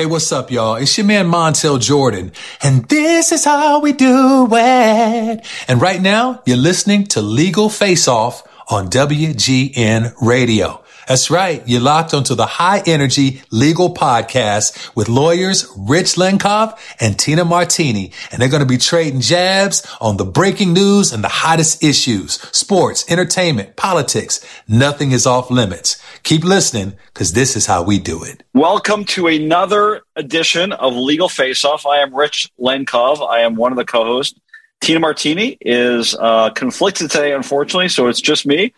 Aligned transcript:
Hey, 0.00 0.06
what's 0.06 0.32
up, 0.32 0.50
y'all? 0.50 0.76
It's 0.76 0.96
your 0.96 1.06
man 1.06 1.26
Montel 1.26 1.78
Jordan, 1.78 2.32
and 2.62 2.88
this 2.88 3.32
is 3.32 3.44
how 3.44 3.80
we 3.80 3.92
do 3.92 4.48
it. 4.50 5.46
And 5.68 5.82
right 5.82 6.00
now, 6.00 6.42
you're 6.46 6.56
listening 6.56 7.04
to 7.08 7.20
Legal 7.20 7.68
Face 7.68 8.08
Off 8.08 8.42
on 8.70 8.88
WGN 8.88 10.14
Radio. 10.22 10.79
That's 11.10 11.28
right. 11.28 11.60
You're 11.66 11.80
locked 11.80 12.14
onto 12.14 12.36
the 12.36 12.46
high 12.46 12.84
energy 12.86 13.42
legal 13.50 13.92
podcast 13.92 14.94
with 14.94 15.08
lawyers 15.08 15.66
Rich 15.76 16.14
Lenkov 16.14 16.78
and 17.00 17.18
Tina 17.18 17.44
Martini. 17.44 18.12
And 18.30 18.40
they're 18.40 18.48
going 18.48 18.62
to 18.62 18.64
be 18.64 18.78
trading 18.78 19.20
jabs 19.20 19.84
on 20.00 20.18
the 20.18 20.24
breaking 20.24 20.72
news 20.72 21.12
and 21.12 21.24
the 21.24 21.28
hottest 21.28 21.82
issues, 21.82 22.34
sports, 22.56 23.04
entertainment, 23.10 23.74
politics. 23.74 24.38
Nothing 24.68 25.10
is 25.10 25.26
off 25.26 25.50
limits. 25.50 26.00
Keep 26.22 26.44
listening 26.44 26.96
because 27.06 27.32
this 27.32 27.56
is 27.56 27.66
how 27.66 27.82
we 27.82 27.98
do 27.98 28.22
it. 28.22 28.44
Welcome 28.54 29.04
to 29.06 29.26
another 29.26 30.02
edition 30.14 30.70
of 30.70 30.94
Legal 30.94 31.28
Face 31.28 31.64
Off. 31.64 31.86
I 31.86 32.02
am 32.02 32.14
Rich 32.14 32.52
Lenkov. 32.60 33.28
I 33.28 33.40
am 33.40 33.56
one 33.56 33.72
of 33.72 33.76
the 33.76 33.84
co-hosts. 33.84 34.38
Tina 34.80 35.00
Martini 35.00 35.58
is 35.60 36.14
uh, 36.14 36.50
conflicted 36.50 37.10
today, 37.10 37.32
unfortunately, 37.32 37.88
so 37.88 38.06
it's 38.06 38.20
just 38.20 38.46
me. 38.46 38.72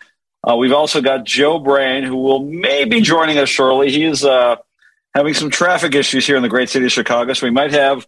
Uh, 0.47 0.55
we've 0.55 0.73
also 0.73 1.01
got 1.01 1.23
Joe 1.23 1.59
Brand, 1.59 2.05
who 2.05 2.17
will 2.17 2.43
maybe 2.43 3.01
joining 3.01 3.37
us 3.37 3.49
shortly. 3.49 3.91
He 3.91 4.03
is 4.03 4.25
uh, 4.25 4.57
having 5.15 5.33
some 5.33 5.49
traffic 5.49 5.95
issues 5.95 6.27
here 6.27 6.35
in 6.35 6.43
the 6.43 6.49
great 6.49 6.69
city 6.69 6.85
of 6.85 6.91
Chicago, 6.91 7.33
so 7.33 7.47
we 7.47 7.51
might 7.51 7.71
have 7.71 8.05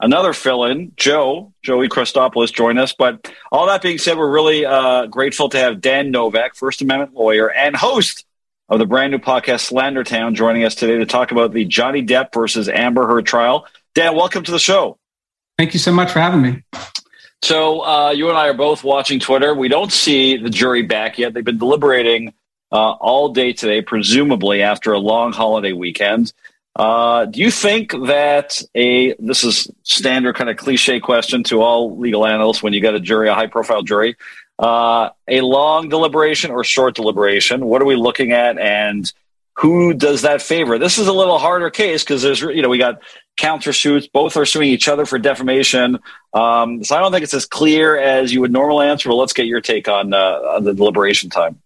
another 0.00 0.32
fill-in, 0.32 0.92
Joe, 0.96 1.52
Joey 1.62 1.88
Christopoulos, 1.88 2.52
join 2.52 2.78
us. 2.78 2.92
But 2.92 3.32
all 3.50 3.66
that 3.66 3.82
being 3.82 3.98
said, 3.98 4.18
we're 4.18 4.30
really 4.30 4.64
uh, 4.64 5.06
grateful 5.06 5.48
to 5.50 5.58
have 5.58 5.80
Dan 5.80 6.10
Novak, 6.10 6.54
First 6.54 6.82
Amendment 6.82 7.14
lawyer 7.14 7.50
and 7.50 7.74
host 7.74 8.24
of 8.68 8.78
the 8.78 8.86
brand 8.86 9.12
new 9.12 9.18
podcast 9.18 9.70
Slandertown, 9.70 10.34
joining 10.34 10.64
us 10.64 10.74
today 10.74 10.98
to 10.98 11.06
talk 11.06 11.30
about 11.30 11.52
the 11.52 11.64
Johnny 11.64 12.02
Depp 12.04 12.32
versus 12.32 12.68
Amber 12.68 13.06
Heard 13.06 13.26
trial. 13.26 13.66
Dan, 13.94 14.16
welcome 14.16 14.42
to 14.44 14.50
the 14.50 14.58
show. 14.58 14.98
Thank 15.58 15.74
you 15.74 15.80
so 15.80 15.92
much 15.92 16.10
for 16.10 16.20
having 16.20 16.42
me. 16.42 16.62
So 17.42 17.84
uh, 17.84 18.10
you 18.10 18.28
and 18.28 18.38
I 18.38 18.48
are 18.48 18.54
both 18.54 18.84
watching 18.84 19.18
Twitter. 19.18 19.52
We 19.52 19.68
don't 19.68 19.92
see 19.92 20.36
the 20.36 20.50
jury 20.50 20.82
back 20.82 21.18
yet. 21.18 21.34
They've 21.34 21.44
been 21.44 21.58
deliberating 21.58 22.34
uh, 22.70 22.92
all 22.92 23.30
day 23.30 23.52
today, 23.52 23.82
presumably 23.82 24.62
after 24.62 24.92
a 24.92 24.98
long 24.98 25.32
holiday 25.32 25.72
weekend. 25.72 26.32
Uh, 26.74 27.26
do 27.26 27.40
you 27.40 27.50
think 27.50 27.92
that 28.06 28.62
a 28.74 29.14
this 29.18 29.44
is 29.44 29.70
standard 29.82 30.36
kind 30.36 30.48
of 30.48 30.56
cliche 30.56 31.00
question 31.00 31.42
to 31.42 31.60
all 31.60 31.98
legal 31.98 32.24
analysts 32.24 32.62
when 32.62 32.72
you 32.72 32.80
get 32.80 32.94
a 32.94 33.00
jury, 33.00 33.28
a 33.28 33.34
high 33.34 33.48
profile 33.48 33.82
jury, 33.82 34.16
uh, 34.58 35.10
a 35.28 35.40
long 35.42 35.88
deliberation 35.88 36.50
or 36.50 36.64
short 36.64 36.94
deliberation? 36.94 37.66
What 37.66 37.82
are 37.82 37.86
we 37.86 37.96
looking 37.96 38.32
at, 38.32 38.56
and 38.56 39.12
who 39.56 39.94
does 39.94 40.22
that 40.22 40.40
favor? 40.42 40.78
This 40.78 40.98
is 40.98 41.08
a 41.08 41.12
little 41.12 41.38
harder 41.38 41.70
case 41.70 42.02
because 42.02 42.22
there's 42.22 42.40
you 42.40 42.62
know 42.62 42.68
we 42.68 42.78
got 42.78 43.02
countersuits. 43.38 44.10
Both 44.12 44.36
are 44.36 44.46
suing 44.46 44.68
each 44.68 44.88
other 44.88 45.06
for 45.06 45.18
defamation. 45.18 45.98
Um, 46.32 46.84
so 46.84 46.96
I 46.96 47.00
don't 47.00 47.12
think 47.12 47.24
it's 47.24 47.34
as 47.34 47.46
clear 47.46 47.98
as 47.98 48.32
you 48.32 48.40
would 48.40 48.52
normally 48.52 48.86
answer. 48.86 49.08
But 49.08 49.16
let's 49.16 49.32
get 49.32 49.46
your 49.46 49.60
take 49.60 49.88
on, 49.88 50.12
uh, 50.12 50.16
on 50.56 50.64
the 50.64 50.74
deliberation 50.74 51.30
time. 51.30 51.60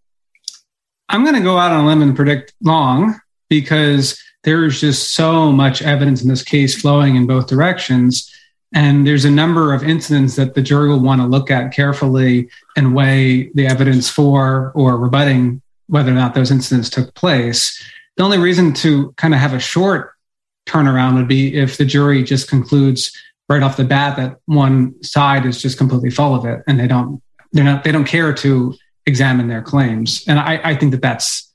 I'm 1.09 1.23
going 1.23 1.37
to 1.37 1.43
go 1.43 1.59
out 1.59 1.73
on 1.73 1.85
a 1.85 1.87
limb 1.87 2.03
and 2.03 2.17
predict 2.17 2.55
long 2.63 3.21
because 3.49 4.21
there's 4.45 4.81
just 4.81 5.15
so 5.15 5.53
much 5.53 5.83
evidence 5.83 6.23
in 6.23 6.29
this 6.29 6.43
case 6.43 6.81
flowing 6.81 7.17
in 7.17 7.27
both 7.27 7.47
directions. 7.47 8.33
And 8.75 9.07
there's 9.07 9.25
a 9.25 9.31
number 9.31 9.73
of 9.73 9.85
incidents 9.85 10.37
that 10.37 10.55
the 10.55 10.63
jury 10.63 10.89
will 10.89 11.01
want 11.01 11.21
to 11.21 11.27
look 11.27 11.51
at 11.51 11.73
carefully 11.73 12.49
and 12.77 12.95
weigh 12.95 13.51
the 13.55 13.67
evidence 13.67 14.11
for 14.11 14.73
or 14.75 14.97
rebutting 14.99 15.63
whether 15.89 16.11
or 16.11 16.15
not 16.15 16.35
those 16.35 16.51
incidents 16.51 16.91
took 16.91 17.15
place. 17.15 17.83
The 18.17 18.23
only 18.23 18.39
reason 18.39 18.73
to 18.75 19.13
kind 19.17 19.35
of 19.35 19.41
have 19.41 19.53
a 19.53 19.61
short 19.61 20.13
turnaround 20.67 21.15
would 21.15 21.29
be 21.29 21.55
if 21.55 21.77
the 21.77 21.85
jury 21.85 22.23
just 22.23 22.49
concludes 22.49 23.17
right 23.49 23.63
off 23.63 23.77
the 23.77 23.85
bat 23.85 24.17
that 24.17 24.39
one 24.47 25.01
side 25.03 25.47
is 25.47 25.63
just 25.63 25.79
completely 25.79 26.11
full 26.11 26.35
of 26.35 26.45
it 26.45 26.63
and 26.67 26.79
they 26.79 26.89
don't 26.89 27.23
they're 27.53 27.65
not 27.65 27.85
they 27.85 27.93
don't 27.93 28.07
care 28.07 28.33
to 28.33 28.75
examine 29.07 29.47
their 29.47 29.63
claims 29.63 30.25
and 30.27 30.39
i, 30.41 30.61
I 30.65 30.75
think 30.75 30.91
that 30.91 31.01
that's 31.01 31.53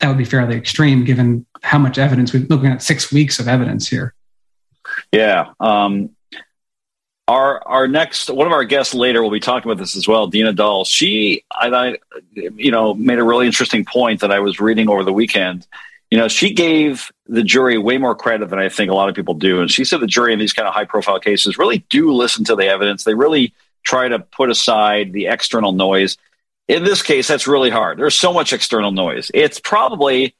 that 0.00 0.08
would 0.08 0.16
be 0.16 0.24
fairly 0.24 0.56
extreme 0.56 1.04
given 1.04 1.44
how 1.62 1.78
much 1.78 1.98
evidence 1.98 2.32
we're 2.32 2.46
looking 2.46 2.70
at 2.70 2.82
six 2.82 3.12
weeks 3.12 3.38
of 3.38 3.46
evidence 3.46 3.86
here 3.86 4.14
yeah 5.12 5.52
um, 5.60 6.10
our 7.32 7.66
our 7.66 7.88
next 7.88 8.30
one 8.30 8.46
of 8.46 8.52
our 8.52 8.64
guests 8.64 8.94
later 8.94 9.22
will 9.22 9.30
be 9.30 9.40
talking 9.40 9.70
about 9.70 9.80
this 9.80 9.96
as 9.96 10.06
well 10.06 10.26
dina 10.26 10.52
doll 10.52 10.84
she 10.84 11.44
I, 11.52 11.68
I 11.68 11.96
you 12.34 12.70
know 12.70 12.94
made 12.94 13.18
a 13.18 13.24
really 13.24 13.46
interesting 13.46 13.84
point 13.84 14.20
that 14.20 14.30
i 14.30 14.38
was 14.38 14.60
reading 14.60 14.88
over 14.88 15.02
the 15.04 15.12
weekend 15.12 15.66
you 16.12 16.18
know, 16.18 16.28
she 16.28 16.52
gave 16.52 17.10
the 17.26 17.42
jury 17.42 17.78
way 17.78 17.96
more 17.96 18.14
credit 18.14 18.50
than 18.50 18.58
I 18.58 18.68
think 18.68 18.90
a 18.90 18.94
lot 18.94 19.08
of 19.08 19.14
people 19.14 19.32
do. 19.32 19.62
And 19.62 19.70
she 19.70 19.82
said 19.82 20.00
the 20.00 20.06
jury 20.06 20.34
in 20.34 20.38
these 20.38 20.52
kind 20.52 20.68
of 20.68 20.74
high 20.74 20.84
profile 20.84 21.18
cases 21.18 21.56
really 21.56 21.78
do 21.88 22.12
listen 22.12 22.44
to 22.44 22.54
the 22.54 22.66
evidence. 22.66 23.04
They 23.04 23.14
really 23.14 23.54
try 23.82 24.08
to 24.08 24.18
put 24.18 24.50
aside 24.50 25.14
the 25.14 25.28
external 25.28 25.72
noise. 25.72 26.18
In 26.68 26.84
this 26.84 27.00
case, 27.00 27.28
that's 27.28 27.46
really 27.46 27.70
hard. 27.70 27.98
There's 27.98 28.14
so 28.14 28.30
much 28.30 28.52
external 28.52 28.92
noise. 28.92 29.30
It's 29.32 29.58
probably, 29.58 30.34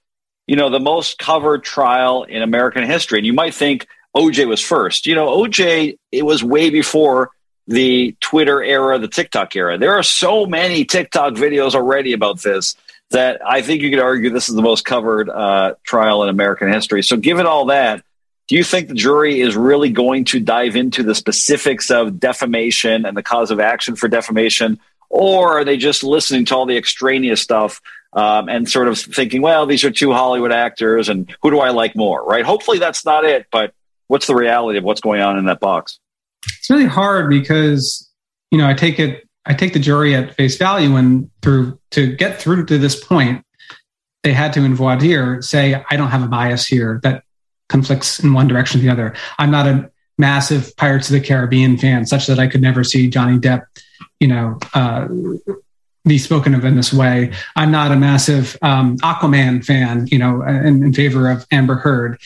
you 0.46 0.56
know, 0.56 0.68
the 0.68 0.78
most 0.78 1.18
covered 1.18 1.64
trial 1.64 2.24
in 2.24 2.42
American 2.42 2.84
history. 2.84 3.20
And 3.20 3.26
you 3.26 3.32
might 3.32 3.54
think 3.54 3.86
OJ 4.16 4.46
was 4.46 4.60
first. 4.60 5.06
You 5.06 5.14
know, 5.14 5.28
OJ, 5.28 5.98
it 6.10 6.24
was 6.24 6.44
way 6.44 6.70
before 6.70 7.30
the 7.66 8.16
Twitter 8.20 8.62
era, 8.62 8.98
the 8.98 9.08
TikTok 9.08 9.54
era. 9.56 9.78
There 9.78 9.92
are 9.92 10.02
so 10.02 10.46
many 10.46 10.84
TikTok 10.84 11.34
videos 11.34 11.74
already 11.74 12.12
about 12.12 12.42
this 12.42 12.76
that 13.10 13.40
I 13.46 13.62
think 13.62 13.82
you 13.82 13.90
could 13.90 14.00
argue 14.00 14.30
this 14.30 14.48
is 14.48 14.54
the 14.54 14.62
most 14.62 14.84
covered 14.84 15.30
uh, 15.30 15.74
trial 15.84 16.22
in 16.22 16.28
American 16.28 16.72
history. 16.72 17.02
So, 17.02 17.16
given 17.16 17.46
all 17.46 17.66
that, 17.66 18.02
do 18.48 18.56
you 18.56 18.64
think 18.64 18.88
the 18.88 18.94
jury 18.94 19.40
is 19.40 19.56
really 19.56 19.90
going 19.90 20.24
to 20.26 20.40
dive 20.40 20.76
into 20.76 21.02
the 21.02 21.14
specifics 21.14 21.90
of 21.90 22.18
defamation 22.18 23.06
and 23.06 23.16
the 23.16 23.22
cause 23.22 23.50
of 23.50 23.60
action 23.60 23.96
for 23.96 24.08
defamation, 24.08 24.80
or 25.08 25.58
are 25.58 25.64
they 25.64 25.76
just 25.76 26.02
listening 26.02 26.44
to 26.46 26.56
all 26.56 26.66
the 26.66 26.76
extraneous 26.76 27.40
stuff 27.40 27.80
um, 28.14 28.48
and 28.48 28.68
sort 28.68 28.88
of 28.88 28.98
thinking, 28.98 29.40
well, 29.40 29.66
these 29.66 29.84
are 29.84 29.90
two 29.90 30.12
Hollywood 30.12 30.52
actors, 30.52 31.08
and 31.08 31.34
who 31.42 31.50
do 31.50 31.60
I 31.60 31.70
like 31.70 31.94
more? 31.94 32.24
Right? 32.24 32.44
Hopefully, 32.44 32.78
that's 32.78 33.04
not 33.04 33.24
it. 33.24 33.46
But 33.50 33.72
what's 34.12 34.26
the 34.26 34.34
reality 34.34 34.76
of 34.76 34.84
what's 34.84 35.00
going 35.00 35.22
on 35.22 35.38
in 35.38 35.46
that 35.46 35.58
box? 35.58 35.98
It's 36.44 36.68
really 36.68 36.84
hard 36.84 37.30
because 37.30 38.10
you 38.50 38.58
know 38.58 38.68
I 38.68 38.74
take 38.74 38.98
it 38.98 39.26
I 39.46 39.54
take 39.54 39.72
the 39.72 39.78
jury 39.78 40.14
at 40.14 40.36
face 40.36 40.58
value 40.58 40.96
and 40.96 41.30
through 41.40 41.80
to 41.92 42.14
get 42.14 42.38
through 42.38 42.66
to 42.66 42.76
this 42.76 43.02
point, 43.02 43.42
they 44.22 44.34
had 44.34 44.52
to 44.52 44.64
in 44.64 44.74
voir 44.74 44.98
dire 44.98 45.40
say, 45.40 45.82
I 45.88 45.96
don't 45.96 46.10
have 46.10 46.22
a 46.22 46.28
bias 46.28 46.66
here 46.66 47.00
that 47.02 47.24
conflicts 47.70 48.20
in 48.20 48.34
one 48.34 48.48
direction 48.48 48.80
or 48.80 48.82
the 48.82 48.90
other. 48.90 49.14
I'm 49.38 49.50
not 49.50 49.66
a 49.66 49.90
massive 50.18 50.76
Pirates 50.76 51.08
of 51.08 51.14
the 51.14 51.26
Caribbean 51.26 51.78
fan, 51.78 52.04
such 52.04 52.26
that 52.26 52.38
I 52.38 52.46
could 52.48 52.60
never 52.60 52.84
see 52.84 53.08
Johnny 53.08 53.38
Depp, 53.38 53.62
you 54.20 54.28
know, 54.28 54.58
uh, 54.74 55.08
be 56.04 56.18
spoken 56.18 56.54
of 56.54 56.64
in 56.66 56.76
this 56.76 56.92
way. 56.92 57.32
I'm 57.56 57.70
not 57.70 57.92
a 57.92 57.96
massive 57.96 58.58
um, 58.60 58.98
Aquaman 58.98 59.64
fan, 59.64 60.06
you 60.08 60.18
know, 60.18 60.42
in, 60.42 60.82
in 60.82 60.92
favor 60.92 61.30
of 61.30 61.46
Amber 61.50 61.76
Heard. 61.76 62.20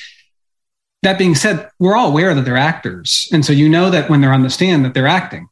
That 1.06 1.18
being 1.18 1.36
said, 1.36 1.70
we're 1.78 1.96
all 1.96 2.08
aware 2.08 2.34
that 2.34 2.44
they're 2.44 2.56
actors, 2.56 3.28
and 3.32 3.46
so 3.46 3.52
you 3.52 3.68
know 3.68 3.90
that 3.90 4.10
when 4.10 4.20
they're 4.20 4.32
on 4.32 4.42
the 4.42 4.50
stand 4.50 4.84
that 4.84 4.92
they're 4.92 5.06
acting 5.06 5.48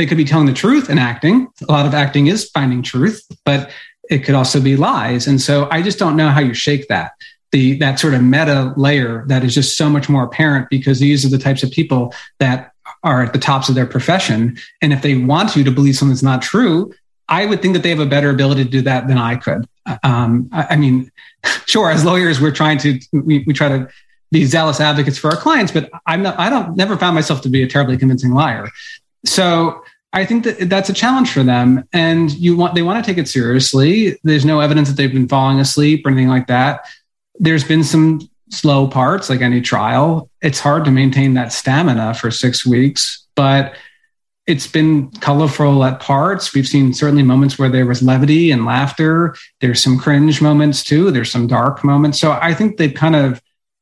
they 0.00 0.06
could 0.06 0.16
be 0.16 0.24
telling 0.24 0.46
the 0.46 0.54
truth 0.54 0.88
and 0.88 0.98
acting. 0.98 1.46
A 1.68 1.70
lot 1.70 1.84
of 1.84 1.92
acting 1.92 2.28
is 2.28 2.48
finding 2.48 2.82
truth, 2.82 3.22
but 3.44 3.70
it 4.08 4.20
could 4.20 4.34
also 4.34 4.58
be 4.58 4.74
lies. 4.74 5.26
And 5.26 5.38
so 5.38 5.68
I 5.70 5.82
just 5.82 5.98
don't 5.98 6.16
know 6.16 6.30
how 6.30 6.40
you 6.40 6.54
shake 6.54 6.88
that. 6.88 7.12
The 7.52 7.76
that 7.80 7.98
sort 7.98 8.14
of 8.14 8.22
meta 8.22 8.72
layer 8.78 9.24
that 9.26 9.44
is 9.44 9.54
just 9.54 9.76
so 9.76 9.90
much 9.90 10.08
more 10.08 10.24
apparent 10.24 10.70
because 10.70 11.00
these 11.00 11.26
are 11.26 11.28
the 11.28 11.36
types 11.36 11.62
of 11.62 11.70
people 11.70 12.14
that 12.38 12.72
are 13.04 13.22
at 13.22 13.34
the 13.34 13.38
tops 13.38 13.68
of 13.68 13.74
their 13.74 13.84
profession. 13.84 14.56
And 14.80 14.94
if 14.94 15.02
they 15.02 15.16
want 15.16 15.54
you 15.54 15.64
to 15.64 15.70
believe 15.70 15.96
something's 15.96 16.22
not 16.22 16.40
true, 16.40 16.94
I 17.28 17.44
would 17.44 17.60
think 17.60 17.74
that 17.74 17.82
they 17.82 17.90
have 17.90 18.00
a 18.00 18.06
better 18.06 18.30
ability 18.30 18.64
to 18.64 18.70
do 18.70 18.80
that 18.82 19.06
than 19.06 19.18
I 19.18 19.36
could. 19.36 19.68
Um, 20.02 20.48
I, 20.50 20.68
I, 20.70 20.76
mean, 20.76 21.12
sure, 21.66 21.90
as 21.90 22.06
lawyers, 22.06 22.40
we're 22.40 22.52
trying 22.52 22.78
to 22.78 22.98
we, 23.12 23.44
we 23.46 23.52
try 23.52 23.68
to 23.68 23.88
be 24.30 24.44
zealous 24.44 24.80
advocates 24.80 25.18
for 25.18 25.30
our 25.30 25.36
clients, 25.36 25.72
but 25.72 25.90
I'm 26.06 26.22
not. 26.22 26.38
I 26.38 26.50
don't 26.50 26.76
never 26.76 26.96
found 26.96 27.14
myself 27.14 27.40
to 27.42 27.48
be 27.48 27.62
a 27.62 27.68
terribly 27.68 27.96
convincing 27.96 28.32
liar. 28.32 28.68
So 29.24 29.82
I 30.12 30.24
think 30.24 30.44
that 30.44 30.68
that's 30.68 30.88
a 30.88 30.92
challenge 30.92 31.30
for 31.32 31.42
them, 31.42 31.84
and 31.92 32.32
you 32.32 32.56
want 32.56 32.74
they 32.74 32.82
want 32.82 33.04
to 33.04 33.08
take 33.10 33.18
it 33.18 33.28
seriously. 33.28 34.18
There's 34.24 34.44
no 34.44 34.60
evidence 34.60 34.88
that 34.88 34.96
they've 34.96 35.12
been 35.12 35.28
falling 35.28 35.60
asleep 35.60 36.06
or 36.06 36.10
anything 36.10 36.28
like 36.28 36.46
that. 36.48 36.86
There's 37.38 37.64
been 37.64 37.84
some 37.84 38.28
slow 38.50 38.88
parts, 38.88 39.30
like 39.30 39.40
any 39.40 39.60
trial. 39.60 40.28
It's 40.42 40.58
hard 40.58 40.84
to 40.84 40.90
maintain 40.90 41.34
that 41.34 41.52
stamina 41.52 42.14
for 42.14 42.30
six 42.30 42.66
weeks, 42.66 43.26
but 43.36 43.74
it's 44.46 44.66
been 44.66 45.10
colorful 45.20 45.84
at 45.84 46.00
parts. 46.00 46.52
We've 46.52 46.66
seen 46.66 46.92
certainly 46.92 47.22
moments 47.22 47.58
where 47.58 47.68
there 47.68 47.86
was 47.86 48.02
levity 48.02 48.50
and 48.50 48.64
laughter. 48.64 49.36
There's 49.60 49.80
some 49.80 49.96
cringe 49.96 50.42
moments 50.42 50.82
too. 50.82 51.12
There's 51.12 51.30
some 51.30 51.46
dark 51.46 51.84
moments. 51.84 52.18
So 52.18 52.32
I 52.32 52.54
think 52.54 52.76
they've 52.76 52.94
kind 52.94 53.16
of. 53.16 53.40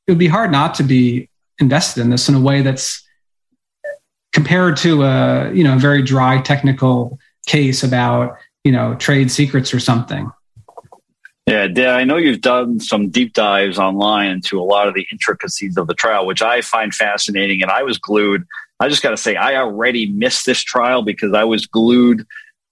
It 0.09 0.13
would 0.13 0.19
be 0.19 0.27
hard 0.27 0.51
not 0.51 0.75
to 0.77 0.83
be 0.83 1.29
invested 1.61 2.01
in 2.01 2.11
this 2.11 2.29
in 2.29 2.35
a 2.35 2.41
way 2.41 2.63
that's 2.63 3.07
compared 4.33 4.77
to 4.79 5.03
a 5.03 5.53
you 5.53 5.63
know 5.63 5.77
a 5.77 5.79
very 5.79 6.03
dry 6.03 6.41
technical 6.41 7.19
case 7.47 7.83
about 7.83 8.37
you 8.65 8.73
know 8.73 8.95
trade 8.95 9.31
secrets 9.31 9.73
or 9.75 9.81
something. 9.81 10.31
Yeah, 11.47 11.95
I 11.95 12.05
know 12.05 12.17
you've 12.19 12.43
done 12.43 12.79
some 12.79 13.09
deep 13.09 13.33
dives 13.33 13.79
online 13.79 14.31
into 14.31 14.61
a 14.61 14.65
lot 14.65 14.87
of 14.87 14.93
the 14.93 15.07
intricacies 15.11 15.79
of 15.79 15.87
the 15.87 15.95
trial, 15.95 16.27
which 16.27 16.43
I 16.43 16.61
find 16.61 16.93
fascinating. 16.93 17.63
And 17.63 17.71
I 17.71 17.85
was 17.85 17.97
glued. 17.97 18.45
I 18.81 18.91
just 18.91 19.03
got 19.03 19.11
to 19.11 19.17
say, 19.17 19.35
I 19.35 19.57
already 19.57 20.11
missed 20.11 20.45
this 20.45 20.63
trial 20.63 21.01
because 21.03 21.33
I 21.33 21.45
was 21.45 21.67
glued 21.67 22.27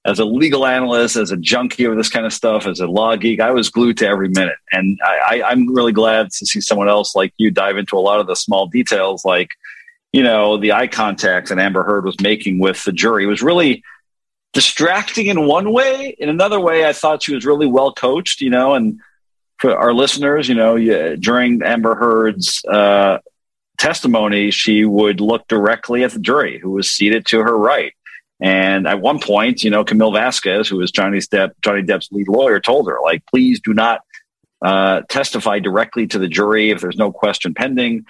as 0.06 0.18
a 0.18 0.24
legal 0.24 0.64
analyst, 0.66 1.16
as 1.16 1.32
a 1.32 1.36
junkie 1.36 1.84
of 1.84 1.96
this 1.96 2.08
kind 2.08 2.24
of 2.24 2.32
stuff, 2.32 2.66
as 2.66 2.80
a 2.80 2.86
law 2.86 3.16
geek. 3.16 3.40
I 3.40 3.50
was 3.50 3.68
glued 3.68 3.98
to 3.98 4.06
every 4.06 4.28
minute. 4.28 4.56
And 4.70 4.98
I, 5.04 5.18
I, 5.42 5.50
I'm 5.50 5.74
really 5.74 5.92
glad 5.92 6.30
to 6.30 6.46
see 6.46 6.60
someone 6.60 6.88
else 6.88 7.16
like 7.16 7.34
you 7.38 7.50
dive 7.50 7.76
into 7.76 7.96
a 7.96 8.00
lot 8.00 8.20
of 8.20 8.26
the 8.26 8.36
small 8.36 8.66
details, 8.66 9.24
like, 9.24 9.50
you 10.12 10.22
know, 10.22 10.56
the 10.56 10.72
eye 10.72 10.86
contact 10.86 11.48
that 11.48 11.58
Amber 11.58 11.82
Heard 11.82 12.04
was 12.04 12.20
making 12.20 12.60
with 12.60 12.84
the 12.84 12.92
jury. 12.92 13.24
It 13.24 13.28
was 13.28 13.42
really 13.42 13.82
distracting 14.52 15.26
in 15.26 15.46
one 15.46 15.72
way. 15.72 16.16
In 16.18 16.28
another 16.28 16.60
way, 16.60 16.86
I 16.86 16.92
thought 16.92 17.22
she 17.22 17.34
was 17.34 17.44
really 17.44 17.66
well 17.66 17.92
coached, 17.92 18.40
you 18.40 18.48
know, 18.48 18.74
and 18.74 19.00
for 19.58 19.76
our 19.76 19.92
listeners, 19.92 20.48
you 20.48 20.54
know, 20.54 20.76
during 21.16 21.62
Amber 21.62 21.94
Heard's 21.94 22.64
uh, 22.64 23.18
testimony, 23.78 24.50
she 24.50 24.84
would 24.84 25.20
look 25.20 25.48
directly 25.48 26.04
at 26.04 26.12
the 26.12 26.20
jury 26.20 26.58
who 26.58 26.70
was 26.70 26.90
seated 26.90 27.26
to 27.26 27.40
her 27.40 27.56
right. 27.56 27.92
And 28.40 28.86
at 28.86 29.00
one 29.00 29.18
point, 29.18 29.62
you 29.62 29.70
know, 29.70 29.84
Camille 29.84 30.12
Vasquez, 30.12 30.68
who 30.68 30.76
was 30.76 30.90
Johnny 30.90 31.18
Depp, 31.18 31.52
Johnny 31.62 31.82
Depp's 31.82 32.12
lead 32.12 32.28
lawyer, 32.28 32.60
told 32.60 32.88
her, 32.88 32.98
like, 33.02 33.24
please 33.26 33.60
do 33.60 33.72
not 33.72 34.00
uh, 34.62 35.02
testify 35.08 35.58
directly 35.58 36.06
to 36.08 36.18
the 36.18 36.28
jury 36.28 36.70
if 36.70 36.80
there's 36.80 36.96
no 36.96 37.12
question 37.12 37.54
pending. 37.54 38.04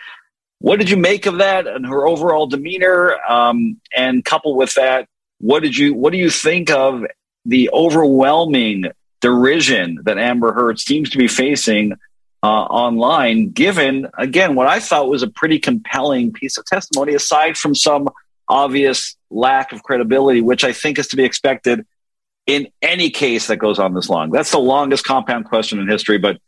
What 0.58 0.78
did 0.78 0.90
you 0.90 0.96
make 0.96 1.26
of 1.26 1.38
that 1.38 1.66
and 1.66 1.86
her 1.86 2.06
overall 2.06 2.46
demeanor? 2.46 3.16
Um, 3.28 3.80
and 3.96 4.24
coupled 4.24 4.56
with 4.56 4.74
that, 4.74 5.06
what 5.38 5.62
did 5.62 5.76
you 5.76 5.94
what 5.94 6.12
do 6.12 6.18
you 6.18 6.30
think 6.30 6.70
of 6.70 7.04
the 7.44 7.70
overwhelming 7.72 8.86
derision 9.20 9.98
that 10.04 10.18
Amber 10.18 10.52
Heard 10.52 10.78
seems 10.78 11.10
to 11.10 11.18
be 11.18 11.28
facing 11.28 11.92
uh, 12.42 12.46
online, 12.46 13.50
given 13.50 14.08
again 14.16 14.54
what 14.54 14.66
I 14.66 14.80
thought 14.80 15.08
was 15.08 15.22
a 15.22 15.28
pretty 15.28 15.58
compelling 15.58 16.32
piece 16.32 16.58
of 16.58 16.64
testimony, 16.64 17.14
aside 17.14 17.56
from 17.56 17.74
some 17.74 18.08
obvious 18.48 19.16
lack 19.30 19.72
of 19.72 19.82
credibility, 19.82 20.40
which 20.40 20.64
I 20.64 20.72
think 20.72 20.98
is 20.98 21.08
to 21.08 21.16
be 21.16 21.24
expected 21.24 21.86
in 22.46 22.68
any 22.80 23.10
case 23.10 23.48
that 23.48 23.56
goes 23.56 23.78
on 23.78 23.94
this 23.94 24.08
long. 24.08 24.30
That's 24.30 24.52
the 24.52 24.58
longest 24.58 25.04
compound 25.04 25.46
question 25.46 25.78
in 25.78 25.88
history, 25.88 26.18
but 26.18 26.38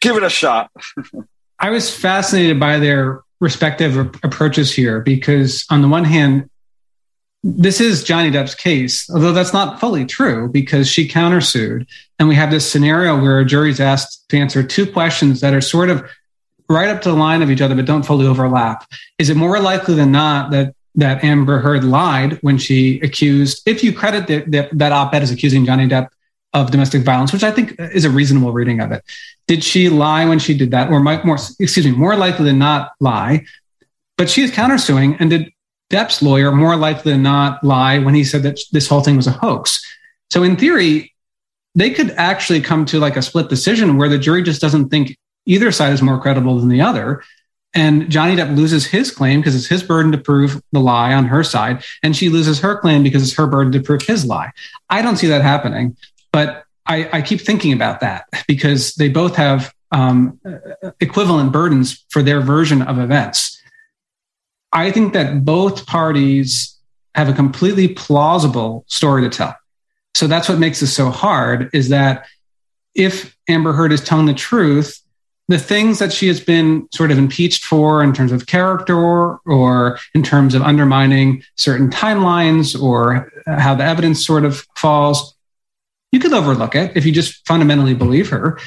give 0.00 0.16
it 0.16 0.22
a 0.22 0.30
shot. 0.30 0.70
I 1.58 1.70
was 1.70 1.94
fascinated 1.94 2.60
by 2.60 2.78
their 2.78 3.22
respective 3.40 3.96
approaches 4.22 4.72
here 4.72 5.00
because, 5.00 5.64
on 5.70 5.82
the 5.82 5.88
one 5.88 6.04
hand, 6.04 6.48
this 7.42 7.80
is 7.80 8.04
Johnny 8.04 8.30
Depp's 8.30 8.54
case, 8.54 9.08
although 9.10 9.32
that's 9.32 9.52
not 9.52 9.80
fully 9.80 10.04
true 10.04 10.48
because 10.48 10.88
she 10.88 11.08
countersued. 11.08 11.86
And 12.18 12.28
we 12.28 12.34
have 12.34 12.50
this 12.50 12.70
scenario 12.70 13.20
where 13.20 13.38
a 13.38 13.44
jury's 13.44 13.80
asked 13.80 14.28
to 14.30 14.38
answer 14.38 14.62
two 14.62 14.90
questions 14.90 15.40
that 15.40 15.54
are 15.54 15.60
sort 15.60 15.88
of 15.88 16.08
right 16.68 16.88
up 16.88 17.00
to 17.02 17.10
the 17.10 17.16
line 17.16 17.42
of 17.42 17.50
each 17.50 17.60
other, 17.60 17.74
but 17.74 17.86
don't 17.86 18.04
fully 18.04 18.26
overlap. 18.26 18.88
Is 19.18 19.30
it 19.30 19.36
more 19.36 19.58
likely 19.60 19.94
than 19.94 20.12
not 20.12 20.50
that 20.50 20.74
that 20.98 21.22
Amber 21.22 21.60
Heard 21.60 21.84
lied 21.84 22.38
when 22.42 22.58
she 22.58 23.00
accused, 23.00 23.62
if 23.66 23.84
you 23.84 23.92
credit 23.92 24.26
the, 24.26 24.38
the, 24.50 24.68
that 24.72 24.92
op-ed 24.92 25.22
as 25.22 25.30
accusing 25.30 25.64
Johnny 25.64 25.86
Depp 25.86 26.08
of 26.52 26.70
domestic 26.70 27.02
violence, 27.02 27.32
which 27.32 27.44
I 27.44 27.52
think 27.52 27.76
is 27.78 28.04
a 28.04 28.10
reasonable 28.10 28.52
reading 28.52 28.80
of 28.80 28.90
it. 28.90 29.04
Did 29.46 29.62
she 29.62 29.88
lie 29.88 30.24
when 30.24 30.38
she 30.38 30.56
did 30.56 30.72
that, 30.72 30.90
or 30.90 31.00
more, 31.00 31.38
excuse 31.60 31.86
me, 31.86 31.92
more 31.92 32.16
likely 32.16 32.46
than 32.46 32.58
not 32.58 32.92
lie? 33.00 33.44
But 34.16 34.28
she 34.28 34.42
is 34.42 34.50
countersuing, 34.50 35.16
and 35.20 35.30
did 35.30 35.52
Depp's 35.88 36.20
lawyer 36.20 36.50
more 36.50 36.74
likely 36.76 37.12
than 37.12 37.22
not 37.22 37.62
lie 37.62 37.98
when 37.98 38.14
he 38.14 38.24
said 38.24 38.42
that 38.42 38.58
this 38.72 38.88
whole 38.88 39.00
thing 39.00 39.16
was 39.16 39.26
a 39.26 39.32
hoax. 39.32 39.80
So 40.30 40.42
in 40.42 40.56
theory, 40.56 41.14
they 41.74 41.90
could 41.90 42.10
actually 42.12 42.60
come 42.60 42.84
to 42.86 42.98
like 42.98 43.16
a 43.16 43.22
split 43.22 43.48
decision 43.48 43.96
where 43.96 44.08
the 44.08 44.18
jury 44.18 44.42
just 44.42 44.60
doesn't 44.60 44.88
think 44.88 45.16
either 45.46 45.70
side 45.70 45.92
is 45.92 46.02
more 46.02 46.20
credible 46.20 46.58
than 46.58 46.68
the 46.68 46.80
other. 46.80 47.22
And 47.78 48.10
Johnny 48.10 48.34
Depp 48.34 48.56
loses 48.56 48.86
his 48.86 49.12
claim 49.12 49.40
because 49.40 49.54
it's 49.54 49.68
his 49.68 49.84
burden 49.84 50.10
to 50.10 50.18
prove 50.18 50.60
the 50.72 50.80
lie 50.80 51.14
on 51.14 51.26
her 51.26 51.44
side, 51.44 51.84
and 52.02 52.16
she 52.16 52.28
loses 52.28 52.58
her 52.58 52.76
claim 52.76 53.04
because 53.04 53.22
it's 53.22 53.34
her 53.34 53.46
burden 53.46 53.70
to 53.70 53.80
prove 53.80 54.02
his 54.02 54.26
lie. 54.26 54.50
I 54.90 55.00
don't 55.00 55.16
see 55.16 55.28
that 55.28 55.42
happening, 55.42 55.96
but 56.32 56.64
I, 56.86 57.08
I 57.12 57.22
keep 57.22 57.40
thinking 57.40 57.72
about 57.72 58.00
that 58.00 58.24
because 58.48 58.94
they 58.96 59.08
both 59.08 59.36
have 59.36 59.72
um, 59.92 60.40
equivalent 60.98 61.52
burdens 61.52 62.04
for 62.08 62.20
their 62.20 62.40
version 62.40 62.82
of 62.82 62.98
events. 62.98 63.62
I 64.72 64.90
think 64.90 65.12
that 65.12 65.44
both 65.44 65.86
parties 65.86 66.76
have 67.14 67.28
a 67.28 67.32
completely 67.32 67.86
plausible 67.86 68.86
story 68.88 69.22
to 69.22 69.28
tell. 69.28 69.54
So 70.16 70.26
that's 70.26 70.48
what 70.48 70.58
makes 70.58 70.80
this 70.80 70.92
so 70.92 71.10
hard 71.10 71.70
is 71.72 71.90
that 71.90 72.26
if 72.96 73.36
Amber 73.48 73.72
Heard 73.72 73.92
is 73.92 74.02
telling 74.02 74.26
the 74.26 74.34
truth, 74.34 75.00
the 75.48 75.58
things 75.58 75.98
that 75.98 76.12
she 76.12 76.28
has 76.28 76.40
been 76.40 76.86
sort 76.92 77.10
of 77.10 77.18
impeached 77.18 77.64
for 77.64 78.02
in 78.02 78.12
terms 78.12 78.32
of 78.32 78.46
character 78.46 79.38
or 79.38 79.98
in 80.14 80.22
terms 80.22 80.54
of 80.54 80.62
undermining 80.62 81.42
certain 81.56 81.88
timelines 81.88 82.80
or 82.80 83.32
how 83.46 83.74
the 83.74 83.84
evidence 83.84 84.24
sort 84.24 84.44
of 84.44 84.66
falls, 84.76 85.34
you 86.12 86.20
could 86.20 86.34
overlook 86.34 86.74
it 86.74 86.94
if 86.96 87.06
you 87.06 87.12
just 87.12 87.46
fundamentally 87.46 87.94
believe 87.94 88.28
her. 88.28 88.58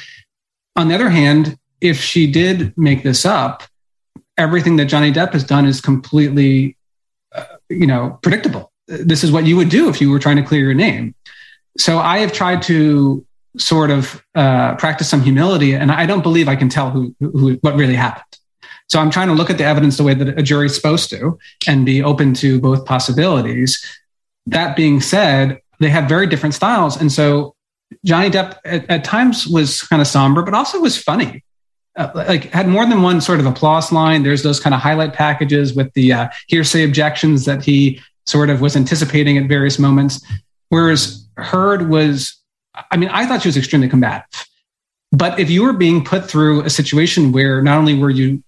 On 0.74 0.88
the 0.88 0.94
other 0.94 1.08
hand, 1.08 1.56
if 1.80 2.00
she 2.00 2.30
did 2.30 2.76
make 2.76 3.04
this 3.04 3.24
up, 3.24 3.62
everything 4.36 4.76
that 4.76 4.86
Johnny 4.86 5.12
Depp 5.12 5.32
has 5.34 5.44
done 5.44 5.66
is 5.66 5.80
completely, 5.80 6.76
uh, 7.32 7.44
you 7.68 7.86
know, 7.86 8.18
predictable. 8.22 8.72
This 8.88 9.22
is 9.22 9.30
what 9.30 9.46
you 9.46 9.56
would 9.56 9.68
do 9.68 9.88
if 9.88 10.00
you 10.00 10.10
were 10.10 10.18
trying 10.18 10.36
to 10.36 10.42
clear 10.42 10.62
your 10.62 10.74
name. 10.74 11.14
So 11.78 11.98
I 11.98 12.18
have 12.18 12.32
tried 12.32 12.62
to 12.62 13.24
sort 13.58 13.90
of 13.90 14.22
uh, 14.34 14.74
practice 14.76 15.08
some 15.08 15.22
humility, 15.22 15.74
and 15.74 15.90
I 15.92 16.06
don't 16.06 16.22
believe 16.22 16.48
I 16.48 16.56
can 16.56 16.68
tell 16.68 16.90
who, 16.90 17.14
who 17.20 17.54
what 17.62 17.74
really 17.74 17.94
happened. 17.94 18.38
So 18.88 18.98
I'm 18.98 19.10
trying 19.10 19.28
to 19.28 19.34
look 19.34 19.50
at 19.50 19.58
the 19.58 19.64
evidence 19.64 19.96
the 19.96 20.04
way 20.04 20.14
that 20.14 20.38
a 20.38 20.42
jury's 20.42 20.74
supposed 20.74 21.10
to, 21.10 21.38
and 21.66 21.84
be 21.86 22.02
open 22.02 22.34
to 22.34 22.60
both 22.60 22.84
possibilities. 22.84 23.84
That 24.46 24.76
being 24.76 25.00
said, 25.00 25.60
they 25.80 25.88
have 25.90 26.08
very 26.08 26.26
different 26.26 26.54
styles, 26.54 27.00
and 27.00 27.10
so 27.10 27.54
Johnny 28.04 28.30
Depp 28.30 28.58
at, 28.64 28.88
at 28.90 29.04
times 29.04 29.46
was 29.46 29.82
kind 29.82 30.00
of 30.00 30.08
somber, 30.08 30.42
but 30.42 30.54
also 30.54 30.80
was 30.80 31.00
funny 31.00 31.42
uh, 31.96 32.10
like 32.14 32.44
had 32.44 32.68
more 32.68 32.86
than 32.86 33.02
one 33.02 33.20
sort 33.20 33.40
of 33.40 33.46
applause 33.46 33.92
line. 33.92 34.22
There's 34.22 34.42
those 34.42 34.60
kind 34.60 34.74
of 34.74 34.80
highlight 34.80 35.12
packages 35.12 35.74
with 35.74 35.92
the 35.94 36.12
uh, 36.12 36.28
hearsay 36.48 36.84
objections 36.84 37.44
that 37.44 37.64
he 37.64 38.00
sort 38.26 38.50
of 38.50 38.60
was 38.60 38.76
anticipating 38.76 39.36
at 39.38 39.48
various 39.48 39.78
moments. 39.78 40.24
Whereas 40.68 41.26
Heard 41.36 41.88
was, 41.88 42.41
I 42.90 42.96
mean, 42.96 43.08
I 43.10 43.26
thought 43.26 43.42
she 43.42 43.48
was 43.48 43.56
extremely 43.56 43.88
combative. 43.88 44.24
But 45.10 45.38
if 45.38 45.50
you 45.50 45.62
were 45.62 45.74
being 45.74 46.04
put 46.04 46.28
through 46.28 46.62
a 46.62 46.70
situation 46.70 47.32
where 47.32 47.60
not 47.60 47.78
only 47.78 47.98
were 47.98 48.10
you 48.10 48.42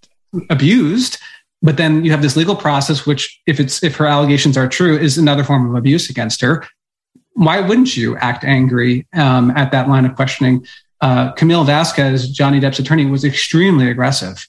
abused, 0.48 1.18
but 1.60 1.76
then 1.76 2.04
you 2.04 2.10
have 2.10 2.22
this 2.22 2.36
legal 2.36 2.56
process, 2.56 3.06
which, 3.06 3.40
if 3.46 3.60
it's 3.60 3.82
if 3.82 3.96
her 3.96 4.06
allegations 4.06 4.56
are 4.56 4.68
true, 4.68 4.96
is 4.96 5.18
another 5.18 5.44
form 5.44 5.68
of 5.68 5.74
abuse 5.74 6.10
against 6.10 6.40
her. 6.40 6.66
Why 7.34 7.60
wouldn't 7.60 7.96
you 7.96 8.16
act 8.16 8.44
angry 8.44 9.06
um, 9.12 9.50
at 9.50 9.72
that 9.72 9.88
line 9.88 10.06
of 10.06 10.14
questioning? 10.14 10.64
uh, 11.04 11.32
Camille 11.32 11.64
Vasquez, 11.64 12.30
Johnny 12.30 12.60
Depp's 12.60 12.78
attorney, 12.78 13.04
was 13.04 13.24
extremely 13.24 13.90
aggressive. 13.90 14.48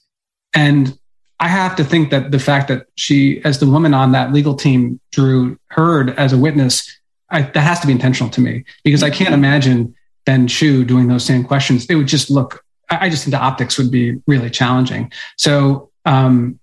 And 0.53 0.97
I 1.37 1.49
have 1.49 1.75
to 1.75 1.83
think 1.83 2.11
that 2.11 2.31
the 2.31 2.39
fact 2.39 2.69
that 2.69 2.87
she, 2.95 3.43
as 3.43 3.59
the 3.59 3.69
woman 3.69 3.93
on 3.93 4.13
that 4.13 4.31
legal 4.31 4.55
team, 4.55 5.01
drew 5.11 5.59
Heard 5.67 6.11
as 6.11 6.31
a 6.31 6.37
witness, 6.37 6.89
I, 7.35 7.41
that 7.41 7.61
has 7.61 7.79
to 7.81 7.87
be 7.87 7.93
intentional 7.93 8.29
to 8.31 8.41
me 8.41 8.63
because 8.83 9.03
I 9.03 9.09
can't 9.09 9.33
imagine 9.33 9.93
Ben 10.25 10.47
Chew 10.47 10.85
doing 10.85 11.07
those 11.07 11.25
same 11.25 11.43
questions. 11.43 11.85
It 11.85 11.95
would 11.95 12.07
just 12.07 12.29
look, 12.29 12.63
I 12.89 13.09
just 13.09 13.25
think 13.25 13.33
the 13.33 13.41
optics 13.41 13.77
would 13.77 13.91
be 13.91 14.21
really 14.25 14.49
challenging. 14.49 15.11
So 15.37 15.91
um, 16.05 16.59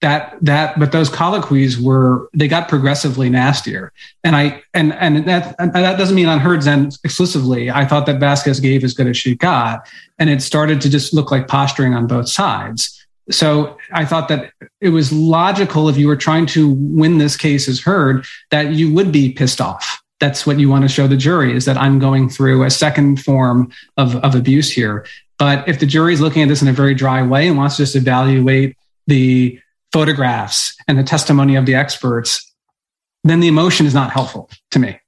that 0.00 0.38
that 0.40 0.78
but 0.78 0.92
those 0.92 1.10
colloquies 1.10 1.78
were 1.78 2.30
they 2.32 2.48
got 2.48 2.68
progressively 2.68 3.28
nastier 3.28 3.92
and 4.24 4.34
i 4.34 4.62
and 4.72 4.94
and 4.94 5.28
that 5.28 5.54
and 5.58 5.74
that 5.74 5.98
doesn't 5.98 6.16
mean 6.16 6.26
on 6.26 6.40
Heard's 6.40 6.66
end 6.66 6.96
exclusively 7.04 7.70
i 7.70 7.84
thought 7.84 8.06
that 8.06 8.18
vasquez 8.18 8.60
gave 8.60 8.82
as 8.82 8.94
good 8.94 9.06
as 9.06 9.18
she 9.18 9.36
got 9.36 9.86
and 10.18 10.30
it 10.30 10.40
started 10.40 10.80
to 10.80 10.88
just 10.88 11.12
look 11.12 11.30
like 11.30 11.48
posturing 11.48 11.92
on 11.92 12.06
both 12.06 12.30
sides 12.30 12.99
so 13.30 13.76
i 13.92 14.04
thought 14.04 14.28
that 14.28 14.52
it 14.80 14.90
was 14.90 15.12
logical 15.12 15.88
if 15.88 15.96
you 15.96 16.06
were 16.06 16.16
trying 16.16 16.46
to 16.46 16.72
win 16.72 17.18
this 17.18 17.36
case 17.36 17.68
as 17.68 17.80
Heard 17.80 18.24
that 18.50 18.72
you 18.72 18.92
would 18.92 19.12
be 19.12 19.32
pissed 19.32 19.60
off 19.60 20.02
that's 20.20 20.46
what 20.46 20.58
you 20.58 20.68
want 20.68 20.82
to 20.82 20.88
show 20.88 21.06
the 21.06 21.16
jury 21.16 21.54
is 21.54 21.64
that 21.64 21.76
i'm 21.76 21.98
going 21.98 22.28
through 22.28 22.64
a 22.64 22.70
second 22.70 23.22
form 23.22 23.72
of, 23.96 24.16
of 24.16 24.34
abuse 24.34 24.70
here 24.70 25.06
but 25.40 25.66
if 25.66 25.80
the 25.80 25.86
jury 25.86 26.12
is 26.12 26.20
looking 26.20 26.42
at 26.42 26.48
this 26.48 26.60
in 26.60 26.68
a 26.68 26.72
very 26.72 26.94
dry 26.94 27.22
way 27.22 27.48
and 27.48 27.56
wants 27.56 27.76
to 27.76 27.82
just 27.82 27.96
evaluate 27.96 28.76
the 29.06 29.58
photographs 29.90 30.76
and 30.86 30.98
the 30.98 31.02
testimony 31.02 31.56
of 31.56 31.64
the 31.64 31.74
experts, 31.74 32.52
then 33.24 33.40
the 33.40 33.48
emotion 33.48 33.86
is 33.86 33.94
not 33.94 34.12
helpful 34.12 34.50
to 34.70 34.78
me. 34.78 34.99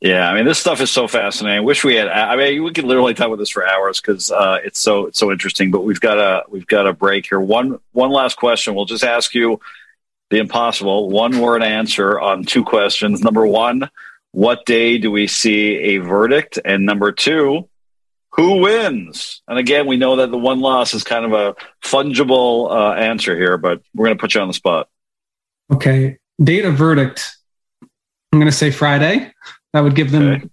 Yeah, 0.00 0.28
I 0.28 0.34
mean, 0.34 0.44
this 0.44 0.58
stuff 0.58 0.82
is 0.82 0.90
so 0.90 1.08
fascinating. 1.08 1.56
I 1.56 1.62
wish 1.62 1.82
we 1.82 1.94
had. 1.94 2.08
I 2.08 2.36
mean, 2.36 2.62
we 2.62 2.72
could 2.72 2.84
literally 2.84 3.14
talk 3.14 3.28
about 3.28 3.38
this 3.38 3.48
for 3.48 3.66
hours 3.66 3.98
because 3.98 4.30
uh, 4.30 4.58
it's 4.62 4.78
so 4.78 5.06
it's 5.06 5.18
so 5.18 5.32
interesting. 5.32 5.70
But 5.70 5.84
we've 5.84 6.00
got 6.00 6.18
a 6.18 6.44
we've 6.50 6.66
got 6.66 6.86
a 6.86 6.92
break 6.92 7.26
here. 7.26 7.40
One 7.40 7.78
one 7.92 8.10
last 8.10 8.36
question. 8.36 8.74
We'll 8.74 8.84
just 8.84 9.04
ask 9.04 9.34
you 9.34 9.58
the 10.28 10.38
impossible 10.38 11.08
one 11.08 11.40
word 11.40 11.62
answer 11.62 12.20
on 12.20 12.44
two 12.44 12.62
questions. 12.62 13.22
Number 13.22 13.46
one, 13.46 13.88
what 14.32 14.66
day 14.66 14.98
do 14.98 15.10
we 15.10 15.28
see 15.28 15.76
a 15.76 15.98
verdict? 15.98 16.58
And 16.62 16.84
number 16.84 17.10
two, 17.10 17.66
Who 18.36 18.60
wins? 18.60 19.40
And 19.48 19.58
again, 19.58 19.86
we 19.86 19.96
know 19.96 20.16
that 20.16 20.30
the 20.30 20.36
one 20.36 20.60
loss 20.60 20.92
is 20.92 21.04
kind 21.04 21.24
of 21.24 21.32
a 21.32 21.56
fungible 21.82 22.70
uh, 22.70 22.92
answer 22.92 23.34
here, 23.34 23.56
but 23.56 23.80
we're 23.94 24.06
going 24.06 24.18
to 24.18 24.20
put 24.20 24.34
you 24.34 24.42
on 24.42 24.48
the 24.48 24.54
spot. 24.54 24.90
Okay. 25.72 26.18
Date 26.42 26.66
of 26.66 26.74
verdict. 26.74 27.34
I'm 27.80 28.38
going 28.38 28.44
to 28.44 28.52
say 28.52 28.70
Friday. 28.70 29.32
That 29.76 29.82
would 29.82 29.94
give 29.94 30.10
them 30.10 30.28
okay. 30.30 30.48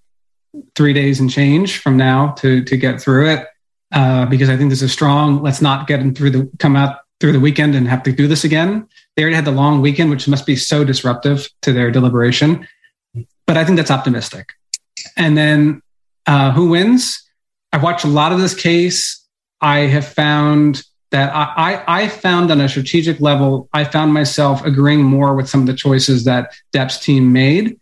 three 0.75 0.91
days 0.91 1.21
and 1.21 1.31
change 1.31 1.77
from 1.77 1.95
now 1.95 2.33
to 2.39 2.61
to 2.65 2.75
get 2.75 2.99
through 2.99 3.29
it. 3.29 3.47
Uh, 3.93 4.25
because 4.25 4.49
I 4.49 4.57
think 4.57 4.69
this 4.69 4.81
is 4.81 4.91
strong. 4.91 5.41
Let's 5.41 5.61
not 5.61 5.87
get 5.87 5.99
them 5.99 6.13
through 6.13 6.31
the 6.31 6.49
come 6.59 6.75
out 6.75 6.97
through 7.21 7.31
the 7.31 7.39
weekend 7.39 7.73
and 7.73 7.87
have 7.87 8.03
to 8.03 8.11
do 8.11 8.27
this 8.27 8.43
again. 8.43 8.85
They 9.15 9.21
already 9.21 9.37
had 9.37 9.45
the 9.45 9.51
long 9.51 9.79
weekend, 9.79 10.09
which 10.09 10.27
must 10.27 10.45
be 10.45 10.57
so 10.57 10.83
disruptive 10.83 11.47
to 11.61 11.71
their 11.71 11.89
deliberation. 11.89 12.67
But 13.47 13.55
I 13.55 13.63
think 13.63 13.77
that's 13.77 13.91
optimistic. 13.91 14.51
And 15.15 15.37
then 15.37 15.81
uh, 16.27 16.51
who 16.51 16.67
wins? 16.67 17.23
I've 17.71 17.81
watched 17.81 18.03
a 18.03 18.09
lot 18.09 18.33
of 18.33 18.39
this 18.39 18.53
case. 18.53 19.25
I 19.61 19.87
have 19.87 20.05
found 20.05 20.83
that 21.11 21.33
I, 21.33 21.53
I, 21.55 22.01
I, 22.01 22.07
found 22.09 22.51
on 22.51 22.59
a 22.59 22.67
strategic 22.67 23.21
level, 23.21 23.69
I 23.71 23.85
found 23.85 24.13
myself 24.13 24.65
agreeing 24.65 25.03
more 25.03 25.33
with 25.33 25.47
some 25.47 25.61
of 25.61 25.67
the 25.67 25.75
choices 25.75 26.25
that 26.25 26.51
Depp's 26.73 26.99
team 26.99 27.31
made. 27.31 27.79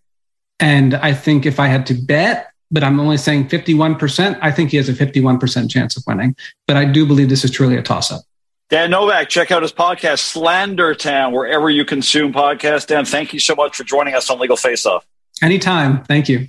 And 0.62 0.94
I 0.96 1.14
think 1.14 1.46
if 1.46 1.60
I 1.60 1.68
had 1.68 1.86
to 1.88 1.94
bet, 1.94 2.52
but 2.70 2.84
I'm 2.84 3.00
only 3.00 3.18
saying 3.18 3.50
51%, 3.50 4.40
I 4.42 4.52
think 4.52 4.72
he 4.72 4.78
has 4.78 4.88
a 4.88 4.94
51% 4.94 5.70
chance 5.70 5.98
of 5.98 6.04
winning. 6.08 6.36
But 6.68 6.78
I 6.78 6.86
do 6.86 7.06
believe 7.06 7.28
this 7.28 7.44
is 7.44 7.52
truly 7.52 7.76
a 7.76 7.82
toss 7.82 8.12
up. 8.12 8.22
Dan 8.70 8.92
Novak, 8.92 9.28
check 9.28 9.52
out 9.52 9.64
his 9.64 9.74
podcast, 9.74 10.20
Slander 10.20 10.96
Town, 10.96 11.34
wherever 11.34 11.70
you 11.70 11.84
consume 11.84 12.32
podcasts. 12.32 12.88
Dan, 12.88 13.04
thank 13.04 13.34
you 13.34 13.40
so 13.40 13.54
much 13.54 13.76
for 13.76 13.84
joining 13.84 14.14
us 14.14 14.30
on 14.30 14.40
Legal 14.40 14.56
Face 14.56 14.86
Off. 14.86 15.06
Anytime. 15.42 16.06
Thank 16.06 16.30
you. 16.30 16.48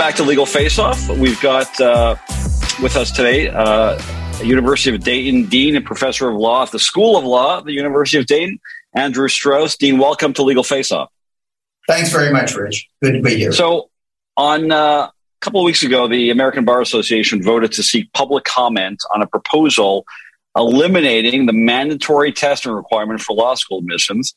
Back 0.00 0.14
to 0.14 0.22
Legal 0.22 0.46
Face 0.46 0.78
Off. 0.78 1.10
We've 1.10 1.38
got 1.42 1.78
uh, 1.78 2.16
with 2.82 2.96
us 2.96 3.10
today 3.10 3.50
uh, 3.50 4.00
a 4.40 4.44
University 4.46 4.96
of 4.96 5.04
Dayton 5.04 5.44
Dean 5.44 5.76
and 5.76 5.84
Professor 5.84 6.30
of 6.30 6.36
Law 6.36 6.62
at 6.62 6.70
the 6.70 6.78
School 6.78 7.18
of 7.18 7.24
Law 7.24 7.58
at 7.58 7.66
the 7.66 7.74
University 7.74 8.16
of 8.16 8.24
Dayton, 8.24 8.60
Andrew 8.94 9.28
Strauss. 9.28 9.76
Dean, 9.76 9.98
welcome 9.98 10.32
to 10.32 10.42
Legal 10.42 10.64
Face 10.64 10.90
Off. 10.90 11.10
Thanks 11.86 12.10
very 12.10 12.32
much, 12.32 12.54
Rich. 12.54 12.88
Good 13.02 13.12
to 13.12 13.20
be 13.20 13.36
here. 13.36 13.52
So, 13.52 13.90
on 14.38 14.72
uh, 14.72 14.76
a 14.76 15.12
couple 15.42 15.60
of 15.60 15.66
weeks 15.66 15.82
ago, 15.82 16.08
the 16.08 16.30
American 16.30 16.64
Bar 16.64 16.80
Association 16.80 17.42
voted 17.42 17.72
to 17.72 17.82
seek 17.82 18.10
public 18.14 18.44
comment 18.44 19.02
on 19.14 19.20
a 19.20 19.26
proposal 19.26 20.06
eliminating 20.56 21.44
the 21.44 21.52
mandatory 21.52 22.32
testing 22.32 22.72
requirement 22.72 23.20
for 23.20 23.36
law 23.36 23.54
school 23.54 23.80
admissions 23.80 24.32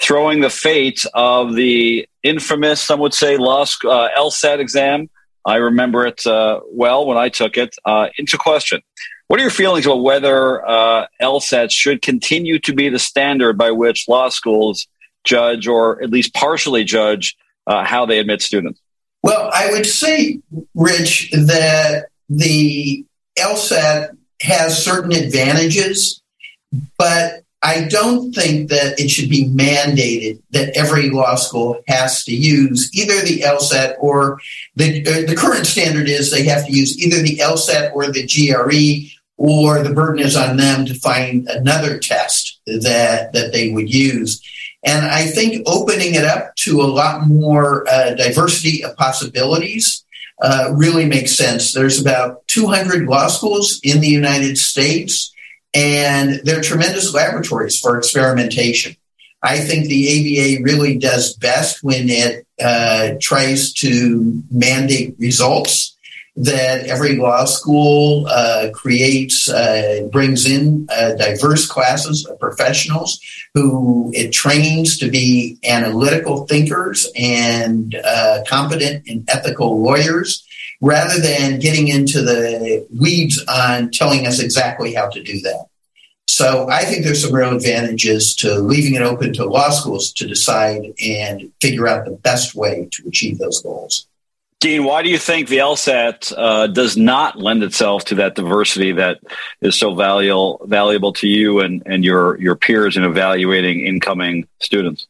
throwing 0.00 0.40
the 0.40 0.50
fate 0.50 1.04
of 1.14 1.54
the 1.54 2.08
infamous, 2.22 2.80
some 2.80 3.00
would 3.00 3.14
say, 3.14 3.36
law 3.36 3.62
uh, 3.62 4.08
LSAT 4.16 4.58
exam. 4.58 5.10
I 5.44 5.56
remember 5.56 6.06
it 6.06 6.26
uh, 6.26 6.60
well 6.70 7.06
when 7.06 7.16
I 7.16 7.28
took 7.28 7.56
it 7.56 7.74
uh, 7.84 8.08
into 8.18 8.36
question. 8.36 8.82
What 9.28 9.40
are 9.40 9.42
your 9.42 9.50
feelings 9.50 9.86
about 9.86 10.02
whether 10.02 10.66
uh, 10.66 11.06
LSAT 11.20 11.70
should 11.70 12.02
continue 12.02 12.58
to 12.60 12.72
be 12.72 12.88
the 12.88 12.98
standard 12.98 13.58
by 13.58 13.70
which 13.70 14.08
law 14.08 14.30
schools 14.30 14.86
judge, 15.24 15.66
or 15.66 16.02
at 16.02 16.10
least 16.10 16.34
partially 16.34 16.84
judge, 16.84 17.36
uh, 17.66 17.84
how 17.84 18.06
they 18.06 18.18
admit 18.18 18.40
students? 18.40 18.80
Well, 19.22 19.50
I 19.52 19.70
would 19.70 19.86
say, 19.86 20.40
Rich, 20.74 21.30
that 21.32 22.06
the 22.28 23.04
LSAT 23.38 24.16
has 24.40 24.82
certain 24.82 25.12
advantages, 25.12 26.22
but 26.96 27.42
I 27.62 27.88
don't 27.88 28.32
think 28.32 28.70
that 28.70 29.00
it 29.00 29.08
should 29.08 29.28
be 29.28 29.46
mandated 29.46 30.40
that 30.50 30.76
every 30.76 31.10
law 31.10 31.34
school 31.34 31.80
has 31.88 32.24
to 32.24 32.34
use 32.34 32.90
either 32.94 33.20
the 33.22 33.40
LSAT 33.40 33.96
or 33.98 34.38
the 34.76 35.04
uh, 35.06 35.28
the 35.28 35.34
current 35.36 35.66
standard 35.66 36.08
is 36.08 36.30
they 36.30 36.44
have 36.44 36.66
to 36.66 36.72
use 36.72 36.96
either 37.04 37.20
the 37.20 37.38
LSAT 37.38 37.92
or 37.94 38.06
the 38.06 38.22
GRE 38.26 39.12
or 39.36 39.82
the 39.82 39.92
burden 39.92 40.24
is 40.24 40.36
on 40.36 40.56
them 40.56 40.86
to 40.86 40.94
find 40.94 41.48
another 41.48 41.98
test 41.98 42.60
that 42.66 43.32
that 43.32 43.52
they 43.52 43.72
would 43.72 43.92
use. 43.92 44.40
And 44.84 45.06
I 45.06 45.26
think 45.26 45.66
opening 45.66 46.14
it 46.14 46.24
up 46.24 46.54
to 46.56 46.80
a 46.80 46.86
lot 46.86 47.26
more 47.26 47.88
uh, 47.88 48.14
diversity 48.14 48.84
of 48.84 48.96
possibilities 48.96 50.04
uh, 50.40 50.72
really 50.76 51.06
makes 51.06 51.34
sense. 51.34 51.72
There's 51.72 52.00
about 52.00 52.46
200 52.46 53.08
law 53.08 53.26
schools 53.26 53.80
in 53.82 54.00
the 54.00 54.08
United 54.08 54.56
States 54.56 55.34
and 55.74 56.40
they're 56.44 56.60
tremendous 56.60 57.12
laboratories 57.14 57.78
for 57.78 57.96
experimentation. 57.96 58.96
I 59.42 59.58
think 59.58 59.86
the 59.86 60.58
ABA 60.58 60.64
really 60.64 60.98
does 60.98 61.34
best 61.34 61.82
when 61.84 62.08
it 62.08 62.46
uh, 62.60 63.10
tries 63.20 63.72
to 63.74 64.42
mandate 64.50 65.14
results 65.18 65.96
that 66.36 66.86
every 66.86 67.16
law 67.16 67.44
school 67.44 68.26
uh, 68.28 68.68
creates, 68.72 69.48
uh, 69.48 70.08
brings 70.12 70.46
in 70.46 70.86
uh, 70.90 71.14
diverse 71.14 71.66
classes 71.66 72.24
of 72.26 72.38
professionals 72.38 73.20
who 73.54 74.12
it 74.14 74.30
trains 74.30 74.98
to 74.98 75.10
be 75.10 75.58
analytical 75.64 76.46
thinkers 76.46 77.08
and 77.16 77.96
uh, 78.04 78.44
competent 78.48 79.04
and 79.08 79.28
ethical 79.28 79.82
lawyers 79.82 80.44
rather 80.80 81.20
than 81.20 81.58
getting 81.58 81.88
into 81.88 82.22
the 82.22 82.86
weeds 82.98 83.42
on 83.48 83.90
telling 83.90 84.26
us 84.26 84.40
exactly 84.40 84.94
how 84.94 85.08
to 85.08 85.22
do 85.22 85.40
that. 85.40 85.66
So 86.28 86.68
I 86.68 86.84
think 86.84 87.04
there's 87.04 87.22
some 87.22 87.34
real 87.34 87.56
advantages 87.56 88.34
to 88.36 88.60
leaving 88.60 88.94
it 88.94 89.02
open 89.02 89.32
to 89.34 89.44
law 89.44 89.70
schools 89.70 90.12
to 90.12 90.26
decide 90.26 90.92
and 91.04 91.50
figure 91.60 91.88
out 91.88 92.04
the 92.04 92.12
best 92.12 92.54
way 92.54 92.88
to 92.92 93.08
achieve 93.08 93.38
those 93.38 93.62
goals. 93.62 94.06
Dean, 94.60 94.84
why 94.84 95.02
do 95.02 95.08
you 95.08 95.18
think 95.18 95.48
the 95.48 95.58
LSAT 95.58 96.32
uh, 96.36 96.66
does 96.66 96.96
not 96.96 97.38
lend 97.38 97.62
itself 97.62 98.04
to 98.06 98.16
that 98.16 98.34
diversity 98.34 98.92
that 98.92 99.20
is 99.60 99.78
so 99.78 99.94
valuable 99.94 100.60
valuable 100.66 101.12
to 101.14 101.28
you 101.28 101.60
and, 101.60 101.82
and 101.86 102.04
your 102.04 102.38
your 102.40 102.56
peers 102.56 102.96
in 102.96 103.04
evaluating 103.04 103.86
incoming 103.86 104.48
students? 104.60 105.06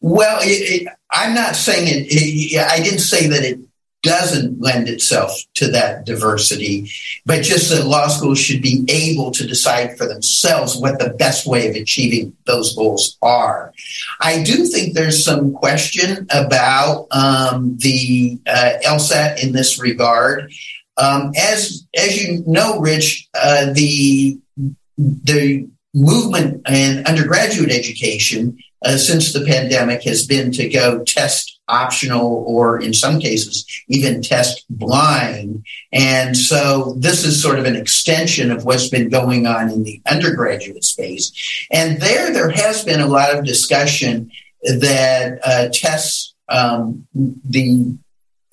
Well, 0.00 0.40
it, 0.42 0.82
it, 0.82 0.88
I'm 1.10 1.34
not 1.34 1.54
saying 1.54 1.86
it, 1.86 2.06
it, 2.08 2.58
I 2.58 2.82
didn't 2.82 3.00
say 3.00 3.28
that 3.28 3.44
it 3.44 3.60
doesn't 4.02 4.60
lend 4.60 4.88
itself 4.88 5.32
to 5.54 5.68
that 5.68 6.04
diversity, 6.04 6.90
but 7.24 7.42
just 7.42 7.70
that 7.70 7.86
law 7.86 8.08
schools 8.08 8.38
should 8.38 8.60
be 8.60 8.84
able 8.88 9.30
to 9.30 9.46
decide 9.46 9.96
for 9.96 10.06
themselves 10.06 10.76
what 10.76 10.98
the 10.98 11.10
best 11.10 11.46
way 11.46 11.68
of 11.68 11.76
achieving 11.76 12.36
those 12.44 12.74
goals 12.74 13.16
are. 13.22 13.72
I 14.20 14.42
do 14.42 14.66
think 14.66 14.94
there's 14.94 15.24
some 15.24 15.52
question 15.52 16.26
about 16.30 17.06
um, 17.12 17.76
the 17.78 18.38
uh, 18.46 18.72
LSAT 18.84 19.42
in 19.42 19.52
this 19.52 19.80
regard. 19.80 20.52
Um, 20.96 21.32
as 21.38 21.86
as 21.96 22.22
you 22.22 22.42
know, 22.46 22.80
Rich, 22.80 23.28
uh, 23.34 23.72
the 23.72 24.38
the 24.98 25.68
movement 25.94 26.68
in 26.68 27.06
undergraduate 27.06 27.70
education 27.70 28.58
uh, 28.84 28.96
since 28.96 29.32
the 29.32 29.44
pandemic 29.44 30.02
has 30.02 30.26
been 30.26 30.50
to 30.52 30.68
go 30.68 31.02
test 31.04 31.60
optional 31.72 32.44
or 32.46 32.80
in 32.80 32.92
some 32.92 33.18
cases 33.18 33.64
even 33.88 34.22
test 34.22 34.64
blind. 34.68 35.64
And 35.92 36.36
so 36.36 36.94
this 36.98 37.24
is 37.24 37.42
sort 37.42 37.58
of 37.58 37.64
an 37.64 37.76
extension 37.76 38.50
of 38.50 38.64
what's 38.64 38.88
been 38.88 39.08
going 39.08 39.46
on 39.46 39.70
in 39.70 39.82
the 39.82 40.00
undergraduate 40.10 40.84
space. 40.84 41.32
And 41.70 42.00
there, 42.00 42.32
there 42.32 42.50
has 42.50 42.84
been 42.84 43.00
a 43.00 43.06
lot 43.06 43.34
of 43.34 43.44
discussion 43.44 44.30
that 44.62 45.40
uh, 45.44 45.68
tests, 45.72 46.34
um, 46.48 47.06
the 47.14 47.96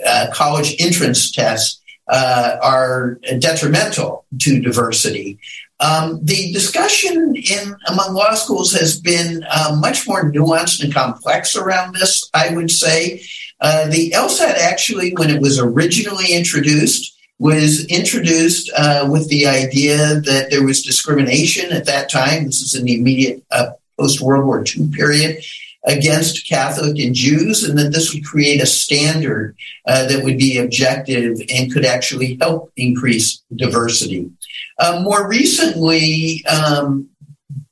uh, 0.05 0.27
college 0.33 0.75
entrance 0.79 1.31
tests, 1.31 1.81
uh, 2.07 2.57
are 2.63 3.19
detrimental 3.37 4.25
to 4.39 4.59
diversity. 4.59 5.37
Um, 5.81 6.19
the 6.23 6.51
discussion 6.51 7.35
in 7.35 7.75
among 7.87 8.13
law 8.13 8.33
schools 8.33 8.73
has 8.73 8.99
been 8.99 9.45
uh, 9.49 9.77
much 9.79 10.07
more 10.07 10.29
nuanced 10.29 10.83
and 10.83 10.93
complex 10.93 11.55
around 11.55 11.95
this. 11.95 12.29
I 12.33 12.53
would 12.53 12.69
say 12.69 13.21
uh, 13.61 13.87
the 13.87 14.11
LSAT 14.11 14.55
actually, 14.55 15.13
when 15.15 15.29
it 15.29 15.41
was 15.41 15.57
originally 15.59 16.33
introduced, 16.33 17.17
was 17.39 17.85
introduced 17.85 18.69
uh, 18.75 19.07
with 19.09 19.29
the 19.29 19.47
idea 19.47 20.19
that 20.19 20.47
there 20.49 20.63
was 20.63 20.81
discrimination 20.81 21.71
at 21.71 21.85
that 21.85 22.09
time. 22.09 22.45
This 22.45 22.61
is 22.61 22.75
in 22.75 22.83
the 22.83 22.99
immediate 22.99 23.43
uh, 23.49 23.71
post 23.97 24.21
World 24.21 24.45
War 24.45 24.63
II 24.65 24.89
period 24.89 25.41
against 25.85 26.47
Catholic 26.47 26.99
and 26.99 27.15
Jews, 27.15 27.63
and 27.63 27.77
that 27.79 27.93
this 27.93 28.13
would 28.13 28.25
create 28.25 28.61
a 28.61 28.65
standard 28.65 29.55
uh, 29.85 30.07
that 30.07 30.25
would 30.25 30.37
be 30.37 30.57
objective 30.57 31.37
and 31.53 31.71
could 31.71 31.85
actually 31.85 32.37
help 32.41 32.71
increase 32.75 33.41
diversity. 33.55 34.29
Uh, 34.79 35.01
more 35.03 35.27
recently, 35.27 36.43
um, 36.45 37.09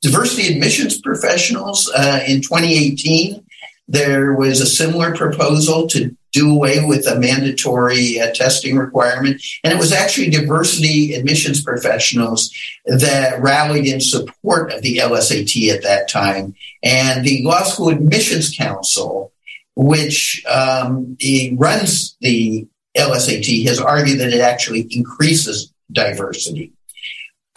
diversity 0.02 0.52
admissions 0.52 1.00
professionals 1.00 1.90
uh, 1.96 2.20
in 2.26 2.42
2018 2.42 3.44
there 3.88 4.34
was 4.34 4.60
a 4.60 4.66
similar 4.66 5.16
proposal 5.16 5.88
to 5.88 6.14
do 6.30 6.54
away 6.54 6.84
with 6.84 7.06
a 7.06 7.18
mandatory 7.18 8.20
uh, 8.20 8.30
testing 8.34 8.76
requirement. 8.76 9.42
And 9.64 9.72
it 9.72 9.78
was 9.78 9.92
actually 9.92 10.28
diversity 10.28 11.14
admissions 11.14 11.62
professionals 11.62 12.54
that 12.84 13.40
rallied 13.40 13.86
in 13.86 14.00
support 14.00 14.72
of 14.72 14.82
the 14.82 14.98
LSAT 14.98 15.72
at 15.72 15.82
that 15.84 16.08
time. 16.08 16.54
And 16.82 17.24
the 17.24 17.42
Law 17.44 17.62
School 17.62 17.88
Admissions 17.88 18.54
Council, 18.54 19.32
which 19.74 20.44
um, 20.46 21.16
runs 21.54 22.14
the 22.20 22.68
LSAT, 22.94 23.66
has 23.66 23.80
argued 23.80 24.20
that 24.20 24.34
it 24.34 24.42
actually 24.42 24.86
increases 24.90 25.72
diversity. 25.90 26.72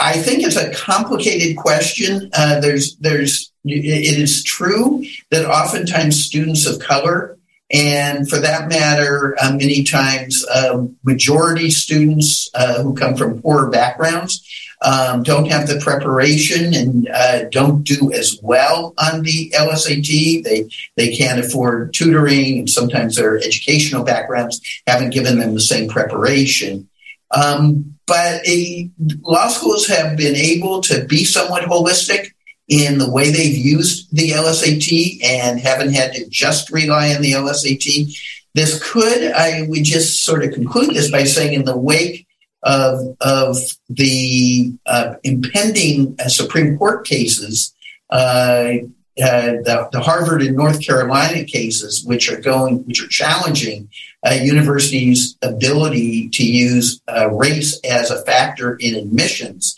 I 0.01 0.13
think 0.13 0.43
it's 0.43 0.55
a 0.55 0.73
complicated 0.73 1.57
question. 1.57 2.31
Uh, 2.33 2.59
there's, 2.59 2.95
there's, 2.97 3.51
it 3.63 4.17
is 4.17 4.43
true 4.43 5.05
that 5.29 5.45
oftentimes 5.45 6.19
students 6.19 6.65
of 6.65 6.79
color 6.79 7.37
and 7.71 8.29
for 8.29 8.37
that 8.39 8.67
matter, 8.67 9.35
uh, 9.41 9.51
many 9.51 9.83
times 9.83 10.45
uh, 10.53 10.85
majority 11.03 11.69
students 11.69 12.49
uh, 12.53 12.83
who 12.83 12.93
come 12.93 13.15
from 13.15 13.41
poorer 13.41 13.69
backgrounds 13.69 14.45
um, 14.81 15.23
don't 15.23 15.49
have 15.49 15.67
the 15.67 15.79
preparation 15.79 16.73
and 16.73 17.07
uh, 17.07 17.43
don't 17.45 17.83
do 17.83 18.11
as 18.11 18.37
well 18.41 18.93
on 18.97 19.21
the 19.21 19.51
LSAT. 19.51 20.43
They 20.43 20.69
they 20.95 21.15
can't 21.15 21.39
afford 21.39 21.93
tutoring, 21.93 22.59
and 22.59 22.69
sometimes 22.69 23.15
their 23.15 23.37
educational 23.37 24.03
backgrounds 24.03 24.59
haven't 24.87 25.11
given 25.11 25.39
them 25.39 25.53
the 25.53 25.61
same 25.61 25.87
preparation. 25.87 26.89
Um, 27.29 27.95
but 28.11 28.45
a, 28.45 28.91
law 29.21 29.47
schools 29.47 29.87
have 29.87 30.17
been 30.17 30.35
able 30.35 30.81
to 30.81 31.05
be 31.05 31.23
somewhat 31.23 31.63
holistic 31.63 32.31
in 32.67 32.97
the 32.97 33.09
way 33.09 33.31
they've 33.31 33.57
used 33.57 34.13
the 34.13 34.31
LSAT 34.31 35.23
and 35.23 35.61
haven't 35.61 35.93
had 35.93 36.11
to 36.11 36.27
just 36.27 36.69
rely 36.71 37.15
on 37.15 37.21
the 37.21 37.31
LSAT. 37.31 38.13
This 38.53 38.83
could, 38.83 39.31
I 39.31 39.61
would 39.69 39.85
just 39.85 40.25
sort 40.25 40.43
of 40.43 40.51
conclude 40.51 40.93
this 40.93 41.09
by 41.09 41.23
saying, 41.23 41.53
in 41.53 41.63
the 41.63 41.77
wake 41.77 42.27
of, 42.63 43.15
of 43.21 43.55
the 43.87 44.73
uh, 44.85 45.13
impending 45.23 46.17
uh, 46.19 46.27
Supreme 46.27 46.77
Court 46.77 47.07
cases, 47.07 47.73
uh, 48.09 48.73
uh, 49.21 49.61
the, 49.63 49.89
the, 49.91 49.99
Harvard 49.99 50.41
and 50.41 50.55
North 50.55 50.85
Carolina 50.85 51.43
cases, 51.43 52.03
which 52.05 52.31
are 52.31 52.39
going, 52.39 52.79
which 52.85 53.03
are 53.03 53.07
challenging 53.07 53.89
uh, 54.25 54.33
universities' 54.33 55.37
ability 55.41 56.29
to 56.29 56.43
use 56.43 57.01
uh, 57.07 57.29
race 57.29 57.79
as 57.83 58.11
a 58.11 58.23
factor 58.23 58.75
in 58.75 58.95
admissions, 58.95 59.77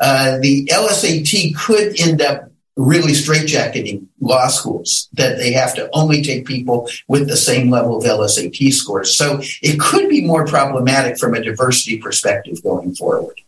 uh, 0.00 0.38
the 0.38 0.66
LSAT 0.66 1.54
could 1.56 2.00
end 2.00 2.20
up 2.20 2.50
really 2.76 3.12
straitjacketing 3.12 4.06
law 4.20 4.48
schools 4.48 5.08
that 5.12 5.38
they 5.38 5.52
have 5.52 5.74
to 5.76 5.88
only 5.92 6.22
take 6.22 6.44
people 6.44 6.88
with 7.06 7.28
the 7.28 7.36
same 7.36 7.70
level 7.70 7.96
of 7.96 8.04
LSAT 8.04 8.72
scores. 8.72 9.16
So 9.16 9.40
it 9.62 9.78
could 9.78 10.08
be 10.08 10.24
more 10.24 10.44
problematic 10.44 11.18
from 11.18 11.34
a 11.34 11.42
diversity 11.42 11.98
perspective 11.98 12.62
going 12.62 12.94
forward. 12.94 13.40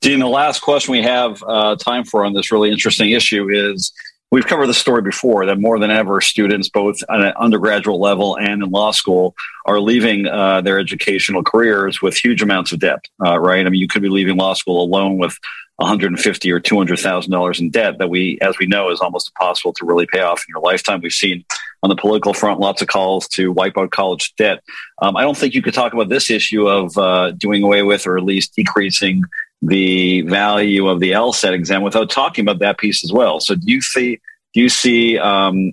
Dean, 0.00 0.20
the 0.20 0.28
last 0.28 0.60
question 0.60 0.92
we 0.92 1.02
have 1.02 1.42
uh, 1.42 1.76
time 1.76 2.04
for 2.04 2.24
on 2.24 2.32
this 2.32 2.52
really 2.52 2.70
interesting 2.70 3.10
issue 3.10 3.48
is 3.50 3.92
we've 4.30 4.46
covered 4.46 4.66
the 4.66 4.74
story 4.74 5.02
before 5.02 5.46
that 5.46 5.58
more 5.58 5.78
than 5.78 5.90
ever 5.90 6.20
students 6.20 6.68
both 6.68 6.96
at 7.08 7.20
an 7.20 7.32
undergraduate 7.38 7.98
level 7.98 8.36
and 8.36 8.62
in 8.62 8.70
law 8.70 8.90
school 8.90 9.34
are 9.66 9.80
leaving 9.80 10.26
uh, 10.26 10.60
their 10.60 10.78
educational 10.78 11.42
careers 11.42 12.02
with 12.02 12.16
huge 12.16 12.42
amounts 12.42 12.72
of 12.72 12.78
debt 12.78 13.04
uh, 13.24 13.38
right 13.38 13.66
i 13.66 13.68
mean 13.68 13.80
you 13.80 13.88
could 13.88 14.02
be 14.02 14.08
leaving 14.08 14.36
law 14.36 14.54
school 14.54 14.82
alone 14.82 15.18
with 15.18 15.38
150 15.78 16.50
or 16.50 16.58
200 16.58 16.98
thousand 16.98 17.30
dollars 17.30 17.60
in 17.60 17.70
debt 17.70 17.98
that 17.98 18.10
we, 18.10 18.36
as 18.40 18.58
we 18.58 18.66
know, 18.66 18.90
is 18.90 19.00
almost 19.00 19.30
impossible 19.30 19.72
to 19.74 19.86
really 19.86 20.06
pay 20.06 20.20
off 20.20 20.40
in 20.40 20.52
your 20.52 20.60
lifetime. 20.60 21.00
We've 21.00 21.12
seen 21.12 21.44
on 21.84 21.88
the 21.88 21.94
political 21.94 22.34
front 22.34 22.58
lots 22.58 22.82
of 22.82 22.88
calls 22.88 23.28
to 23.28 23.52
wipe 23.52 23.78
out 23.78 23.92
college 23.92 24.34
debt. 24.34 24.64
Um, 25.00 25.16
I 25.16 25.22
don't 25.22 25.36
think 25.36 25.54
you 25.54 25.62
could 25.62 25.74
talk 25.74 25.92
about 25.92 26.08
this 26.08 26.30
issue 26.32 26.66
of 26.66 26.98
uh, 26.98 27.30
doing 27.30 27.62
away 27.62 27.82
with 27.82 28.08
or 28.08 28.18
at 28.18 28.24
least 28.24 28.56
decreasing 28.56 29.22
the 29.62 30.22
value 30.22 30.88
of 30.88 31.00
the 31.00 31.12
LSAT 31.12 31.52
exam 31.52 31.82
without 31.82 32.10
talking 32.10 32.44
about 32.44 32.60
that 32.60 32.78
piece 32.78 33.04
as 33.04 33.12
well. 33.12 33.40
So, 33.40 33.54
do 33.54 33.70
you 33.72 33.82
see 33.82 34.20
do 34.54 34.60
you 34.60 34.68
see 34.68 35.18
um, 35.18 35.72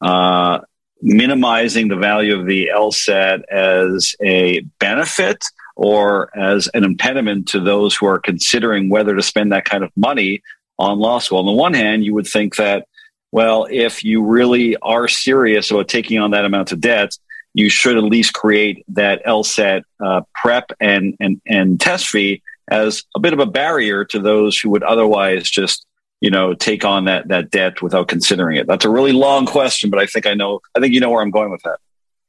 uh, 0.00 0.60
minimizing 1.02 1.88
the 1.88 1.96
value 1.96 2.38
of 2.38 2.46
the 2.46 2.70
LSAT 2.74 3.42
as 3.50 4.14
a 4.22 4.60
benefit? 4.78 5.44
or 5.80 6.28
as 6.36 6.68
an 6.74 6.84
impediment 6.84 7.48
to 7.48 7.58
those 7.58 7.96
who 7.96 8.04
are 8.04 8.18
considering 8.18 8.90
whether 8.90 9.16
to 9.16 9.22
spend 9.22 9.50
that 9.50 9.64
kind 9.64 9.82
of 9.82 9.90
money 9.96 10.42
on 10.78 10.98
law 10.98 11.18
school. 11.18 11.38
On 11.38 11.46
the 11.46 11.52
one 11.52 11.72
hand, 11.72 12.04
you 12.04 12.12
would 12.12 12.26
think 12.26 12.56
that, 12.56 12.86
well, 13.32 13.66
if 13.70 14.04
you 14.04 14.22
really 14.22 14.76
are 14.82 15.08
serious 15.08 15.70
about 15.70 15.88
taking 15.88 16.18
on 16.18 16.32
that 16.32 16.44
amount 16.44 16.72
of 16.72 16.82
debt, 16.82 17.16
you 17.54 17.70
should 17.70 17.96
at 17.96 18.02
least 18.02 18.34
create 18.34 18.84
that 18.88 19.24
LSAT 19.24 19.82
uh, 20.04 20.20
prep 20.34 20.70
and, 20.80 21.16
and, 21.18 21.40
and 21.46 21.80
test 21.80 22.08
fee 22.08 22.42
as 22.70 23.04
a 23.14 23.20
bit 23.20 23.32
of 23.32 23.38
a 23.38 23.46
barrier 23.46 24.04
to 24.04 24.18
those 24.18 24.58
who 24.58 24.70
would 24.70 24.82
otherwise 24.82 25.48
just 25.48 25.86
you 26.20 26.30
know 26.30 26.54
take 26.54 26.84
on 26.84 27.04
that 27.04 27.28
that 27.28 27.50
debt 27.50 27.82
without 27.82 28.08
considering 28.08 28.56
it 28.56 28.66
that's 28.66 28.84
a 28.84 28.90
really 28.90 29.12
long 29.12 29.46
question 29.46 29.90
but 29.90 29.98
i 29.98 30.06
think 30.06 30.26
i 30.26 30.34
know 30.34 30.60
i 30.76 30.80
think 30.80 30.94
you 30.94 31.00
know 31.00 31.10
where 31.10 31.22
i'm 31.22 31.30
going 31.30 31.50
with 31.50 31.62
that 31.62 31.78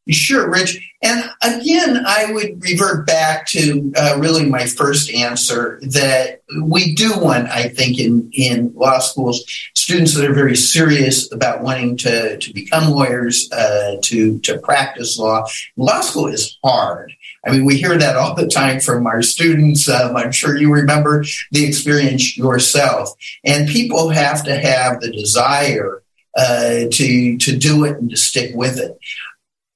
Sure, 0.09 0.49
Rich. 0.49 0.93
And 1.03 1.29
again, 1.43 2.03
I 2.07 2.31
would 2.31 2.61
revert 2.63 3.05
back 3.05 3.45
to 3.49 3.91
uh, 3.95 4.17
really 4.19 4.47
my 4.47 4.65
first 4.65 5.11
answer 5.11 5.79
that 5.83 6.41
we 6.63 6.95
do 6.95 7.17
want, 7.19 7.49
I 7.49 7.69
think, 7.69 7.99
in, 7.99 8.29
in 8.33 8.73
law 8.75 8.97
schools, 8.97 9.43
students 9.75 10.15
that 10.15 10.27
are 10.27 10.33
very 10.33 10.55
serious 10.55 11.31
about 11.31 11.61
wanting 11.61 11.97
to, 11.97 12.37
to 12.37 12.53
become 12.53 12.91
lawyers, 12.91 13.51
uh, 13.51 13.97
to, 14.01 14.39
to 14.39 14.57
practice 14.59 15.19
law. 15.19 15.45
Law 15.77 16.01
school 16.01 16.27
is 16.27 16.57
hard. 16.63 17.13
I 17.45 17.51
mean, 17.51 17.65
we 17.65 17.77
hear 17.77 17.97
that 17.97 18.17
all 18.17 18.35
the 18.35 18.47
time 18.47 18.79
from 18.79 19.07
our 19.07 19.21
students. 19.21 19.89
Um, 19.89 20.15
I'm 20.15 20.31
sure 20.31 20.57
you 20.57 20.71
remember 20.71 21.23
the 21.51 21.65
experience 21.65 22.37
yourself. 22.37 23.09
And 23.43 23.67
people 23.67 24.09
have 24.09 24.43
to 24.45 24.55
have 24.55 25.01
the 25.01 25.11
desire 25.11 26.03
uh, 26.37 26.85
to 26.91 27.37
to 27.37 27.57
do 27.57 27.83
it 27.85 27.97
and 27.97 28.09
to 28.09 28.17
stick 28.17 28.51
with 28.55 28.77
it. 28.77 28.97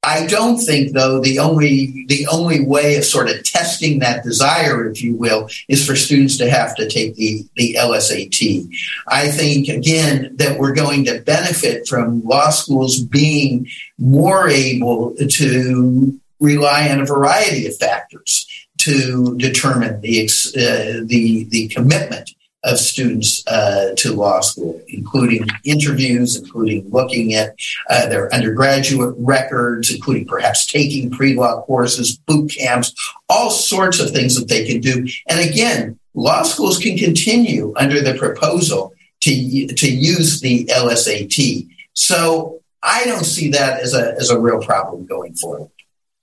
I 0.06 0.28
don't 0.28 0.60
think, 0.60 0.94
though, 0.94 1.20
the 1.20 1.40
only 1.40 2.06
the 2.08 2.28
only 2.32 2.64
way 2.64 2.96
of 2.96 3.04
sort 3.06 3.28
of 3.28 3.44
testing 3.44 4.00
that 4.00 4.24
desire, 4.24 4.88
if 4.88 5.02
you 5.02 5.16
will, 5.16 5.50
is 5.68 5.86
for 5.86 5.96
students 5.96 6.38
to 6.38 6.50
have 6.50 6.76
to 6.76 6.88
take 6.88 7.16
the 7.16 7.44
the 7.56 7.74
LSAT. 7.74 8.70
I 9.08 9.30
think 9.30 9.68
again 9.68 10.36
that 10.38 10.60
we're 10.60 10.76
going 10.76 11.06
to 11.06 11.22
benefit 11.22 11.88
from 11.88 12.24
law 12.24 12.52
schools 12.52 13.00
being 13.00 13.68
more 13.98 14.48
able 14.48 15.16
to 15.16 16.20
rely 16.40 16.90
on 16.90 17.02
a 17.02 17.06
variety 17.06 17.68
of 17.68 17.78
factors 17.78 18.46
to 18.80 19.36
determine 19.38 20.02
the 20.02 20.26
uh, 20.26 21.02
the 21.06 21.46
the 21.50 21.68
commitment 21.70 22.32
of 22.66 22.80
students 22.80 23.44
uh, 23.48 23.92
to 23.96 24.14
law 24.14 24.42
school, 24.42 24.82
including 24.88 25.46
interviews, 25.64 26.36
including 26.36 26.90
looking 26.90 27.36
at 27.36 27.56
uh, 27.90 28.10
their 28.10 28.34
undergraduate 28.34 29.14
records, 29.20 29.94
including 29.94 30.26
perhaps 30.26 30.66
taking 30.66 31.12
pre-law 31.12 31.62
courses, 31.62 32.18
boot 32.18 32.52
camps, 32.52 32.94
all 33.30 33.52
sorts 33.52 34.00
of 34.00 34.10
things 34.10 34.38
that 34.38 34.48
they 34.48 34.66
can 34.66 34.82
do. 34.82 35.08
And 35.30 35.40
again, 35.40 36.00
law 36.16 36.42
schools 36.42 36.80
can 36.80 36.98
continue 36.98 37.72
under 37.78 38.02
the 38.02 38.16
proposal 38.16 38.94
to, 39.22 39.68
to 39.68 39.92
use 39.92 40.42
the 40.42 40.66
LSAT. 40.66 41.68
So 41.94 42.62
I 42.82 43.06
don't 43.06 43.26
see 43.26 43.52
that 43.52 43.80
as 43.82 43.94
a, 43.94 44.16
as 44.16 44.32
a 44.32 44.40
real 44.40 44.62
problem 44.62 45.06
going 45.06 45.36
forward. 45.36 45.70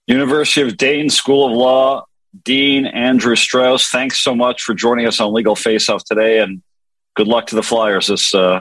University 0.07 0.63
of 0.63 0.77
Dayton 0.77 1.11
School 1.11 1.47
of 1.47 1.53
Law 1.53 2.05
Dean 2.45 2.87
Andrew 2.87 3.37
Strauss, 3.37 3.89
thanks 3.91 4.21
so 4.21 4.35
much 4.35 4.63
for 4.63 4.75
joining 4.75 5.07
us 5.07 5.21
on 5.21 5.33
Legal 5.33 5.55
Face 5.55 5.89
Off 5.89 6.03
today, 6.05 6.41
and 6.41 6.63
good 7.15 7.29
luck 7.29 7.47
to 7.49 7.55
the 7.55 7.63
Flyers 7.63 8.07
this 8.07 8.35
uh, 8.35 8.61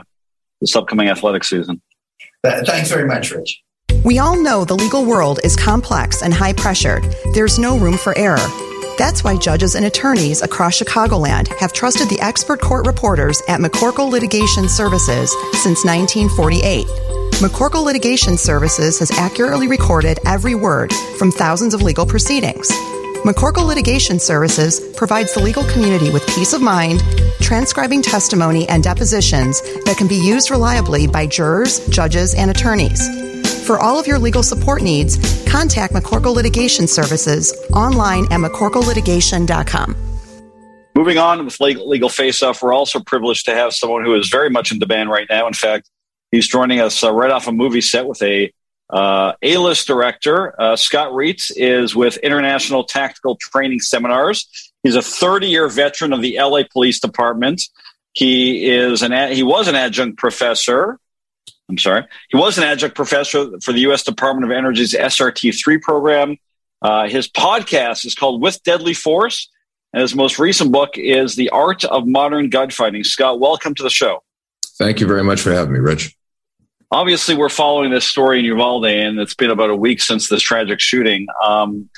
this 0.60 0.76
upcoming 0.76 1.08
athletic 1.08 1.44
season. 1.44 1.82
Thanks 2.44 2.90
very 2.90 3.08
much, 3.08 3.32
Rich. 3.32 3.62
We 4.04 4.20
all 4.20 4.42
know 4.42 4.66
the 4.66 4.76
legal 4.76 5.06
world 5.06 5.40
is 5.44 5.56
complex 5.56 6.22
and 6.22 6.34
high 6.34 6.54
pressured. 6.54 7.04
There's 7.34 7.60
no 7.60 7.78
room 7.78 7.98
for 7.98 8.18
error. 8.18 8.46
That's 8.98 9.24
why 9.24 9.38
judges 9.38 9.76
and 9.76 9.86
attorneys 9.86 10.42
across 10.42 10.80
Chicagoland 10.80 11.48
have 11.60 11.72
trusted 11.72 12.10
the 12.10 12.20
expert 12.20 12.62
court 12.62 12.86
reporters 12.86 13.42
at 13.48 13.60
McCorkle 13.60 14.10
Litigation 14.12 14.68
Services 14.68 15.32
since 15.54 15.86
1948. 15.86 17.31
McCorkle 17.42 17.84
Litigation 17.84 18.38
Services 18.38 19.00
has 19.00 19.10
accurately 19.10 19.68
recorded 19.68 20.20
every 20.28 20.54
word 20.54 20.94
from 21.18 21.32
thousands 21.32 21.74
of 21.74 21.82
legal 21.82 22.06
proceedings. 22.06 22.70
McCorkle 23.26 23.66
Litigation 23.66 24.20
Services 24.20 24.80
provides 24.96 25.34
the 25.34 25.40
legal 25.40 25.64
community 25.64 26.12
with 26.12 26.24
peace 26.28 26.54
of 26.54 26.62
mind, 26.62 27.02
transcribing 27.40 28.04
testimony 28.04 28.70
and 28.70 28.84
depositions 28.84 29.60
that 29.86 29.96
can 29.98 30.08
be 30.08 30.18
used 30.18 30.52
reliably 30.52 31.08
by 31.08 31.26
jurors, 31.26 31.80
judges, 31.88 32.36
and 32.36 32.52
attorneys. 32.52 33.10
For 33.66 33.80
all 33.80 34.00
of 34.00 34.06
your 34.06 34.20
legal 34.20 34.44
support 34.44 34.84
needs, 34.84 35.18
contact 35.50 35.96
McCorkle 35.96 36.36
Litigation 36.36 36.88
Services 36.88 37.56
online 37.74 38.26
at 38.26 38.40
McCorkleLitigation.com. 38.40 39.96
Moving 40.94 41.18
on 41.18 41.44
with 41.44 41.60
Legal 41.60 42.10
Face 42.10 42.44
Off, 42.44 42.62
we're 42.62 42.72
also 42.72 43.00
privileged 43.00 43.46
to 43.46 43.56
have 43.56 43.74
someone 43.74 44.06
who 44.06 44.14
is 44.14 44.30
very 44.30 44.52
much 44.52 44.72
in 44.72 44.78
demand 44.78 45.10
right 45.10 45.26
now. 45.28 45.48
In 45.48 45.54
fact, 45.54 45.90
He's 46.32 46.48
joining 46.48 46.80
us 46.80 47.04
uh, 47.04 47.12
right 47.12 47.30
off 47.30 47.48
a 47.48 47.52
movie 47.52 47.82
set 47.82 48.08
with 48.08 48.22
a 48.24 48.54
uh, 48.90 49.34
A-list 49.42 49.86
director. 49.86 50.60
Uh, 50.60 50.78
Scott 50.78 51.12
Reitz 51.12 51.52
is 51.54 51.94
with 51.94 52.18
International 52.18 52.86
Tactical 52.86 53.36
Training 53.36 53.82
Seminars. 53.82 54.72
He's 54.82 54.96
a 54.96 55.00
30-year 55.00 55.68
veteran 55.68 56.14
of 56.14 56.22
the 56.22 56.38
LA 56.40 56.62
Police 56.72 57.00
Department. 57.02 57.62
He 58.14 58.70
is 58.70 59.04
an 59.04 59.34
he 59.34 59.44
was 59.44 59.68
an 59.68 59.76
adjunct 59.76 60.18
professor. 60.18 61.00
I'm 61.70 61.78
sorry, 61.78 62.06
he 62.30 62.38
was 62.38 62.58
an 62.58 62.66
adjunct 62.66 62.96
professor 62.96 63.60
for 63.62 63.72
the 63.72 63.82
U.S. 63.82 64.04
Department 64.04 64.52
of 64.52 64.58
Energy's 64.58 64.94
SRT3 64.94 65.82
program. 65.82 66.38
Uh, 66.82 67.08
his 67.08 67.30
podcast 67.30 68.06
is 68.06 68.16
called 68.16 68.42
With 68.42 68.62
Deadly 68.64 68.94
Force, 68.94 69.50
and 69.94 70.02
his 70.02 70.14
most 70.14 70.40
recent 70.40 70.74
book 70.74 70.98
is 70.98 71.36
The 71.36 71.50
Art 71.52 71.86
of 71.86 72.06
Modern 72.08 72.50
Gunfighting. 72.50 73.06
Scott, 73.06 73.40
welcome 73.40 73.76
to 73.76 73.84
the 73.84 73.90
show. 73.90 74.24
Thank 74.78 75.00
you 75.00 75.08
very 75.08 75.24
much 75.24 75.40
for 75.40 75.54
having 75.54 75.72
me, 75.72 75.80
Rich 75.80 76.18
obviously 76.92 77.36
we're 77.36 77.50
following 77.50 77.92
this 77.92 78.06
story 78.06 78.40
in 78.40 78.46
Uvalde, 78.46 78.86
and 78.86 79.20
it's 79.20 79.34
been 79.34 79.52
about 79.52 79.70
a 79.70 79.76
week 79.76 80.02
since 80.02 80.30
this 80.30 80.42
tragic 80.42 80.80
shooting. 80.80 81.28
Um, 81.44 81.90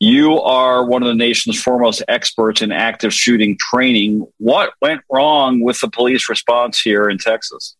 you 0.00 0.40
are 0.40 0.84
one 0.84 1.02
of 1.02 1.08
the 1.08 1.14
nation's 1.14 1.62
foremost 1.62 2.02
experts 2.08 2.60
in 2.60 2.72
active 2.72 3.14
shooting 3.14 3.56
training. 3.58 4.26
What 4.38 4.72
went 4.80 5.02
wrong 5.08 5.60
with 5.60 5.80
the 5.80 5.88
police 5.88 6.28
response 6.28 6.80
here 6.80 7.08
in 7.08 7.18
Texas? 7.18 7.76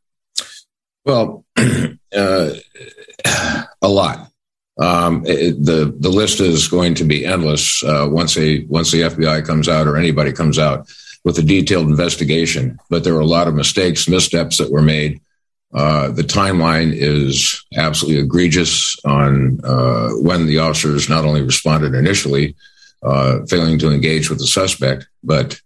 Well, 1.05 1.45
uh, 1.57 2.51
a 3.83 3.89
lot. 3.89 4.29
Um, 4.79 5.25
it, 5.27 5.63
the 5.63 5.95
the 5.99 6.09
list 6.09 6.41
is 6.41 6.69
going 6.69 6.95
to 6.95 7.05
be 7.05 7.27
endless 7.27 7.83
uh, 7.83 8.09
once 8.09 8.39
a 8.39 8.65
once 8.67 8.91
the 8.91 9.03
FBI 9.03 9.45
comes 9.45 9.69
out 9.69 9.87
or 9.87 9.97
anybody 9.97 10.33
comes 10.33 10.59
out 10.59 10.89
with 11.25 11.39
a 11.39 11.43
detailed 11.43 11.89
investigation. 11.89 12.79
But 12.89 13.05
there 13.05 13.15
were 13.15 13.21
a 13.21 13.27
lot 13.27 13.49
of 13.49 13.55
mistakes, 13.55 14.09
missteps 14.09 14.59
that 14.59 14.71
were 14.71 14.83
made. 14.83 15.21
Uh, 15.75 16.11
the 16.11 16.23
timeline 16.23 16.93
is 16.93 17.65
absolutely 17.77 18.21
egregious 18.21 18.97
on 19.05 19.59
uh, 19.65 20.11
when 20.11 20.47
the 20.47 20.59
officers 20.59 21.09
not 21.09 21.25
only 21.25 21.43
responded 21.43 21.95
initially, 21.95 22.55
uh, 23.03 23.39
failing 23.49 23.79
to 23.79 23.91
engage 23.91 24.29
with 24.29 24.39
the 24.39 24.47
suspect, 24.47 25.07
but 25.25 25.61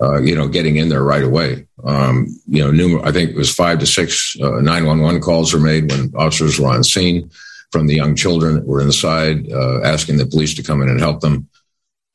uh, 0.00 0.18
you 0.20 0.34
know, 0.34 0.46
getting 0.46 0.76
in 0.76 0.88
there 0.90 1.02
right 1.02 1.24
away. 1.24 1.66
Um, 1.82 2.28
you 2.46 2.62
know, 2.62 2.70
numer- 2.70 3.04
I 3.04 3.10
think 3.10 3.30
it 3.30 3.36
was 3.36 3.52
five 3.52 3.78
to 3.80 3.86
six 3.86 4.36
uh, 4.40 4.60
911 4.60 5.20
calls 5.22 5.52
were 5.52 5.60
made 5.60 5.90
when 5.90 6.12
officers 6.14 6.60
were 6.60 6.68
on 6.68 6.84
scene 6.84 7.30
from 7.72 7.86
the 7.86 7.96
young 7.96 8.14
children 8.14 8.54
that 8.54 8.66
were 8.66 8.80
inside, 8.80 9.50
asking 9.50 10.16
the 10.16 10.26
police 10.26 10.54
to 10.54 10.62
come 10.62 10.82
in 10.82 10.88
and 10.88 11.00
help 11.00 11.20
them. 11.20 11.48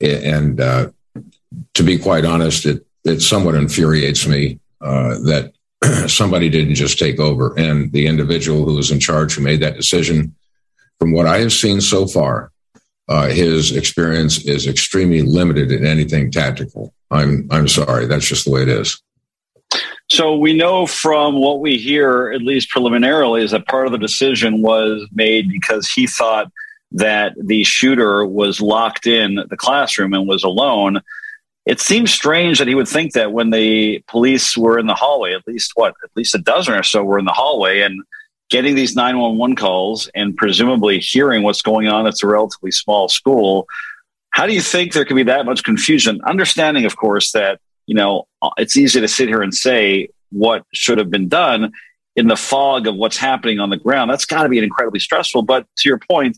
And 0.02 0.58
to 0.58 1.84
be 1.84 2.00
quite 2.00 2.26
honest, 2.26 2.66
it, 2.66 2.86
it 3.04 3.22
somewhat 3.22 3.56
infuriates 3.56 4.26
me 4.28 4.60
that 4.80 5.53
somebody 6.08 6.50
didn't 6.50 6.76
just 6.76 7.00
take 7.00 7.20
over. 7.20 7.58
And 7.58 7.92
the 7.92 8.08
individual 8.08 8.66
who 8.66 8.76
was 8.76 8.92
in 8.92 9.00
charge 9.00 9.36
who 9.36 9.42
made 9.42 9.62
that 9.62 9.76
decision, 9.76 10.36
from 11.00 11.12
what 11.12 11.28
I 11.28 11.40
have 11.40 11.54
seen 11.54 11.82
so 11.82 12.08
far, 12.08 12.52
uh, 13.10 13.28
his 13.28 13.76
experience 13.76 14.46
is 14.46 14.68
extremely 14.68 15.22
limited 15.22 15.72
in 15.72 15.86
anything 15.86 16.32
tactical. 16.32 16.94
I'm 17.12 17.48
I'm 17.52 17.68
sorry, 17.68 18.06
that's 18.06 18.28
just 18.28 18.46
the 18.46 18.52
way 18.52 18.62
it 18.62 18.70
is. 18.70 19.02
So 20.10 20.38
we 20.38 20.54
know 20.54 20.86
from 20.86 21.36
what 21.40 21.60
we 21.60 21.78
hear, 21.78 22.32
at 22.32 22.42
least 22.42 22.70
preliminarily, 22.70 23.44
is 23.44 23.52
that 23.52 23.68
part 23.68 23.88
of 23.88 23.92
the 23.92 23.98
decision 23.98 24.62
was 24.62 25.08
made 25.12 25.50
because 25.50 25.90
he 25.90 26.08
thought 26.08 26.52
that 26.92 27.34
the 27.38 27.64
shooter 27.64 28.26
was 28.26 28.62
locked 28.62 29.08
in 29.08 29.40
the 29.50 29.58
classroom 29.58 30.14
and 30.14 30.28
was 30.28 30.44
alone 30.44 31.02
it 31.66 31.80
seems 31.80 32.14
strange 32.14 32.60
that 32.60 32.68
he 32.68 32.76
would 32.76 32.88
think 32.88 33.14
that 33.14 33.32
when 33.32 33.50
the 33.50 34.04
police 34.08 34.58
were 34.58 34.78
in 34.78 34.88
the 34.88 34.96
hallway, 34.96 35.34
at 35.34 35.48
least 35.48 35.72
what, 35.76 35.94
at 36.04 36.10
least 36.16 36.36
a 36.36 36.40
dozen 36.40 36.74
or 36.74 36.84
so 36.84 37.04
were 37.04 37.20
in 37.20 37.26
the 37.26 37.32
hallway 37.32 37.82
and 37.82 38.02
getting 38.50 38.76
these 38.76 38.96
911 38.96 39.56
calls 39.56 40.10
and 40.14 40.36
presumably 40.36 41.00
hearing 41.00 41.42
what's 41.42 41.62
going 41.62 41.88
on. 41.88 42.06
It's 42.06 42.24
a 42.24 42.28
relatively 42.28 42.72
small 42.72 43.08
school. 43.08 43.68
How 44.32 44.46
do 44.46 44.54
you 44.54 44.62
think 44.62 44.94
there 44.94 45.06
could 45.06 45.16
be 45.16 45.24
that 45.24 45.46
much 45.46 45.64
confusion? 45.64 46.20
Understanding, 46.26 46.86
of 46.86 46.98
course, 46.98 47.32
that, 47.32 47.60
you 47.86 47.96
know, 47.96 48.28
it's 48.58 48.76
easy 48.76 49.00
to 49.00 49.08
sit 49.08 49.30
here 49.30 49.42
and 49.42 49.54
say 49.54 50.10
what 50.32 50.66
should 50.74 50.98
have 50.98 51.10
been 51.10 51.30
done 51.30 51.72
in 52.16 52.28
the 52.28 52.36
fog 52.36 52.88
of 52.88 52.96
what's 52.96 53.18
happening 53.18 53.60
on 53.60 53.70
the 53.70 53.78
ground. 53.78 54.12
That's 54.12 54.26
got 54.26 54.44
to 54.44 54.50
be 54.50 54.60
incredibly 54.60 55.00
stressful. 55.00 55.44
But 55.44 55.66
to 55.78 55.90
your 55.90 56.00
point, 56.00 56.38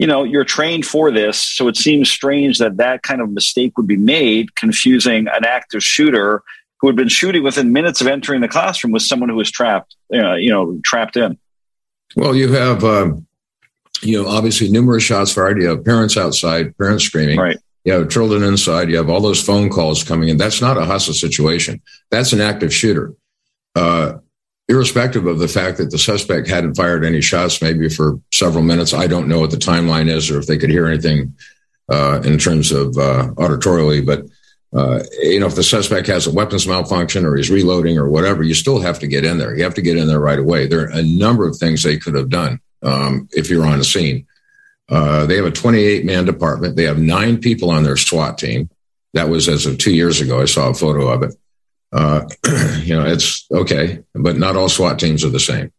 you 0.00 0.06
know, 0.06 0.24
you're 0.24 0.44
trained 0.44 0.86
for 0.86 1.10
this. 1.10 1.38
So 1.38 1.68
it 1.68 1.76
seems 1.76 2.10
strange 2.10 2.56
that 2.56 2.78
that 2.78 3.02
kind 3.02 3.20
of 3.20 3.30
mistake 3.30 3.76
would 3.76 3.86
be 3.86 3.98
made, 3.98 4.54
confusing 4.54 5.28
an 5.28 5.44
active 5.44 5.82
shooter 5.84 6.42
who 6.80 6.86
had 6.86 6.96
been 6.96 7.10
shooting 7.10 7.42
within 7.42 7.74
minutes 7.74 8.00
of 8.00 8.06
entering 8.06 8.40
the 8.40 8.48
classroom 8.48 8.94
with 8.94 9.02
someone 9.02 9.28
who 9.28 9.36
was 9.36 9.50
trapped, 9.50 9.94
uh, 10.14 10.36
you 10.36 10.50
know, 10.50 10.80
trapped 10.82 11.18
in. 11.18 11.38
Well, 12.16 12.34
you 12.34 12.50
have, 12.50 12.82
uh, 12.82 13.12
you 14.00 14.22
know, 14.22 14.26
obviously 14.26 14.70
numerous 14.70 15.02
shots 15.02 15.34
fired. 15.34 15.60
You 15.60 15.68
have 15.68 15.84
parents 15.84 16.16
outside, 16.16 16.76
parents 16.78 17.04
screaming. 17.04 17.38
Right. 17.38 17.58
You 17.84 17.92
have 17.92 18.08
children 18.08 18.42
inside. 18.42 18.88
You 18.88 18.96
have 18.96 19.10
all 19.10 19.20
those 19.20 19.42
phone 19.42 19.68
calls 19.68 20.02
coming 20.02 20.30
in. 20.30 20.38
That's 20.38 20.62
not 20.62 20.78
a 20.78 20.86
hostile 20.86 21.12
situation. 21.12 21.82
That's 22.10 22.32
an 22.32 22.40
active 22.40 22.72
shooter. 22.72 23.12
Uh, 23.74 24.14
irrespective 24.70 25.26
of 25.26 25.38
the 25.38 25.48
fact 25.48 25.78
that 25.78 25.90
the 25.90 25.98
suspect 25.98 26.48
hadn't 26.48 26.76
fired 26.76 27.04
any 27.04 27.20
shots, 27.20 27.60
maybe 27.60 27.88
for 27.88 28.20
several 28.32 28.62
minutes. 28.62 28.94
I 28.94 29.06
don't 29.08 29.28
know 29.28 29.40
what 29.40 29.50
the 29.50 29.56
timeline 29.56 30.08
is 30.08 30.30
or 30.30 30.38
if 30.38 30.46
they 30.46 30.58
could 30.58 30.70
hear 30.70 30.86
anything 30.86 31.34
uh, 31.90 32.22
in 32.24 32.38
terms 32.38 32.70
of 32.70 32.96
uh, 32.96 33.28
auditorially, 33.36 34.06
but 34.06 34.22
uh, 34.72 35.02
you 35.20 35.40
know, 35.40 35.46
if 35.46 35.56
the 35.56 35.64
suspect 35.64 36.06
has 36.06 36.28
a 36.28 36.32
weapons 36.32 36.66
malfunction 36.66 37.26
or 37.26 37.34
he's 37.34 37.50
reloading 37.50 37.98
or 37.98 38.08
whatever, 38.08 38.44
you 38.44 38.54
still 38.54 38.78
have 38.78 39.00
to 39.00 39.08
get 39.08 39.24
in 39.24 39.36
there. 39.36 39.56
You 39.56 39.64
have 39.64 39.74
to 39.74 39.82
get 39.82 39.96
in 39.96 40.06
there 40.06 40.20
right 40.20 40.38
away. 40.38 40.68
There 40.68 40.82
are 40.82 40.90
a 40.90 41.02
number 41.02 41.48
of 41.48 41.56
things 41.56 41.82
they 41.82 41.98
could 41.98 42.14
have 42.14 42.28
done 42.28 42.60
um, 42.82 43.28
if 43.32 43.50
you're 43.50 43.66
on 43.66 43.78
the 43.78 43.84
scene. 43.84 44.26
Uh, 44.88 45.26
they 45.26 45.36
have 45.36 45.44
a 45.44 45.50
28 45.50 46.04
man 46.04 46.24
department. 46.24 46.76
They 46.76 46.84
have 46.84 47.00
nine 47.00 47.38
people 47.38 47.70
on 47.70 47.82
their 47.82 47.96
SWAT 47.96 48.38
team. 48.38 48.70
That 49.14 49.28
was 49.28 49.48
as 49.48 49.66
of 49.66 49.78
two 49.78 49.94
years 49.94 50.20
ago. 50.20 50.40
I 50.40 50.44
saw 50.44 50.70
a 50.70 50.74
photo 50.74 51.08
of 51.08 51.24
it. 51.24 51.34
Uh, 51.92 52.22
you 52.82 52.94
know, 52.94 53.04
it's 53.04 53.46
okay, 53.52 54.02
but 54.14 54.36
not 54.36 54.56
all 54.56 54.68
SWAT 54.68 54.98
teams 54.98 55.24
are 55.24 55.30
the 55.30 55.40
same. 55.40 55.72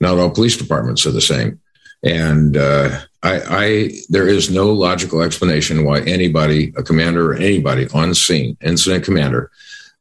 Not 0.00 0.18
all 0.18 0.30
police 0.30 0.56
departments 0.56 1.06
are 1.06 1.10
the 1.10 1.20
same. 1.20 1.60
And 2.02 2.56
uh, 2.56 3.00
I, 3.22 3.40
I, 3.48 3.90
there 4.08 4.28
is 4.28 4.50
no 4.50 4.72
logical 4.72 5.22
explanation 5.22 5.84
why 5.84 6.00
anybody, 6.00 6.72
a 6.76 6.82
commander 6.82 7.32
or 7.32 7.34
anybody 7.34 7.88
on 7.92 8.14
scene, 8.14 8.56
incident 8.62 9.04
commander, 9.04 9.50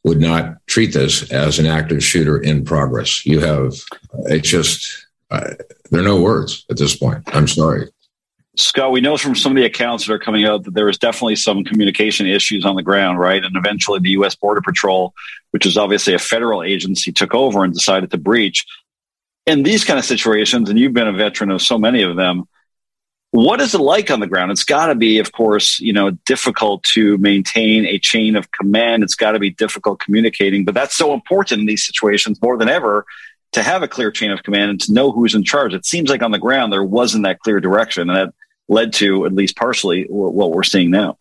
would 0.04 0.20
not 0.20 0.58
treat 0.68 0.94
this 0.94 1.32
as 1.32 1.58
an 1.58 1.66
active 1.66 2.04
shooter 2.04 2.38
in 2.38 2.64
progress. 2.64 3.26
You 3.26 3.40
have, 3.40 3.74
it's 4.26 4.48
just, 4.48 5.08
uh, 5.32 5.56
there 5.90 6.02
are 6.02 6.06
no 6.06 6.22
words 6.22 6.66
at 6.70 6.78
this 6.78 6.96
point. 6.96 7.24
I'm 7.28 7.48
sorry. 7.48 7.90
Scott, 8.58 8.92
we 8.92 9.02
know 9.02 9.18
from 9.18 9.36
some 9.36 9.52
of 9.52 9.56
the 9.56 9.66
accounts 9.66 10.08
that 10.08 10.14
are 10.14 10.20
coming 10.20 10.46
out 10.46 10.64
that 10.64 10.74
there 10.74 10.86
was 10.86 10.98
definitely 10.98 11.36
some 11.36 11.64
communication 11.64 12.26
issues 12.26 12.66
on 12.66 12.76
the 12.76 12.82
ground, 12.82 13.20
right? 13.20 13.44
And 13.44 13.56
eventually 13.56 14.00
the 14.00 14.10
U.S. 14.12 14.36
Border 14.36 14.62
Patrol, 14.62 15.14
which 15.52 15.66
is 15.66 15.78
obviously 15.78 16.16
a 16.16 16.20
federal 16.20 16.64
agency, 16.64 17.12
took 17.12 17.36
over 17.36 17.64
and 17.64 17.74
decided 17.74 18.10
to 18.12 18.18
breach. 18.18 18.66
In 19.46 19.62
these 19.64 19.86
kind 19.86 20.00
of 20.00 20.06
situations, 20.06 20.70
and 20.70 20.80
you've 20.80 20.94
been 20.94 21.08
a 21.08 21.14
veteran 21.14 21.52
of 21.52 21.62
so 21.62 21.78
many 21.78 22.02
of 22.02 22.16
them, 22.16 22.48
what 23.32 23.62
is 23.62 23.76
it 23.76 23.82
like 23.82 24.10
on 24.10 24.22
the 24.22 24.28
ground? 24.28 24.52
It's 24.52 24.64
got 24.64 24.88
to 24.88 24.96
be, 24.96 25.20
of 25.20 25.32
course, 25.32 25.80
you 25.80 25.94
know, 25.94 26.12
difficult 26.26 26.82
to 26.96 27.18
maintain 27.20 27.86
a 27.86 28.00
chain 28.00 28.36
of 28.36 28.52
command. 28.52 29.04
It's 29.04 29.16
got 29.16 29.34
to 29.34 29.40
be 29.40 29.52
difficult 29.52 30.00
communicating, 30.00 30.66
but 30.66 30.74
that's 30.74 30.96
so 30.96 31.14
important 31.14 31.60
in 31.60 31.68
these 31.68 31.86
situations 31.86 32.42
more 32.42 32.58
than 32.58 32.70
ever 32.70 33.06
to 33.52 33.62
have 33.62 33.84
a 33.84 33.88
clear 33.88 34.12
chain 34.12 34.32
of 34.32 34.44
command 34.44 34.72
and 34.72 34.82
to 34.82 34.94
know 34.94 35.12
who's 35.12 35.36
in 35.36 35.44
charge. 35.44 35.74
It 35.74 35.86
seems 35.86 36.10
like 36.10 36.24
on 36.24 36.32
the 36.32 36.40
ground 36.40 36.74
there 36.74 36.84
wasn't 36.84 37.24
that 37.24 37.40
clear 37.40 37.60
direction, 37.60 38.10
and 38.10 38.18
that 38.18 38.34
led 38.68 38.94
to, 38.94 39.26
at 39.26 39.34
least 39.34 39.56
partially, 39.56 40.06
what 40.10 40.52
we're 40.52 40.64
seeing 40.64 40.92
now. 40.92 41.18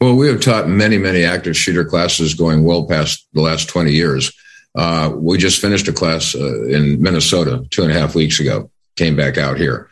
Well, 0.00 0.16
we 0.16 0.28
have 0.28 0.40
taught 0.40 0.68
many, 0.68 0.98
many 0.98 1.24
active 1.24 1.56
shooter 1.56 1.84
classes 1.84 2.34
going 2.34 2.64
well 2.64 2.86
past 2.86 3.26
the 3.34 3.40
last 3.40 3.68
20 3.68 3.92
years. 3.92 4.32
Uh, 4.74 5.12
we 5.14 5.38
just 5.38 5.60
finished 5.60 5.86
a 5.88 5.92
class 5.92 6.34
uh, 6.34 6.64
in 6.64 7.00
Minnesota 7.00 7.64
two 7.70 7.82
and 7.82 7.92
a 7.92 7.98
half 7.98 8.14
weeks 8.14 8.40
ago, 8.40 8.70
came 8.96 9.16
back 9.16 9.38
out 9.38 9.58
here. 9.58 9.88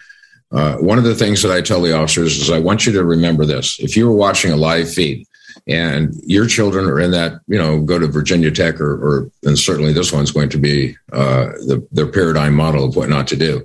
Uh, 0.53 0.77
one 0.79 0.99
of 0.99 1.05
the 1.05 1.15
things 1.15 1.43
that 1.43 1.53
I 1.53 1.61
tell 1.61 1.81
the 1.81 1.97
officers 1.97 2.39
is 2.39 2.51
I 2.51 2.59
want 2.59 2.87
you 2.87 2.93
to 2.93 3.05
remember 3.05 3.47
this. 3.47 3.79
If 3.79 3.97
you 3.97 4.09
were 4.09 4.17
watching 4.17 4.51
a 4.51 4.57
live 4.57 4.93
feed 4.93 5.27
and 5.69 6.13
your 6.25 6.47
children 6.47 6.87
are 6.87 6.99
in 6.99 7.13
that, 7.13 7.41
you 7.47 7.59
know, 7.59 7.81
go 7.81 7.99
to 7.99 8.09
Virginia 8.09 8.51
Tech 8.51 8.81
or, 8.81 8.95
or 8.95 9.31
and 9.45 9.57
certainly 9.57 9.93
this 9.93 10.13
one's 10.13 10.33
going 10.33 10.49
to 10.49 10.59
be 10.59 10.97
uh, 11.13 11.53
the, 11.67 11.87
their 11.93 12.09
paradigm 12.09 12.55
model 12.55 12.85
of 12.85 12.97
what 12.97 13.09
not 13.09 13.29
to 13.29 13.37
do. 13.37 13.65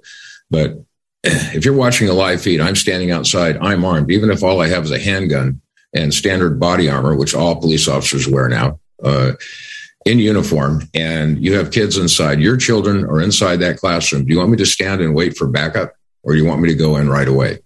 But 0.51 0.84
if 1.25 1.65
you're 1.65 1.73
watching 1.73 2.09
a 2.09 2.13
live 2.13 2.41
feed, 2.41 2.61
I'm 2.61 2.75
standing 2.75 3.11
outside, 3.11 3.57
I'm 3.57 3.83
armed, 3.83 4.11
even 4.11 4.29
if 4.29 4.43
all 4.43 4.61
I 4.61 4.67
have 4.67 4.83
is 4.83 4.91
a 4.91 4.99
handgun 4.99 5.61
and 5.93 6.13
standard 6.13 6.59
body 6.59 6.89
armor, 6.89 7.15
which 7.15 7.33
all 7.33 7.59
police 7.59 7.87
officers 7.87 8.27
wear 8.27 8.47
now, 8.47 8.79
uh, 9.03 9.33
in 10.05 10.19
uniform, 10.19 10.83
and 10.93 11.43
you 11.43 11.53
have 11.53 11.71
kids 11.71 11.97
inside. 11.97 12.39
Your 12.39 12.57
children 12.57 13.05
are 13.05 13.21
inside 13.21 13.57
that 13.57 13.77
classroom. 13.77 14.25
Do 14.25 14.31
you 14.31 14.37
want 14.37 14.51
me 14.51 14.57
to 14.57 14.65
stand 14.65 15.01
and 15.01 15.15
wait 15.15 15.35
for 15.35 15.47
backup, 15.47 15.93
or 16.21 16.33
do 16.33 16.37
you 16.37 16.45
want 16.45 16.61
me 16.61 16.69
to 16.69 16.75
go 16.75 16.97
in 16.97 17.09
right 17.09 17.27
away? 17.27 17.59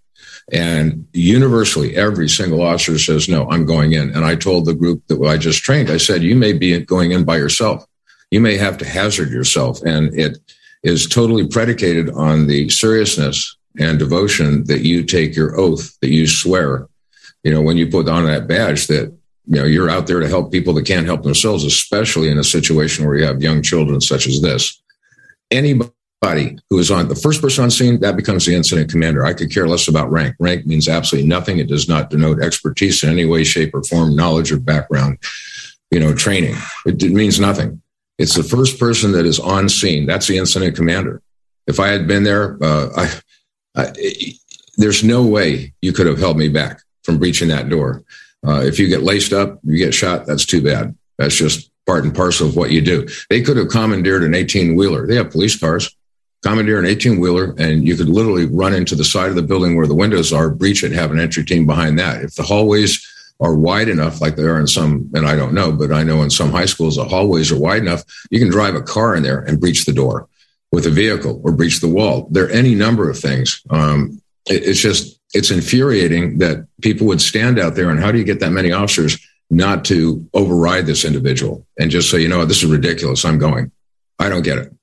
And 0.51 1.07
universally, 1.13 1.95
every 1.95 2.29
single 2.29 2.61
officer 2.61 2.97
says, 2.97 3.29
no, 3.29 3.49
I'm 3.49 3.65
going 3.65 3.93
in. 3.93 4.09
And 4.15 4.25
I 4.25 4.35
told 4.35 4.65
the 4.65 4.73
group 4.73 5.05
that 5.07 5.21
I 5.21 5.37
just 5.37 5.63
trained, 5.63 5.89
I 5.89 5.97
said, 5.97 6.23
you 6.23 6.35
may 6.35 6.53
be 6.53 6.79
going 6.79 7.11
in 7.11 7.23
by 7.23 7.37
yourself. 7.37 7.85
You 8.31 8.39
may 8.39 8.57
have 8.57 8.77
to 8.79 8.85
hazard 8.85 9.29
yourself. 9.29 9.81
And 9.83 10.17
it, 10.17 10.37
is 10.83 11.07
totally 11.07 11.47
predicated 11.47 12.09
on 12.11 12.47
the 12.47 12.69
seriousness 12.69 13.57
and 13.79 13.99
devotion 13.99 14.63
that 14.65 14.81
you 14.81 15.03
take 15.03 15.35
your 15.35 15.59
oath, 15.59 15.97
that 16.01 16.09
you 16.09 16.27
swear. 16.27 16.87
You 17.43 17.53
know, 17.53 17.61
when 17.61 17.77
you 17.77 17.87
put 17.87 18.09
on 18.09 18.25
that 18.25 18.47
badge 18.47 18.87
that, 18.87 19.13
you 19.45 19.59
know, 19.59 19.65
you're 19.65 19.89
out 19.89 20.07
there 20.07 20.19
to 20.19 20.27
help 20.27 20.51
people 20.51 20.73
that 20.75 20.85
can't 20.85 21.05
help 21.05 21.23
themselves, 21.23 21.63
especially 21.63 22.29
in 22.29 22.37
a 22.37 22.43
situation 22.43 23.05
where 23.05 23.17
you 23.17 23.25
have 23.25 23.41
young 23.41 23.61
children 23.61 24.01
such 24.01 24.27
as 24.27 24.41
this. 24.41 24.81
Anybody 25.49 26.57
who 26.69 26.77
is 26.77 26.91
on 26.91 27.07
the 27.07 27.15
first 27.15 27.41
person 27.41 27.63
on 27.63 27.71
scene, 27.71 27.99
that 28.01 28.15
becomes 28.15 28.45
the 28.45 28.55
incident 28.55 28.91
commander. 28.91 29.25
I 29.25 29.33
could 29.33 29.51
care 29.51 29.67
less 29.67 29.87
about 29.87 30.11
rank. 30.11 30.35
Rank 30.39 30.65
means 30.65 30.87
absolutely 30.87 31.27
nothing. 31.27 31.59
It 31.59 31.69
does 31.69 31.87
not 31.87 32.09
denote 32.09 32.43
expertise 32.43 33.03
in 33.03 33.09
any 33.09 33.25
way, 33.25 33.43
shape, 33.43 33.73
or 33.73 33.83
form, 33.83 34.15
knowledge 34.15 34.51
or 34.51 34.59
background, 34.59 35.17
you 35.89 35.99
know, 35.99 36.13
training. 36.13 36.55
It, 36.85 37.01
it 37.01 37.11
means 37.11 37.39
nothing. 37.39 37.81
It's 38.19 38.35
the 38.35 38.43
first 38.43 38.77
person 38.77 39.13
that 39.13 39.25
is 39.25 39.39
on 39.39 39.69
scene. 39.69 40.05
That's 40.05 40.27
the 40.27 40.37
incident 40.37 40.75
commander. 40.75 41.21
If 41.67 41.79
I 41.79 41.87
had 41.87 42.07
been 42.07 42.23
there, 42.23 42.61
uh, 42.61 42.89
I, 42.95 43.81
I, 43.81 43.93
there's 44.77 45.03
no 45.03 45.25
way 45.25 45.73
you 45.81 45.93
could 45.93 46.05
have 46.05 46.19
held 46.19 46.37
me 46.37 46.49
back 46.49 46.81
from 47.03 47.17
breaching 47.17 47.47
that 47.47 47.69
door. 47.69 48.03
Uh, 48.45 48.61
if 48.61 48.77
you 48.77 48.87
get 48.87 49.03
laced 49.03 49.31
up, 49.31 49.59
you 49.63 49.77
get 49.77 49.93
shot. 49.93 50.25
That's 50.25 50.45
too 50.45 50.61
bad. 50.61 50.95
That's 51.17 51.35
just 51.35 51.71
part 51.85 52.03
and 52.03 52.13
parcel 52.13 52.47
of 52.47 52.55
what 52.55 52.71
you 52.71 52.81
do. 52.81 53.07
They 53.29 53.41
could 53.41 53.57
have 53.57 53.69
commandeered 53.69 54.23
an 54.23 54.35
18 54.35 54.75
wheeler. 54.75 55.07
They 55.07 55.15
have 55.15 55.31
police 55.31 55.57
cars. 55.57 55.95
Commandeer 56.43 56.79
an 56.79 56.85
18 56.85 57.19
wheeler, 57.19 57.53
and 57.57 57.85
you 57.85 57.97
could 57.97 58.07
literally 58.07 58.45
run 58.45 58.73
into 58.73 58.95
the 58.95 59.03
side 59.03 59.29
of 59.29 59.35
the 59.35 59.41
building 59.41 59.75
where 59.75 59.87
the 59.87 59.95
windows 59.95 60.31
are, 60.31 60.49
breach 60.49 60.85
it, 60.85 60.93
have 60.93 61.11
an 61.11 61.19
entry 61.19 61.43
team 61.43 61.65
behind 61.65 61.99
that. 61.99 62.23
If 62.23 62.35
the 62.35 62.43
hallways 62.43 63.05
are 63.39 63.55
wide 63.55 63.87
enough, 63.87 64.21
like 64.21 64.35
they 64.35 64.43
are 64.43 64.59
in 64.59 64.67
some, 64.67 65.09
and 65.13 65.25
I 65.25 65.35
don't 65.35 65.53
know, 65.53 65.71
but 65.71 65.91
I 65.91 66.03
know 66.03 66.21
in 66.21 66.29
some 66.29 66.51
high 66.51 66.65
schools, 66.65 66.97
the 66.97 67.05
hallways 67.05 67.51
are 67.51 67.59
wide 67.59 67.81
enough, 67.81 68.03
you 68.29 68.39
can 68.39 68.49
drive 68.49 68.75
a 68.75 68.81
car 68.81 69.15
in 69.15 69.23
there 69.23 69.39
and 69.39 69.59
breach 69.59 69.85
the 69.85 69.93
door 69.93 70.27
with 70.71 70.85
a 70.85 70.89
vehicle 70.89 71.41
or 71.43 71.51
breach 71.51 71.79
the 71.79 71.87
wall. 71.87 72.27
There 72.31 72.45
are 72.45 72.49
any 72.49 72.75
number 72.75 73.09
of 73.09 73.17
things. 73.17 73.61
Um, 73.69 74.21
it, 74.45 74.63
it's 74.63 74.81
just, 74.81 75.19
it's 75.33 75.51
infuriating 75.51 76.39
that 76.39 76.67
people 76.81 77.07
would 77.07 77.21
stand 77.21 77.59
out 77.59 77.75
there 77.75 77.89
and 77.89 77.99
how 77.99 78.11
do 78.11 78.17
you 78.17 78.23
get 78.23 78.39
that 78.41 78.51
many 78.51 78.71
officers 78.71 79.17
not 79.49 79.85
to 79.85 80.27
override 80.33 80.85
this 80.85 81.05
individual 81.05 81.65
and 81.79 81.89
just 81.89 82.11
say, 82.11 82.19
you 82.19 82.27
know, 82.27 82.45
this 82.45 82.61
is 82.63 82.69
ridiculous. 82.69 83.25
I'm 83.25 83.39
going. 83.39 83.71
I 84.19 84.29
don't 84.29 84.43
get 84.43 84.57
it. 84.57 84.73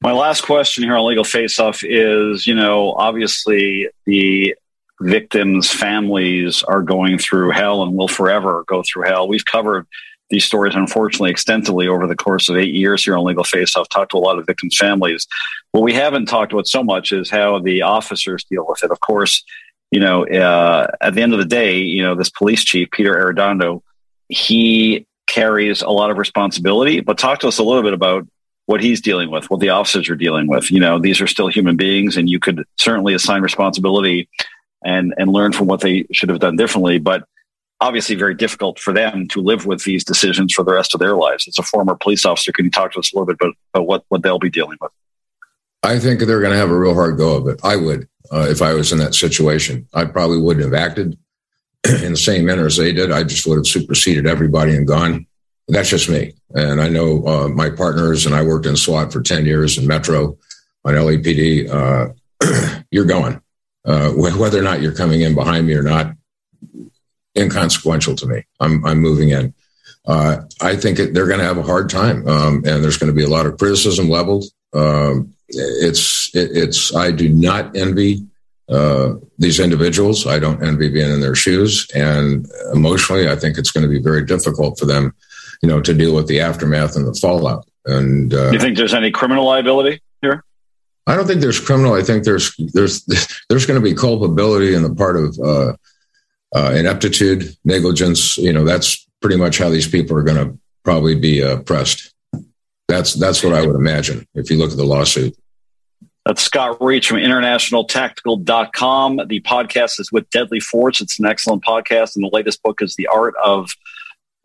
My 0.00 0.12
last 0.12 0.42
question 0.42 0.84
here 0.84 0.96
on 0.96 1.06
Legal 1.06 1.24
Face 1.24 1.58
Off 1.58 1.82
is, 1.82 2.46
you 2.46 2.54
know, 2.54 2.92
obviously 2.92 3.88
the 4.04 4.54
victims' 5.00 5.70
families 5.70 6.62
are 6.62 6.82
going 6.82 7.18
through 7.18 7.50
hell 7.50 7.82
and 7.82 7.96
will 7.96 8.08
forever 8.08 8.64
go 8.66 8.82
through 8.82 9.04
hell. 9.04 9.28
We've 9.28 9.44
covered 9.44 9.86
these 10.30 10.44
stories, 10.44 10.74
unfortunately, 10.74 11.30
extensively 11.30 11.86
over 11.86 12.06
the 12.06 12.16
course 12.16 12.48
of 12.48 12.56
eight 12.56 12.74
years 12.74 13.04
here 13.04 13.16
on 13.16 13.24
Legal 13.24 13.44
Face 13.44 13.76
Off, 13.76 13.88
talked 13.88 14.10
to 14.10 14.16
a 14.16 14.18
lot 14.18 14.38
of 14.38 14.46
victims' 14.46 14.76
families. 14.76 15.26
What 15.72 15.82
we 15.82 15.92
haven't 15.92 16.26
talked 16.26 16.52
about 16.52 16.66
so 16.66 16.82
much 16.82 17.12
is 17.12 17.30
how 17.30 17.60
the 17.60 17.82
officers 17.82 18.44
deal 18.50 18.66
with 18.68 18.82
it. 18.82 18.90
Of 18.90 19.00
course, 19.00 19.44
you 19.90 20.00
know, 20.00 20.26
uh, 20.26 20.88
at 21.00 21.14
the 21.14 21.22
end 21.22 21.32
of 21.32 21.38
the 21.38 21.44
day, 21.44 21.78
you 21.78 22.02
know, 22.02 22.14
this 22.14 22.30
police 22.30 22.64
chief, 22.64 22.90
Peter 22.90 23.14
Arredondo, 23.14 23.82
he 24.28 25.06
carries 25.28 25.82
a 25.82 25.90
lot 25.90 26.10
of 26.10 26.18
responsibility. 26.18 27.00
But 27.00 27.18
talk 27.18 27.40
to 27.40 27.48
us 27.48 27.58
a 27.58 27.62
little 27.62 27.82
bit 27.82 27.92
about 27.92 28.26
what 28.66 28.80
he's 28.80 29.00
dealing 29.00 29.30
with, 29.30 29.48
what 29.48 29.60
the 29.60 29.68
officers 29.68 30.08
are 30.10 30.16
dealing 30.16 30.48
with. 30.48 30.72
You 30.72 30.80
know, 30.80 30.98
these 30.98 31.20
are 31.20 31.28
still 31.28 31.46
human 31.46 31.76
beings, 31.76 32.16
and 32.16 32.28
you 32.28 32.40
could 32.40 32.64
certainly 32.78 33.14
assign 33.14 33.42
responsibility 33.42 34.28
and 34.84 35.14
and 35.18 35.30
learn 35.30 35.52
from 35.52 35.66
what 35.66 35.80
they 35.80 36.06
should 36.12 36.28
have 36.28 36.40
done 36.40 36.56
differently. 36.56 36.98
But 36.98 37.24
obviously, 37.80 38.16
very 38.16 38.34
difficult 38.34 38.78
for 38.78 38.92
them 38.92 39.28
to 39.28 39.40
live 39.40 39.66
with 39.66 39.84
these 39.84 40.04
decisions 40.04 40.52
for 40.52 40.64
the 40.64 40.72
rest 40.72 40.94
of 40.94 41.00
their 41.00 41.16
lives. 41.16 41.46
As 41.48 41.58
a 41.58 41.62
former 41.62 41.94
police 41.94 42.24
officer, 42.24 42.52
can 42.52 42.64
you 42.64 42.70
talk 42.70 42.92
to 42.92 42.98
us 42.98 43.12
a 43.12 43.16
little 43.16 43.26
bit 43.26 43.36
about, 43.40 43.54
about 43.74 43.86
what 43.86 44.04
what 44.08 44.22
they'll 44.22 44.38
be 44.38 44.50
dealing 44.50 44.78
with? 44.80 44.90
I 45.82 45.98
think 45.98 46.20
they're 46.20 46.40
going 46.40 46.52
to 46.52 46.58
have 46.58 46.70
a 46.70 46.78
real 46.78 46.94
hard 46.94 47.16
go 47.16 47.36
of 47.36 47.46
it. 47.46 47.60
I 47.62 47.76
would, 47.76 48.08
uh, 48.32 48.46
if 48.48 48.60
I 48.60 48.72
was 48.72 48.92
in 48.92 48.98
that 48.98 49.14
situation. 49.14 49.86
I 49.94 50.04
probably 50.04 50.40
wouldn't 50.40 50.64
have 50.64 50.74
acted 50.74 51.16
in 52.02 52.12
the 52.12 52.16
same 52.16 52.46
manner 52.46 52.66
as 52.66 52.76
they 52.76 52.92
did. 52.92 53.12
I 53.12 53.22
just 53.22 53.46
would 53.46 53.56
have 53.56 53.66
superseded 53.66 54.26
everybody 54.26 54.74
and 54.74 54.86
gone. 54.86 55.26
That's 55.68 55.90
just 55.90 56.08
me. 56.08 56.34
And 56.54 56.80
I 56.80 56.88
know 56.88 57.26
uh, 57.26 57.48
my 57.48 57.70
partners, 57.70 58.26
and 58.26 58.34
I 58.34 58.42
worked 58.42 58.66
in 58.66 58.76
SWAT 58.76 59.12
for 59.12 59.20
10 59.20 59.46
years 59.46 59.78
in 59.78 59.86
Metro 59.86 60.36
on 60.84 60.94
LAPD. 60.94 61.68
Uh, 61.70 62.82
you're 62.90 63.04
going 63.04 63.40
uh, 63.86 64.10
whether 64.10 64.58
or 64.58 64.62
not 64.62 64.82
you're 64.82 64.92
coming 64.94 65.22
in 65.22 65.34
behind 65.34 65.66
me 65.66 65.74
or 65.74 65.82
not, 65.82 66.12
inconsequential 67.36 68.16
to 68.16 68.26
me. 68.26 68.44
I'm, 68.60 68.84
I'm 68.84 68.98
moving 68.98 69.30
in. 69.30 69.54
Uh, 70.06 70.42
I 70.60 70.76
think 70.76 70.98
it, 70.98 71.14
they're 71.14 71.26
going 71.26 71.40
to 71.40 71.44
have 71.44 71.58
a 71.58 71.62
hard 71.62 71.90
time, 71.90 72.26
um, 72.28 72.56
and 72.64 72.82
there's 72.82 72.96
going 72.96 73.12
to 73.12 73.16
be 73.16 73.24
a 73.24 73.28
lot 73.28 73.46
of 73.46 73.58
criticism 73.58 74.08
leveled. 74.08 74.44
Um, 74.72 75.34
it's 75.48 76.34
it, 76.34 76.50
it's 76.52 76.94
I 76.94 77.10
do 77.10 77.28
not 77.28 77.76
envy 77.76 78.24
uh, 78.68 79.14
these 79.38 79.58
individuals. 79.58 80.26
I 80.26 80.38
don't 80.38 80.62
envy 80.62 80.88
being 80.90 81.10
in 81.10 81.20
their 81.20 81.34
shoes, 81.34 81.88
and 81.94 82.46
emotionally, 82.72 83.28
I 83.28 83.36
think 83.36 83.58
it's 83.58 83.70
going 83.72 83.82
to 83.82 83.90
be 83.90 84.00
very 84.00 84.24
difficult 84.24 84.78
for 84.78 84.86
them, 84.86 85.12
you 85.62 85.68
know, 85.68 85.80
to 85.80 85.92
deal 85.92 86.14
with 86.14 86.28
the 86.28 86.40
aftermath 86.40 86.94
and 86.94 87.06
the 87.06 87.14
fallout. 87.14 87.68
And 87.84 88.32
uh, 88.32 88.50
you 88.50 88.60
think 88.60 88.76
there's 88.76 88.94
any 88.94 89.10
criminal 89.10 89.44
liability 89.44 90.00
here? 90.22 90.44
I 91.06 91.14
don't 91.14 91.26
think 91.26 91.40
there's 91.40 91.60
criminal. 91.60 91.94
I 91.94 92.02
think 92.02 92.24
there's 92.24 92.54
there's 92.72 93.04
there's 93.48 93.66
going 93.66 93.80
to 93.80 93.84
be 93.84 93.94
culpability 93.94 94.74
in 94.74 94.82
the 94.82 94.94
part 94.94 95.16
of 95.16 95.38
uh, 95.38 95.74
uh, 96.54 96.72
ineptitude, 96.72 97.56
negligence. 97.64 98.36
You 98.36 98.52
know, 98.52 98.64
that's 98.64 99.06
pretty 99.20 99.36
much 99.36 99.58
how 99.58 99.68
these 99.68 99.88
people 99.88 100.16
are 100.16 100.22
going 100.22 100.46
to 100.46 100.58
probably 100.84 101.14
be 101.14 101.42
uh, 101.42 101.62
pressed. 101.62 102.12
That's 102.88 103.14
that's 103.14 103.42
what 103.42 103.54
I 103.54 103.66
would 103.66 103.76
imagine 103.76 104.26
if 104.34 104.50
you 104.50 104.58
look 104.58 104.70
at 104.70 104.76
the 104.76 104.84
lawsuit. 104.84 105.36
That's 106.24 106.42
Scott 106.42 106.78
Reitz 106.80 107.06
from 107.06 107.18
internationaltactical.com. 107.18 109.20
The 109.28 109.40
podcast 109.42 110.00
is 110.00 110.10
with 110.10 110.28
Deadly 110.30 110.58
Force. 110.58 111.00
It's 111.00 111.20
an 111.20 111.26
excellent 111.26 111.64
podcast. 111.64 112.16
And 112.16 112.24
the 112.24 112.30
latest 112.32 112.64
book 112.64 112.82
is 112.82 112.96
The 112.96 113.06
Art 113.06 113.34
of 113.44 113.70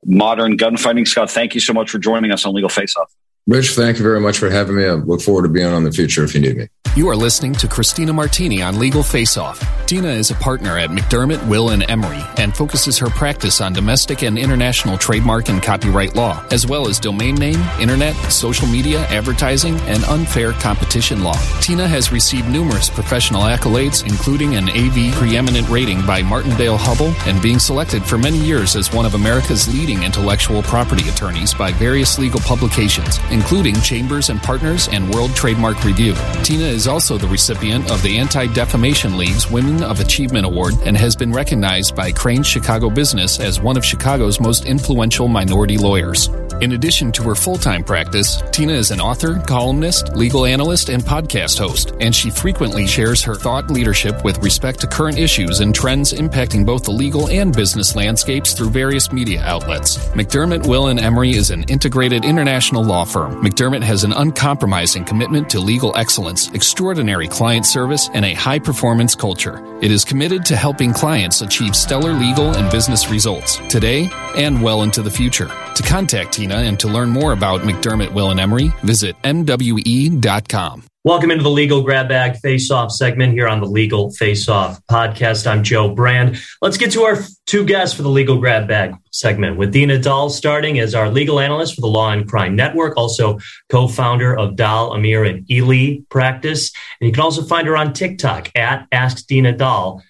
Modern 0.05 0.57
Gunfighting. 0.57 1.07
Scott, 1.07 1.31
thank 1.31 1.55
you 1.55 1.59
so 1.59 1.73
much 1.73 1.89
for 1.89 1.97
joining 1.97 2.31
us 2.31 2.45
on 2.45 2.53
Legal 2.53 2.69
Face 2.69 2.95
Off. 2.95 3.11
Rich, 3.47 3.71
thank 3.71 3.97
you 3.97 4.03
very 4.03 4.19
much 4.19 4.37
for 4.37 4.49
having 4.51 4.75
me. 4.75 4.85
I 4.85 4.93
look 4.93 5.21
forward 5.21 5.43
to 5.43 5.49
being 5.49 5.65
on 5.65 5.83
the 5.83 5.91
future 5.91 6.23
if 6.23 6.35
you 6.35 6.41
need 6.41 6.57
me. 6.57 6.67
You 6.95 7.07
are 7.09 7.15
listening 7.15 7.53
to 7.53 7.69
Christina 7.69 8.11
Martini 8.11 8.61
on 8.61 8.77
Legal 8.77 9.01
Face 9.01 9.37
Off. 9.37 9.65
Tina 9.87 10.09
is 10.09 10.29
a 10.29 10.35
partner 10.35 10.77
at 10.77 10.89
McDermott, 10.89 11.45
Will, 11.47 11.69
and 11.69 11.89
Emery 11.89 12.21
and 12.37 12.55
focuses 12.55 12.97
her 12.97 13.09
practice 13.09 13.61
on 13.61 13.71
domestic 13.71 14.23
and 14.23 14.37
international 14.37 14.97
trademark 14.97 15.49
and 15.49 15.63
copyright 15.63 16.15
law, 16.15 16.45
as 16.51 16.67
well 16.67 16.87
as 16.87 16.99
domain 16.99 17.35
name, 17.35 17.59
internet, 17.79 18.13
social 18.31 18.67
media, 18.67 19.05
advertising, 19.07 19.79
and 19.81 20.03
unfair 20.05 20.51
competition 20.51 21.23
law. 21.23 21.37
Tina 21.61 21.87
has 21.87 22.11
received 22.11 22.49
numerous 22.49 22.89
professional 22.89 23.43
accolades, 23.43 24.05
including 24.05 24.55
an 24.55 24.69
AV 24.69 25.13
preeminent 25.15 25.67
rating 25.69 26.05
by 26.05 26.21
Martindale-Hubbell 26.21 27.13
and 27.25 27.41
being 27.41 27.59
selected 27.59 28.03
for 28.03 28.17
many 28.17 28.37
years 28.37 28.75
as 28.75 28.93
one 28.93 29.05
of 29.05 29.15
America's 29.15 29.73
leading 29.73 30.03
intellectual 30.03 30.61
property 30.61 31.07
attorneys 31.07 31.53
by 31.53 31.71
various 31.71 32.19
legal 32.19 32.41
publications 32.41 33.17
including 33.31 33.75
Chambers 33.81 34.29
and 34.29 34.41
Partners 34.41 34.87
and 34.91 35.09
World 35.13 35.35
Trademark 35.35 35.83
Review. 35.83 36.13
Tina 36.43 36.65
is 36.65 36.87
also 36.87 37.17
the 37.17 37.27
recipient 37.27 37.89
of 37.91 38.01
the 38.03 38.17
Anti 38.17 38.47
Defamation 38.53 39.17
League's 39.17 39.49
Women 39.49 39.83
of 39.83 39.99
Achievement 39.99 40.45
Award 40.45 40.75
and 40.85 40.97
has 40.97 41.15
been 41.15 41.31
recognized 41.31 41.95
by 41.95 42.11
Crain 42.11 42.43
Chicago 42.43 42.89
Business 42.89 43.39
as 43.39 43.61
one 43.61 43.77
of 43.77 43.85
Chicago's 43.85 44.39
most 44.39 44.65
influential 44.65 45.27
minority 45.27 45.77
lawyers. 45.77 46.29
In 46.61 46.73
addition 46.73 47.11
to 47.13 47.23
her 47.23 47.33
full 47.33 47.57
time 47.57 47.83
practice, 47.83 48.41
Tina 48.51 48.73
is 48.73 48.91
an 48.91 49.01
author, 49.01 49.39
columnist, 49.47 50.15
legal 50.15 50.45
analyst, 50.45 50.89
and 50.89 51.01
podcast 51.01 51.57
host, 51.57 51.93
and 51.99 52.15
she 52.15 52.29
frequently 52.29 52.85
shares 52.85 53.23
her 53.23 53.33
thought 53.33 53.71
leadership 53.71 54.23
with 54.23 54.37
respect 54.43 54.79
to 54.81 54.87
current 54.87 55.17
issues 55.17 55.59
and 55.59 55.73
trends 55.73 56.13
impacting 56.13 56.63
both 56.63 56.83
the 56.83 56.91
legal 56.91 57.29
and 57.29 57.55
business 57.55 57.95
landscapes 57.95 58.53
through 58.53 58.69
various 58.69 59.11
media 59.11 59.41
outlets. 59.43 59.97
McDermott, 60.09 60.67
Will, 60.67 60.87
and 60.87 60.99
Emery 60.99 61.31
is 61.31 61.49
an 61.49 61.63
integrated 61.63 62.25
international 62.25 62.83
law 62.83 63.05
firm. 63.05 63.20
McDermott 63.29 63.83
has 63.83 64.03
an 64.03 64.13
uncompromising 64.13 65.05
commitment 65.05 65.49
to 65.49 65.59
legal 65.59 65.95
excellence, 65.95 66.49
extraordinary 66.51 67.27
client 67.27 67.65
service, 67.65 68.09
and 68.13 68.25
a 68.25 68.33
high 68.33 68.59
performance 68.59 69.15
culture. 69.15 69.63
It 69.81 69.91
is 69.91 70.05
committed 70.05 70.45
to 70.45 70.55
helping 70.55 70.93
clients 70.93 71.41
achieve 71.41 71.75
stellar 71.75 72.13
legal 72.13 72.55
and 72.55 72.71
business 72.71 73.09
results 73.09 73.57
today 73.69 74.09
and 74.35 74.61
well 74.61 74.83
into 74.83 75.01
the 75.01 75.11
future. 75.11 75.47
To 75.47 75.83
contact 75.83 76.33
Tina 76.33 76.55
and 76.55 76.79
to 76.79 76.87
learn 76.87 77.09
more 77.09 77.33
about 77.33 77.61
McDermott, 77.61 78.13
Will, 78.13 78.31
and 78.31 78.39
Emery, 78.39 78.71
visit 78.83 79.15
MWE.com. 79.23 80.90
Welcome 81.03 81.31
into 81.31 81.41
the 81.41 81.49
Legal 81.49 81.81
Grab 81.81 82.09
Bag 82.09 82.37
Face 82.37 82.69
Off 82.69 82.91
segment 82.91 83.33
here 83.33 83.47
on 83.47 83.59
the 83.59 83.65
Legal 83.65 84.11
Face 84.11 84.47
Off 84.47 84.79
podcast. 84.85 85.47
I'm 85.47 85.63
Joe 85.63 85.95
Brand. 85.95 86.39
Let's 86.61 86.77
get 86.77 86.91
to 86.91 87.01
our 87.01 87.17
two 87.47 87.65
guests 87.65 87.95
for 87.95 88.03
the 88.03 88.09
Legal 88.09 88.37
Grab 88.37 88.67
Bag 88.67 88.93
segment 89.11 89.57
with 89.57 89.71
Dina 89.71 89.97
Doll 89.97 90.29
starting 90.29 90.77
as 90.77 90.93
our 90.93 91.09
legal 91.09 91.39
analyst 91.39 91.73
for 91.73 91.81
the 91.81 91.87
Law 91.87 92.11
and 92.11 92.29
Crime 92.29 92.55
Network, 92.55 92.97
also 92.97 93.39
co 93.71 93.87
founder 93.87 94.37
of 94.37 94.55
Doll, 94.55 94.93
Amir, 94.93 95.23
and 95.23 95.43
Eley 95.51 96.05
Practice. 96.09 96.71
And 96.99 97.07
you 97.07 97.11
can 97.11 97.23
also 97.23 97.41
find 97.41 97.65
her 97.65 97.75
on 97.75 97.93
TikTok 97.93 98.51
at 98.53 98.87
Ask 98.91 99.25
Dina 99.25 99.57
Doll. 99.57 100.03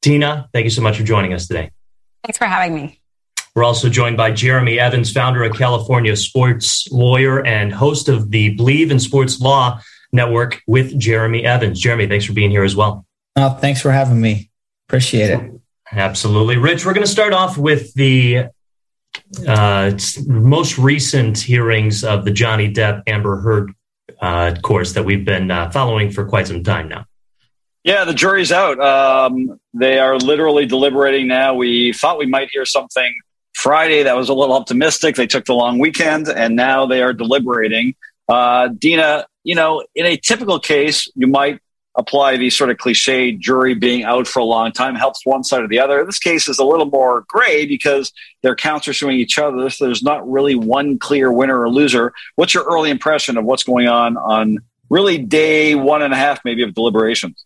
Dina, 0.00 0.48
thank 0.54 0.64
you 0.64 0.70
so 0.70 0.80
much 0.80 0.96
for 0.96 1.04
joining 1.04 1.34
us 1.34 1.46
today. 1.46 1.72
Thanks 2.24 2.38
for 2.38 2.46
having 2.46 2.74
me. 2.74 3.02
We're 3.54 3.64
also 3.64 3.90
joined 3.90 4.16
by 4.16 4.30
Jeremy 4.30 4.78
Evans, 4.78 5.12
founder 5.12 5.44
of 5.44 5.54
California 5.58 6.16
Sports 6.16 6.88
Lawyer 6.90 7.44
and 7.44 7.70
host 7.70 8.08
of 8.08 8.30
the 8.30 8.54
Believe 8.54 8.90
in 8.90 8.98
Sports 8.98 9.38
Law 9.42 9.78
Network 10.12 10.62
with 10.66 10.98
Jeremy 10.98 11.44
Evans. 11.44 11.80
Jeremy, 11.80 12.06
thanks 12.06 12.24
for 12.24 12.32
being 12.32 12.50
here 12.50 12.64
as 12.64 12.76
well. 12.76 13.06
Oh, 13.36 13.50
thanks 13.50 13.80
for 13.80 13.90
having 13.90 14.20
me. 14.20 14.50
Appreciate 14.88 15.30
it. 15.30 15.50
Absolutely. 15.90 16.56
Rich, 16.56 16.84
we're 16.84 16.94
going 16.94 17.06
to 17.06 17.10
start 17.10 17.32
off 17.32 17.58
with 17.58 17.92
the 17.94 18.46
uh, 19.46 19.92
most 20.26 20.78
recent 20.78 21.38
hearings 21.38 22.04
of 22.04 22.24
the 22.24 22.30
Johnny 22.30 22.72
Depp 22.72 23.02
Amber 23.06 23.40
Heard 23.40 23.72
uh, 24.20 24.54
course 24.62 24.92
that 24.92 25.04
we've 25.04 25.24
been 25.24 25.50
uh, 25.50 25.70
following 25.70 26.10
for 26.10 26.24
quite 26.24 26.46
some 26.46 26.62
time 26.62 26.88
now. 26.88 27.06
Yeah, 27.84 28.04
the 28.04 28.14
jury's 28.14 28.52
out. 28.52 28.78
Um, 28.80 29.58
they 29.74 29.98
are 29.98 30.16
literally 30.16 30.66
deliberating 30.66 31.26
now. 31.26 31.54
We 31.54 31.92
thought 31.92 32.18
we 32.18 32.26
might 32.26 32.48
hear 32.52 32.64
something 32.64 33.12
Friday 33.54 34.04
that 34.04 34.16
was 34.16 34.28
a 34.28 34.34
little 34.34 34.54
optimistic. 34.54 35.16
They 35.16 35.26
took 35.26 35.46
the 35.46 35.54
long 35.54 35.78
weekend 35.78 36.28
and 36.28 36.54
now 36.54 36.86
they 36.86 37.02
are 37.02 37.12
deliberating. 37.12 37.96
Uh, 38.28 38.68
Dina, 38.68 39.26
you 39.44 39.54
know, 39.54 39.84
in 39.94 40.06
a 40.06 40.16
typical 40.16 40.58
case, 40.58 41.10
you 41.14 41.26
might 41.26 41.60
apply 41.94 42.36
the 42.36 42.48
sort 42.50 42.70
of 42.70 42.78
cliche 42.78 43.32
jury 43.32 43.74
being 43.74 44.02
out 44.02 44.26
for 44.26 44.38
a 44.38 44.44
long 44.44 44.72
time 44.72 44.94
helps 44.94 45.26
one 45.26 45.44
side 45.44 45.62
or 45.62 45.68
the 45.68 45.78
other. 45.78 46.04
This 46.04 46.18
case 46.18 46.48
is 46.48 46.58
a 46.58 46.64
little 46.64 46.86
more 46.86 47.24
gray 47.28 47.66
because 47.66 48.12
they're 48.42 48.56
countersuing 48.56 49.14
each 49.14 49.38
other. 49.38 49.68
So 49.68 49.84
there's 49.84 50.02
not 50.02 50.28
really 50.30 50.54
one 50.54 50.98
clear 50.98 51.30
winner 51.30 51.60
or 51.60 51.68
loser. 51.68 52.14
What's 52.36 52.54
your 52.54 52.64
early 52.64 52.90
impression 52.90 53.36
of 53.36 53.44
what's 53.44 53.62
going 53.62 53.88
on 53.88 54.16
on 54.16 54.58
really 54.88 55.18
day 55.18 55.74
one 55.74 56.02
and 56.02 56.14
a 56.14 56.16
half, 56.16 56.40
maybe, 56.44 56.62
of 56.62 56.74
deliberations? 56.74 57.44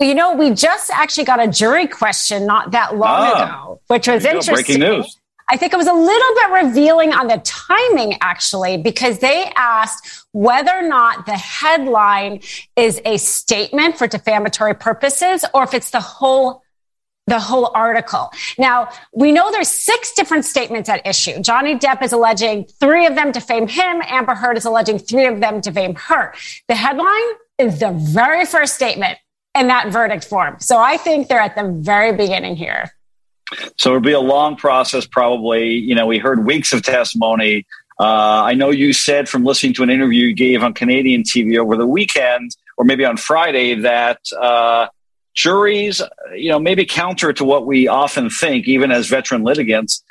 You 0.00 0.14
know, 0.14 0.34
we 0.34 0.50
just 0.50 0.90
actually 0.90 1.24
got 1.24 1.42
a 1.42 1.48
jury 1.48 1.86
question 1.86 2.44
not 2.44 2.72
that 2.72 2.96
long 2.96 3.08
ah, 3.08 3.44
ago, 3.44 3.80
which 3.86 4.08
was 4.08 4.24
interesting. 4.24 4.54
Breaking 4.54 4.80
news. 4.80 5.16
I 5.48 5.56
think 5.56 5.72
it 5.72 5.76
was 5.76 5.86
a 5.86 5.92
little 5.92 6.34
bit 6.34 6.64
revealing 6.64 7.12
on 7.12 7.28
the 7.28 7.38
timing, 7.44 8.18
actually, 8.20 8.78
because 8.78 9.20
they 9.20 9.50
asked 9.54 10.26
whether 10.32 10.72
or 10.72 10.82
not 10.82 11.26
the 11.26 11.36
headline 11.36 12.40
is 12.74 13.00
a 13.04 13.16
statement 13.16 13.96
for 13.96 14.08
defamatory 14.08 14.74
purposes 14.74 15.44
or 15.54 15.62
if 15.62 15.72
it's 15.72 15.90
the 15.90 16.00
whole 16.00 16.62
the 17.28 17.40
whole 17.40 17.72
article. 17.74 18.30
Now, 18.56 18.88
we 19.12 19.32
know 19.32 19.50
there's 19.50 19.68
six 19.68 20.12
different 20.12 20.44
statements 20.44 20.88
at 20.88 21.04
issue. 21.04 21.42
Johnny 21.42 21.76
Depp 21.76 22.00
is 22.02 22.12
alleging 22.12 22.66
three 22.78 23.04
of 23.04 23.16
them 23.16 23.32
defame 23.32 23.66
him. 23.66 24.00
Amber 24.04 24.36
Heard 24.36 24.56
is 24.56 24.64
alleging 24.64 25.00
three 25.00 25.26
of 25.26 25.40
them 25.40 25.60
defame 25.60 25.96
her. 25.96 26.32
The 26.68 26.76
headline 26.76 27.32
is 27.58 27.80
the 27.80 27.90
very 27.90 28.46
first 28.46 28.76
statement 28.76 29.18
in 29.58 29.66
that 29.68 29.90
verdict 29.90 30.24
form. 30.24 30.58
So 30.60 30.78
I 30.78 30.98
think 30.98 31.26
they're 31.26 31.40
at 31.40 31.56
the 31.56 31.68
very 31.68 32.12
beginning 32.12 32.54
here. 32.54 32.92
So 33.76 33.90
it'll 33.90 34.00
be 34.00 34.12
a 34.12 34.20
long 34.20 34.56
process, 34.56 35.06
probably. 35.06 35.74
You 35.74 35.94
know, 35.94 36.06
we 36.06 36.18
heard 36.18 36.44
weeks 36.44 36.72
of 36.72 36.82
testimony. 36.82 37.66
Uh, 37.98 38.42
I 38.44 38.54
know 38.54 38.70
you 38.70 38.92
said 38.92 39.28
from 39.28 39.44
listening 39.44 39.74
to 39.74 39.82
an 39.82 39.90
interview 39.90 40.26
you 40.26 40.34
gave 40.34 40.62
on 40.62 40.74
Canadian 40.74 41.22
TV 41.22 41.58
over 41.58 41.76
the 41.76 41.86
weekend, 41.86 42.56
or 42.76 42.84
maybe 42.84 43.04
on 43.04 43.16
Friday, 43.16 43.74
that 43.74 44.20
uh, 44.38 44.88
juries, 45.34 46.02
you 46.34 46.50
know, 46.50 46.58
maybe 46.58 46.84
counter 46.84 47.32
to 47.32 47.44
what 47.44 47.66
we 47.66 47.88
often 47.88 48.28
think, 48.28 48.68
even 48.68 48.90
as 48.90 49.06
veteran 49.06 49.44
litigants, 49.44 50.02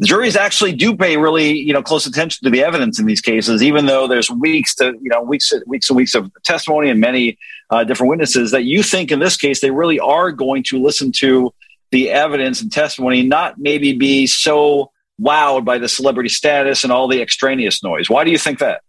the 0.00 0.06
juries 0.06 0.34
actually 0.36 0.72
do 0.72 0.96
pay 0.96 1.16
really, 1.16 1.56
you 1.56 1.72
know, 1.72 1.82
close 1.82 2.04
attention 2.04 2.44
to 2.44 2.50
the 2.50 2.64
evidence 2.64 2.98
in 2.98 3.06
these 3.06 3.20
cases, 3.20 3.62
even 3.62 3.86
though 3.86 4.08
there's 4.08 4.28
weeks 4.28 4.74
to, 4.76 4.86
you 5.00 5.08
know, 5.08 5.22
weeks, 5.22 5.52
weeks 5.66 5.88
and 5.88 5.96
weeks 5.96 6.14
of 6.16 6.30
testimony 6.44 6.90
and 6.90 7.00
many 7.00 7.38
uh, 7.70 7.84
different 7.84 8.10
witnesses. 8.10 8.50
That 8.50 8.64
you 8.64 8.82
think 8.82 9.12
in 9.12 9.20
this 9.20 9.36
case 9.36 9.60
they 9.60 9.70
really 9.70 10.00
are 10.00 10.32
going 10.32 10.64
to 10.64 10.82
listen 10.82 11.12
to 11.18 11.54
the 11.94 12.10
evidence 12.10 12.60
and 12.60 12.72
testimony, 12.72 13.22
not 13.22 13.56
maybe 13.56 13.92
be 13.92 14.26
so 14.26 14.90
wowed 15.20 15.64
by 15.64 15.78
the 15.78 15.88
celebrity 15.88 16.28
status 16.28 16.82
and 16.82 16.92
all 16.92 17.06
the 17.06 17.22
extraneous 17.22 17.84
noise. 17.84 18.10
Why 18.10 18.24
do 18.24 18.32
you 18.32 18.38
think 18.38 18.58
that? 18.58 18.82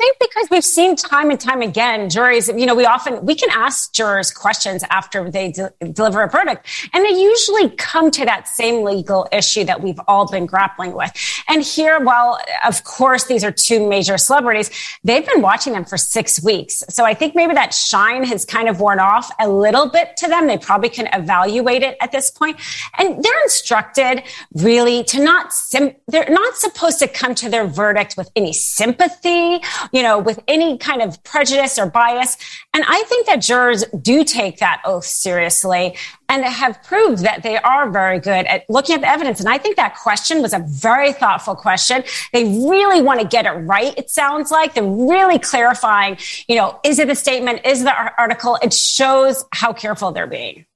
Think 0.00 0.16
because 0.18 0.48
we've 0.50 0.64
seen 0.64 0.96
time 0.96 1.30
and 1.30 1.38
time 1.38 1.60
again 1.60 2.08
juries, 2.08 2.48
you 2.48 2.64
know, 2.64 2.74
we 2.74 2.86
often, 2.86 3.24
we 3.24 3.34
can 3.34 3.50
ask 3.50 3.92
jurors 3.92 4.30
questions 4.30 4.82
after 4.88 5.30
they 5.30 5.52
de- 5.52 5.72
deliver 5.92 6.22
a 6.22 6.28
verdict 6.28 6.66
and 6.94 7.04
they 7.04 7.20
usually 7.20 7.68
come 7.70 8.10
to 8.10 8.24
that 8.24 8.48
same 8.48 8.82
legal 8.82 9.28
issue 9.30 9.62
that 9.64 9.82
we've 9.82 10.00
all 10.08 10.26
been 10.26 10.46
grappling 10.46 10.92
with. 10.94 11.12
And 11.48 11.62
here, 11.62 12.00
while 12.00 12.40
of 12.66 12.82
course 12.84 13.26
these 13.26 13.44
are 13.44 13.50
two 13.50 13.86
major 13.86 14.16
celebrities, 14.16 14.70
they've 15.04 15.26
been 15.26 15.42
watching 15.42 15.74
them 15.74 15.84
for 15.84 15.98
six 15.98 16.42
weeks. 16.42 16.82
So 16.88 17.04
I 17.04 17.12
think 17.12 17.34
maybe 17.34 17.52
that 17.52 17.74
shine 17.74 18.24
has 18.24 18.46
kind 18.46 18.70
of 18.70 18.80
worn 18.80 19.00
off 19.00 19.30
a 19.38 19.48
little 19.50 19.90
bit 19.90 20.16
to 20.18 20.28
them. 20.28 20.46
They 20.46 20.56
probably 20.56 20.88
can 20.88 21.08
evaluate 21.12 21.82
it 21.82 21.98
at 22.00 22.10
this 22.10 22.30
point. 22.30 22.58
And 22.96 23.22
they're 23.22 23.42
instructed 23.42 24.22
really 24.54 25.04
to 25.04 25.22
not, 25.22 25.52
sim- 25.52 25.94
they're 26.08 26.30
not 26.30 26.56
supposed 26.56 27.00
to 27.00 27.08
come 27.08 27.34
to 27.34 27.50
their 27.50 27.66
verdict 27.66 28.14
with 28.16 28.30
any 28.34 28.54
sympathy 28.54 29.60
you 29.92 30.02
know, 30.02 30.18
with 30.18 30.40
any 30.48 30.78
kind 30.78 31.02
of 31.02 31.22
prejudice 31.24 31.78
or 31.78 31.86
bias. 31.86 32.36
And 32.74 32.84
I 32.86 33.02
think 33.04 33.26
that 33.26 33.36
jurors 33.36 33.84
do 34.00 34.24
take 34.24 34.58
that 34.58 34.82
oath 34.84 35.04
seriously 35.04 35.96
and 36.28 36.44
have 36.44 36.82
proved 36.84 37.24
that 37.24 37.42
they 37.42 37.56
are 37.58 37.90
very 37.90 38.20
good 38.20 38.46
at 38.46 38.68
looking 38.68 38.94
at 38.94 39.00
the 39.00 39.08
evidence. 39.08 39.40
And 39.40 39.48
I 39.48 39.58
think 39.58 39.76
that 39.76 39.96
question 39.96 40.42
was 40.42 40.52
a 40.52 40.60
very 40.60 41.12
thoughtful 41.12 41.56
question. 41.56 42.04
They 42.32 42.44
really 42.44 43.02
want 43.02 43.20
to 43.20 43.26
get 43.26 43.46
it 43.46 43.50
right. 43.50 43.92
It 43.96 44.10
sounds 44.10 44.50
like 44.50 44.74
they're 44.74 44.84
really 44.84 45.38
clarifying, 45.38 46.18
you 46.48 46.56
know, 46.56 46.78
is 46.84 46.98
it 46.98 47.10
a 47.10 47.16
statement? 47.16 47.62
Is 47.64 47.82
the 47.82 47.94
article? 48.18 48.58
It 48.62 48.72
shows 48.72 49.44
how 49.52 49.72
careful 49.72 50.12
they're 50.12 50.26
being. 50.26 50.66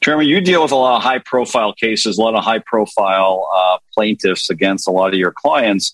Jeremy, 0.00 0.26
you 0.26 0.40
deal 0.40 0.62
with 0.62 0.72
a 0.72 0.76
lot 0.76 0.96
of 0.96 1.02
high 1.02 1.18
profile 1.18 1.72
cases, 1.72 2.16
a 2.16 2.22
lot 2.22 2.34
of 2.34 2.44
high 2.44 2.60
profile 2.60 3.48
uh, 3.52 3.78
plaintiffs 3.92 4.48
against 4.48 4.86
a 4.86 4.90
lot 4.90 5.12
of 5.12 5.18
your 5.18 5.32
clients. 5.32 5.92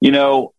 You 0.00 0.12
know, 0.12 0.53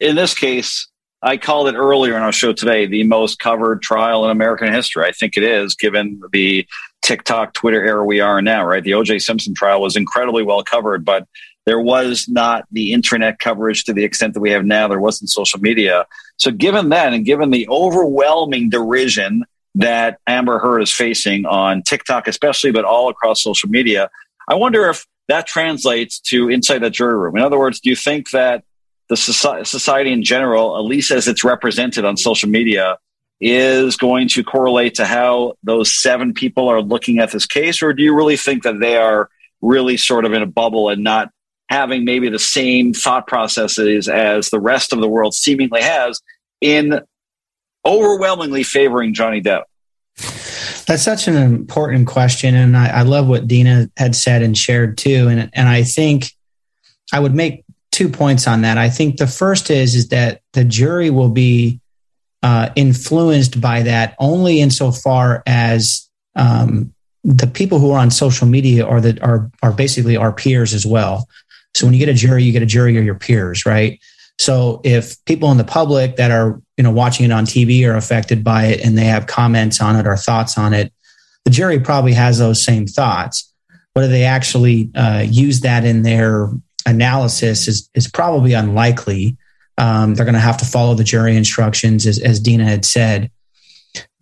in 0.00 0.16
this 0.16 0.34
case, 0.34 0.88
I 1.22 1.38
called 1.38 1.68
it 1.68 1.74
earlier 1.74 2.16
in 2.16 2.22
our 2.22 2.32
show 2.32 2.52
today 2.52 2.86
the 2.86 3.04
most 3.04 3.38
covered 3.38 3.80
trial 3.80 4.24
in 4.24 4.30
American 4.30 4.72
history. 4.72 5.04
I 5.06 5.12
think 5.12 5.36
it 5.36 5.42
is, 5.42 5.74
given 5.74 6.20
the 6.32 6.66
TikTok, 7.02 7.54
Twitter 7.54 7.82
era 7.82 8.04
we 8.04 8.20
are 8.20 8.42
now, 8.42 8.64
right? 8.64 8.84
The 8.84 8.90
OJ 8.90 9.22
Simpson 9.22 9.54
trial 9.54 9.80
was 9.80 9.96
incredibly 9.96 10.42
well 10.42 10.62
covered, 10.62 11.04
but 11.04 11.26
there 11.66 11.80
was 11.80 12.28
not 12.28 12.66
the 12.72 12.92
internet 12.92 13.38
coverage 13.38 13.84
to 13.84 13.94
the 13.94 14.04
extent 14.04 14.34
that 14.34 14.40
we 14.40 14.50
have 14.50 14.66
now. 14.66 14.86
There 14.86 15.00
wasn't 15.00 15.30
social 15.30 15.60
media. 15.60 16.06
So, 16.36 16.50
given 16.50 16.90
that, 16.90 17.14
and 17.14 17.24
given 17.24 17.50
the 17.50 17.66
overwhelming 17.68 18.68
derision 18.68 19.44
that 19.76 20.18
Amber 20.26 20.58
Heard 20.58 20.82
is 20.82 20.92
facing 20.92 21.46
on 21.46 21.82
TikTok, 21.82 22.28
especially, 22.28 22.70
but 22.70 22.84
all 22.84 23.08
across 23.08 23.42
social 23.42 23.70
media, 23.70 24.10
I 24.46 24.54
wonder 24.54 24.88
if 24.90 25.06
that 25.28 25.46
translates 25.46 26.20
to 26.20 26.50
inside 26.50 26.80
the 26.80 26.90
jury 26.90 27.16
room. 27.16 27.36
In 27.36 27.42
other 27.42 27.58
words, 27.58 27.80
do 27.80 27.88
you 27.88 27.96
think 27.96 28.30
that 28.30 28.62
the 29.08 29.16
society 29.16 30.12
in 30.12 30.22
general, 30.22 30.76
at 30.76 30.84
least 30.84 31.10
as 31.10 31.28
it's 31.28 31.44
represented 31.44 32.04
on 32.04 32.16
social 32.16 32.48
media, 32.48 32.96
is 33.40 33.96
going 33.96 34.28
to 34.28 34.42
correlate 34.42 34.94
to 34.94 35.04
how 35.04 35.54
those 35.62 35.94
seven 35.94 36.32
people 36.32 36.68
are 36.68 36.80
looking 36.80 37.18
at 37.18 37.30
this 37.32 37.46
case? 37.46 37.82
Or 37.82 37.92
do 37.92 38.02
you 38.02 38.14
really 38.14 38.36
think 38.36 38.62
that 38.62 38.80
they 38.80 38.96
are 38.96 39.28
really 39.60 39.96
sort 39.96 40.24
of 40.24 40.32
in 40.32 40.42
a 40.42 40.46
bubble 40.46 40.88
and 40.88 41.02
not 41.02 41.30
having 41.68 42.04
maybe 42.04 42.28
the 42.28 42.38
same 42.38 42.92
thought 42.92 43.26
processes 43.26 44.08
as 44.08 44.50
the 44.50 44.60
rest 44.60 44.92
of 44.92 45.00
the 45.00 45.08
world 45.08 45.34
seemingly 45.34 45.82
has 45.82 46.20
in 46.60 47.00
overwhelmingly 47.84 48.62
favoring 48.62 49.14
Johnny 49.14 49.42
Depp? 49.42 49.64
That's 50.86 51.02
such 51.02 51.28
an 51.28 51.36
important 51.36 52.06
question. 52.06 52.54
And 52.54 52.76
I, 52.76 52.88
I 52.88 53.02
love 53.02 53.26
what 53.26 53.48
Dina 53.48 53.90
had 53.96 54.14
said 54.14 54.42
and 54.42 54.56
shared 54.56 54.98
too. 54.98 55.28
And, 55.28 55.50
and 55.52 55.68
I 55.68 55.82
think 55.82 56.30
I 57.12 57.20
would 57.20 57.34
make 57.34 57.63
two 57.94 58.08
points 58.08 58.48
on 58.48 58.62
that. 58.62 58.76
I 58.76 58.90
think 58.90 59.18
the 59.18 59.26
first 59.28 59.70
is 59.70 59.94
is 59.94 60.08
that 60.08 60.40
the 60.52 60.64
jury 60.64 61.10
will 61.10 61.28
be 61.28 61.80
uh, 62.42 62.70
influenced 62.74 63.60
by 63.60 63.82
that 63.82 64.16
only 64.18 64.60
insofar 64.60 65.44
as 65.46 66.10
um, 66.34 66.92
the 67.22 67.46
people 67.46 67.78
who 67.78 67.92
are 67.92 68.00
on 68.00 68.10
social 68.10 68.48
media 68.48 68.84
are 68.84 69.00
that 69.00 69.22
are 69.22 69.48
are 69.62 69.72
basically 69.72 70.16
our 70.16 70.32
peers 70.32 70.74
as 70.74 70.84
well. 70.84 71.28
So 71.76 71.86
when 71.86 71.94
you 71.94 72.00
get 72.00 72.08
a 72.08 72.14
jury, 72.14 72.42
you 72.42 72.50
get 72.50 72.64
a 72.64 72.66
jury 72.66 72.96
of 72.98 73.04
your 73.04 73.14
peers, 73.14 73.64
right? 73.64 74.00
So 74.40 74.80
if 74.82 75.24
people 75.24 75.52
in 75.52 75.56
the 75.56 75.64
public 75.64 76.16
that 76.16 76.32
are 76.32 76.60
you 76.76 76.82
know 76.82 76.90
watching 76.90 77.24
it 77.24 77.32
on 77.32 77.46
TV 77.46 77.88
are 77.88 77.96
affected 77.96 78.42
by 78.42 78.64
it 78.64 78.84
and 78.84 78.98
they 78.98 79.04
have 79.04 79.28
comments 79.28 79.80
on 79.80 79.94
it 79.94 80.04
or 80.04 80.16
thoughts 80.16 80.58
on 80.58 80.74
it, 80.74 80.92
the 81.44 81.52
jury 81.52 81.78
probably 81.78 82.14
has 82.14 82.38
those 82.38 82.60
same 82.60 82.88
thoughts. 82.88 83.52
Whether 83.92 84.08
they 84.08 84.24
actually 84.24 84.90
uh, 84.96 85.24
use 85.24 85.60
that 85.60 85.84
in 85.84 86.02
their 86.02 86.50
analysis 86.86 87.68
is 87.68 87.88
is 87.94 88.08
probably 88.08 88.52
unlikely. 88.52 89.36
Um, 89.76 90.14
they're 90.14 90.24
going 90.24 90.34
to 90.34 90.40
have 90.40 90.58
to 90.58 90.64
follow 90.64 90.94
the 90.94 91.02
jury 91.02 91.36
instructions, 91.36 92.06
as, 92.06 92.20
as 92.20 92.38
Dina 92.38 92.64
had 92.64 92.84
said. 92.84 93.30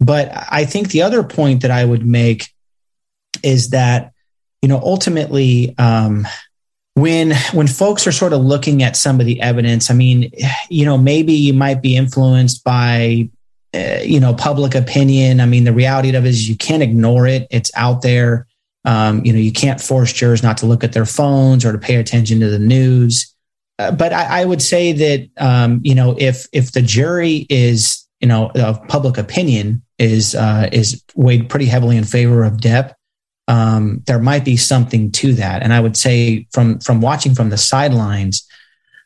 But 0.00 0.30
I 0.50 0.64
think 0.64 0.88
the 0.88 1.02
other 1.02 1.22
point 1.22 1.62
that 1.62 1.70
I 1.70 1.84
would 1.84 2.06
make 2.06 2.48
is 3.42 3.70
that 3.70 4.12
you 4.60 4.68
know 4.68 4.78
ultimately 4.78 5.74
um, 5.78 6.26
when 6.94 7.32
when 7.52 7.66
folks 7.66 8.06
are 8.06 8.12
sort 8.12 8.32
of 8.32 8.40
looking 8.40 8.82
at 8.82 8.96
some 8.96 9.20
of 9.20 9.26
the 9.26 9.40
evidence, 9.40 9.90
I 9.90 9.94
mean, 9.94 10.30
you 10.68 10.84
know, 10.84 10.98
maybe 10.98 11.32
you 11.32 11.54
might 11.54 11.82
be 11.82 11.96
influenced 11.96 12.64
by 12.64 13.30
uh, 13.74 14.00
you 14.02 14.20
know 14.20 14.34
public 14.34 14.74
opinion. 14.74 15.40
I 15.40 15.46
mean, 15.46 15.64
the 15.64 15.72
reality 15.72 16.14
of 16.14 16.24
it 16.24 16.28
is 16.28 16.48
you 16.48 16.56
can't 16.56 16.82
ignore 16.82 17.26
it; 17.26 17.46
it's 17.50 17.70
out 17.74 18.02
there. 18.02 18.46
Um, 18.84 19.24
you 19.24 19.32
know, 19.32 19.38
you 19.38 19.52
can't 19.52 19.80
force 19.80 20.12
jurors 20.12 20.42
not 20.42 20.58
to 20.58 20.66
look 20.66 20.82
at 20.82 20.92
their 20.92 21.06
phones 21.06 21.64
or 21.64 21.72
to 21.72 21.78
pay 21.78 21.96
attention 21.96 22.40
to 22.40 22.50
the 22.50 22.58
news. 22.58 23.32
Uh, 23.78 23.92
but 23.92 24.12
I, 24.12 24.42
I, 24.42 24.44
would 24.44 24.60
say 24.60 24.92
that 24.92 25.30
um, 25.38 25.80
you 25.82 25.94
know 25.94 26.16
if 26.18 26.46
if 26.52 26.72
the 26.72 26.82
jury 26.82 27.46
is 27.48 28.06
you 28.20 28.28
know 28.28 28.50
of 28.54 28.86
public 28.88 29.18
opinion 29.18 29.82
is 29.98 30.34
uh, 30.34 30.68
is 30.72 31.02
weighed 31.14 31.48
pretty 31.48 31.66
heavily 31.66 31.96
in 31.96 32.04
favor 32.04 32.44
of 32.44 32.54
Depp, 32.54 32.94
um, 33.48 34.02
there 34.06 34.18
might 34.18 34.44
be 34.44 34.56
something 34.56 35.10
to 35.12 35.34
that. 35.34 35.62
And 35.62 35.72
I 35.72 35.80
would 35.80 35.96
say 35.96 36.46
from 36.52 36.80
from 36.80 37.00
watching 37.00 37.34
from 37.34 37.50
the 37.50 37.56
sidelines, 37.56 38.46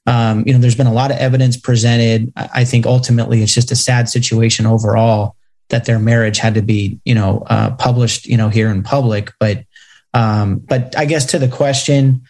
um, 0.06 0.44
you 0.46 0.52
know, 0.52 0.58
there's 0.58 0.76
been 0.76 0.86
a 0.86 0.92
lot 0.92 1.10
of 1.10 1.18
evidence 1.18 1.56
presented. 1.56 2.32
I 2.36 2.64
think 2.64 2.86
ultimately 2.86 3.42
it's 3.42 3.54
just 3.54 3.70
a 3.70 3.76
sad 3.76 4.08
situation 4.08 4.66
overall 4.66 5.36
that 5.68 5.84
their 5.84 5.98
marriage 5.98 6.38
had 6.38 6.54
to 6.54 6.62
be, 6.62 7.00
you 7.04 7.14
know, 7.14 7.42
uh, 7.48 7.74
published, 7.76 8.26
you 8.26 8.36
know, 8.36 8.48
here 8.48 8.70
in 8.70 8.82
public. 8.82 9.32
But, 9.40 9.64
um, 10.16 10.58
but 10.60 10.96
I 10.96 11.04
guess 11.04 11.26
to 11.26 11.38
the 11.38 11.48
question, 11.48 12.22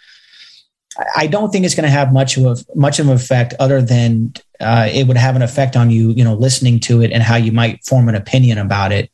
I 1.14 1.28
don't 1.28 1.50
think 1.50 1.64
it's 1.64 1.76
going 1.76 1.84
to 1.84 1.90
have 1.90 2.12
much 2.12 2.36
of 2.36 2.64
much 2.74 2.98
of 2.98 3.06
an 3.06 3.12
effect 3.12 3.54
other 3.60 3.80
than 3.80 4.32
uh, 4.58 4.88
it 4.92 5.06
would 5.06 5.16
have 5.16 5.36
an 5.36 5.42
effect 5.42 5.76
on 5.76 5.90
you, 5.90 6.10
you 6.10 6.24
know, 6.24 6.34
listening 6.34 6.80
to 6.80 7.00
it 7.02 7.12
and 7.12 7.22
how 7.22 7.36
you 7.36 7.52
might 7.52 7.84
form 7.84 8.08
an 8.08 8.16
opinion 8.16 8.58
about 8.58 8.90
it. 8.90 9.10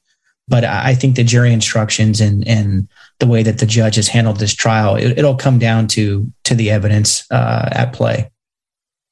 But 0.49 0.65
I 0.65 0.95
think 0.95 1.17
the 1.17 1.25
jury 1.25 1.53
instructions 1.53 2.21
and 2.21 2.49
and 2.49 2.89
the 3.19 3.27
way 3.27 3.43
that 3.43 3.59
the 3.59 3.67
judge 3.67 3.97
has 3.97 4.09
handled 4.09 4.39
this 4.39 4.55
trial, 4.55 4.97
it, 4.97 5.23
will 5.23 5.37
come 5.37 5.59
down 5.59 5.87
to 5.89 6.33
to 6.45 6.55
the 6.55 6.71
evidence 6.71 7.31
uh, 7.31 7.69
at 7.73 7.93
play. 7.93 8.31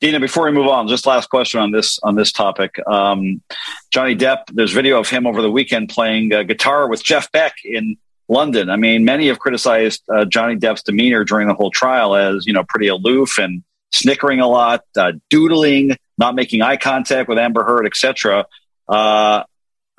Dina, 0.01 0.21
before 0.21 0.45
we 0.45 0.53
move 0.53 0.69
on, 0.69 0.89
just 0.89 1.07
last 1.07 1.29
question 1.29 1.61
on 1.61 1.71
this 1.73 1.99
on 2.03 2.15
this 2.15 2.33
topic. 2.33 2.77
Um, 2.87 3.43
Johnny 3.91 4.17
Depp, 4.17 4.45
there's 4.55 4.73
video 4.73 4.99
of 4.99 5.11
him 5.11 5.27
over 5.27 5.43
the 5.43 5.51
weekend 5.51 5.91
playing 5.91 6.33
uh, 6.33 6.45
guitar 6.45 6.89
with 6.89 7.05
Jeff 7.05 7.31
Beck 7.33 7.57
in 7.65 7.99
London. 8.31 8.71
I 8.71 8.77
mean, 8.77 9.05
many 9.05 9.29
have 9.29 9.39
criticized 9.39 10.03
uh, 10.13 10.25
Johnny 10.25 10.57
Depp's 10.57 10.83
demeanor 10.83 11.25
during 11.25 11.49
the 11.49 11.55
whole 11.55 11.71
trial 11.71 12.15
as 12.15 12.47
you 12.47 12.53
know 12.53 12.65
pretty 12.65 12.89
aloof 12.89 13.39
and 13.39 13.63
snickering 13.93 14.41
a 14.41 14.47
lot, 14.47 14.85
uh, 14.97 15.13
doodling, 15.29 15.97
not 16.17 16.35
making 16.35 16.63
eye 16.63 16.77
contact 16.77 17.29
with 17.29 17.39
Amber 17.39 17.65
Heard, 17.65 17.87
etc. 17.87 18.47
Uh, 18.89 19.43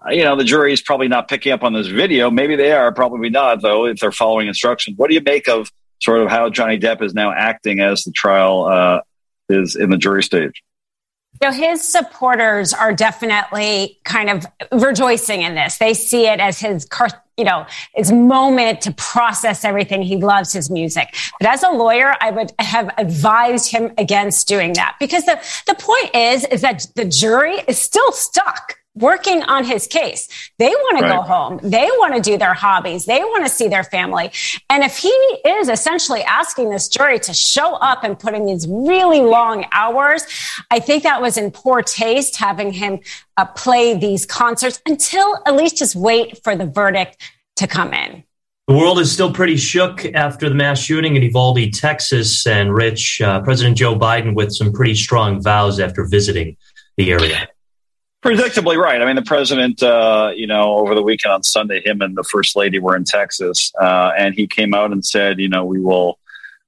you 0.09 0.23
know, 0.23 0.35
the 0.35 0.43
jury 0.43 0.73
is 0.73 0.81
probably 0.81 1.07
not 1.07 1.27
picking 1.27 1.51
up 1.51 1.63
on 1.63 1.73
this 1.73 1.87
video. 1.87 2.31
Maybe 2.31 2.55
they 2.55 2.71
are, 2.71 2.91
probably 2.91 3.29
not, 3.29 3.61
though, 3.61 3.85
if 3.85 3.99
they're 3.99 4.11
following 4.11 4.47
instructions. 4.47 4.97
What 4.97 5.09
do 5.09 5.13
you 5.13 5.21
make 5.21 5.47
of 5.47 5.69
sort 6.01 6.21
of 6.21 6.29
how 6.29 6.49
Johnny 6.49 6.79
Depp 6.79 7.01
is 7.01 7.13
now 7.13 7.31
acting 7.31 7.79
as 7.79 8.03
the 8.03 8.11
trial 8.11 8.65
uh, 8.65 9.01
is 9.49 9.75
in 9.75 9.89
the 9.89 9.97
jury 9.97 10.23
stage. 10.23 10.63
You 11.41 11.49
know, 11.49 11.55
his 11.55 11.81
supporters 11.81 12.73
are 12.73 12.93
definitely 12.93 13.99
kind 14.03 14.29
of 14.29 14.45
rejoicing 14.71 15.43
in 15.43 15.55
this. 15.55 15.77
They 15.77 15.93
see 15.93 16.27
it 16.27 16.39
as 16.39 16.59
his, 16.59 16.85
you 17.41 17.45
know, 17.45 17.65
his 17.95 18.11
moment 18.11 18.81
to 18.81 18.91
process 18.91 19.65
everything. 19.65 20.03
He 20.03 20.15
loves 20.15 20.53
his 20.53 20.69
music. 20.69 21.15
But 21.39 21.49
as 21.49 21.63
a 21.63 21.71
lawyer, 21.71 22.13
I 22.21 22.29
would 22.29 22.51
have 22.59 22.93
advised 22.99 23.71
him 23.71 23.91
against 23.97 24.47
doing 24.47 24.73
that 24.73 24.95
because 24.99 25.25
the, 25.25 25.41
the 25.65 25.73
point 25.73 26.13
is, 26.13 26.45
is 26.45 26.61
that 26.61 26.85
the 26.95 27.05
jury 27.05 27.55
is 27.67 27.79
still 27.79 28.11
stuck 28.11 28.77
working 28.95 29.41
on 29.43 29.63
his 29.63 29.87
case. 29.87 30.27
They 30.59 30.69
want 30.69 30.99
to 30.99 31.05
right. 31.05 31.15
go 31.15 31.21
home. 31.21 31.59
They 31.63 31.87
want 31.97 32.15
to 32.15 32.21
do 32.21 32.37
their 32.37 32.53
hobbies. 32.53 33.05
They 33.05 33.19
want 33.19 33.45
to 33.45 33.49
see 33.49 33.67
their 33.67 33.83
family. 33.83 34.31
And 34.69 34.83
if 34.83 34.97
he 34.97 35.09
is 35.09 35.69
essentially 35.69 36.21
asking 36.23 36.69
this 36.69 36.87
jury 36.89 37.19
to 37.19 37.33
show 37.33 37.75
up 37.75 38.03
and 38.03 38.19
put 38.19 38.33
in 38.33 38.45
these 38.45 38.67
really 38.67 39.21
long 39.21 39.65
hours, 39.71 40.25
I 40.69 40.79
think 40.79 41.03
that 41.03 41.21
was 41.21 41.37
in 41.37 41.51
poor 41.51 41.81
taste 41.81 42.35
having 42.35 42.73
him 42.73 42.99
uh, 43.37 43.45
play 43.45 43.97
these 43.97 44.25
concerts 44.25 44.81
until 44.85 45.41
at 45.45 45.55
least 45.55 45.77
just 45.77 45.95
wait 45.95 46.43
for 46.43 46.55
the 46.55 46.65
verdict 46.65 47.17
to 47.57 47.67
come 47.67 47.93
in. 47.93 48.23
The 48.67 48.77
world 48.77 48.99
is 48.99 49.11
still 49.11 49.33
pretty 49.33 49.57
shook 49.57 50.05
after 50.13 50.47
the 50.47 50.55
mass 50.55 50.79
shooting 50.79 51.15
in 51.15 51.23
Uvalde, 51.23 51.73
Texas. 51.73 52.45
And 52.45 52.73
Rich, 52.73 53.21
uh, 53.21 53.41
President 53.41 53.77
Joe 53.77 53.97
Biden 53.97 54.35
with 54.35 54.53
some 54.53 54.71
pretty 54.71 54.95
strong 54.95 55.41
vows 55.41 55.79
after 55.79 56.05
visiting 56.05 56.55
the 56.97 57.11
area. 57.11 57.47
Predictably 58.23 58.77
right. 58.77 59.01
I 59.01 59.05
mean, 59.05 59.15
the 59.15 59.23
president, 59.23 59.81
uh, 59.81 60.31
you 60.35 60.45
know, 60.45 60.75
over 60.75 60.93
the 60.93 61.01
weekend 61.01 61.33
on 61.33 61.41
Sunday, 61.41 61.81
him 61.83 62.01
and 62.01 62.15
the 62.15 62.23
first 62.23 62.55
lady 62.55 62.77
were 62.77 62.95
in 62.95 63.03
Texas, 63.03 63.71
uh, 63.81 64.11
and 64.15 64.35
he 64.35 64.45
came 64.45 64.75
out 64.75 64.91
and 64.91 65.03
said, 65.03 65.39
you 65.39 65.49
know, 65.49 65.65
we 65.65 65.79
will 65.79 66.19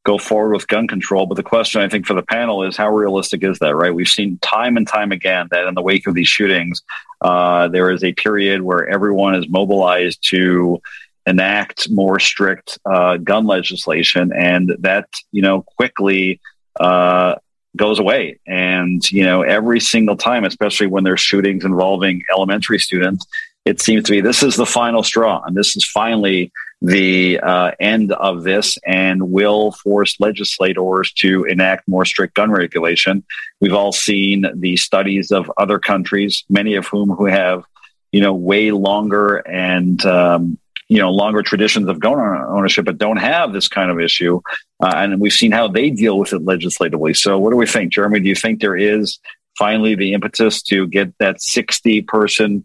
go 0.04 0.18
forward 0.18 0.54
with 0.54 0.68
gun 0.68 0.88
control. 0.88 1.28
But 1.28 1.36
the 1.36 1.44
question 1.44 1.82
I 1.82 1.88
think 1.88 2.08
for 2.08 2.16
the 2.16 2.24
panel 2.24 2.64
is 2.64 2.76
how 2.76 2.90
realistic 2.90 3.44
is 3.44 3.60
that, 3.60 3.76
right? 3.76 3.94
We've 3.94 4.08
seen 4.08 4.40
time 4.42 4.78
and 4.78 4.88
time 4.88 5.12
again 5.12 5.48
that 5.52 5.68
in 5.68 5.76
the 5.76 5.82
wake 5.84 6.08
of 6.08 6.16
these 6.16 6.28
shootings, 6.28 6.82
uh, 7.22 7.68
there 7.68 7.92
is 7.92 8.04
a 8.04 8.14
period 8.14 8.64
where 8.64 8.90
everyone 8.90 9.36
is 9.36 9.48
mobilized 9.48 10.28
to 10.32 10.82
enact 11.28 11.90
more 11.92 12.20
strict 12.20 12.80
uh, 12.86 13.18
gun 13.18 13.46
legislation, 13.46 14.34
and 14.34 14.76
that, 14.80 15.08
you 15.32 15.44
know, 15.44 15.62
quickly 15.62 16.42
uh, 16.80 17.36
goes 17.76 18.00
away. 18.00 18.40
And, 18.46 19.10
you 19.12 19.24
know, 19.24 19.42
every 19.42 19.80
single 19.80 20.16
time, 20.16 20.44
especially 20.44 20.88
when 20.88 21.04
there's 21.04 21.22
shootings 21.22 21.66
involving 21.66 22.24
elementary 22.32 22.80
students, 22.80 23.26
it 23.66 23.82
seems 23.82 24.04
to 24.06 24.12
be 24.12 24.22
this 24.22 24.44
is 24.44 24.56
the 24.56 24.66
final 24.66 25.04
straw. 25.04 25.42
And 25.46 25.56
this 25.56 25.76
is 25.76 25.86
finally 25.86 26.52
the 26.82 27.40
uh, 27.40 27.72
end 27.80 28.12
of 28.12 28.44
this 28.44 28.78
and 28.86 29.32
will 29.32 29.72
force 29.72 30.20
legislators 30.20 31.14
to 31.14 31.46
enact 31.46 31.88
more 31.88 32.04
strict 32.04 32.36
gun 32.36 32.52
regulation. 32.52 33.24
We've 33.62 33.74
all 33.74 33.94
seen 33.94 34.46
the 34.54 34.76
studies 34.76 35.32
of 35.32 35.50
other 35.58 35.80
countries, 35.80 36.44
many 36.50 36.76
of 36.76 36.86
whom 36.86 37.10
who 37.10 37.26
have, 37.26 37.64
you 38.12 38.20
know, 38.20 38.34
way 38.34 38.72
longer 38.72 39.38
and 39.38 40.06
um, 40.06 40.60
you 40.94 41.00
know 41.00 41.10
longer 41.10 41.42
traditions 41.42 41.88
of 41.88 42.00
gun 42.00 42.20
ownership, 42.20 42.86
but 42.86 43.00
don't 43.00 43.18
have 43.18 43.52
this 43.52 43.68
kind 43.68 43.90
of 43.90 44.00
issue. 44.00 44.40
Uh, 44.80 44.94
and 44.96 45.20
we've 45.20 45.34
seen 45.34 45.52
how 45.52 45.68
they 45.68 45.90
deal 45.90 46.20
with 46.20 46.34
it 46.34 46.44
legislatively. 46.44 47.16
So, 47.16 47.40
what 47.40 47.50
do 47.50 47.58
we 47.58 47.66
think, 47.66 47.92
Jeremy? 47.92 48.20
Do 48.20 48.30
you 48.30 48.36
think 48.36 48.62
there 48.62 48.78
is 48.78 49.18
finally 49.58 49.96
the 49.96 50.14
impetus 50.14 50.62
to 50.64 50.86
get 50.88 51.18
that 51.18 51.42
sixty-person 51.42 52.64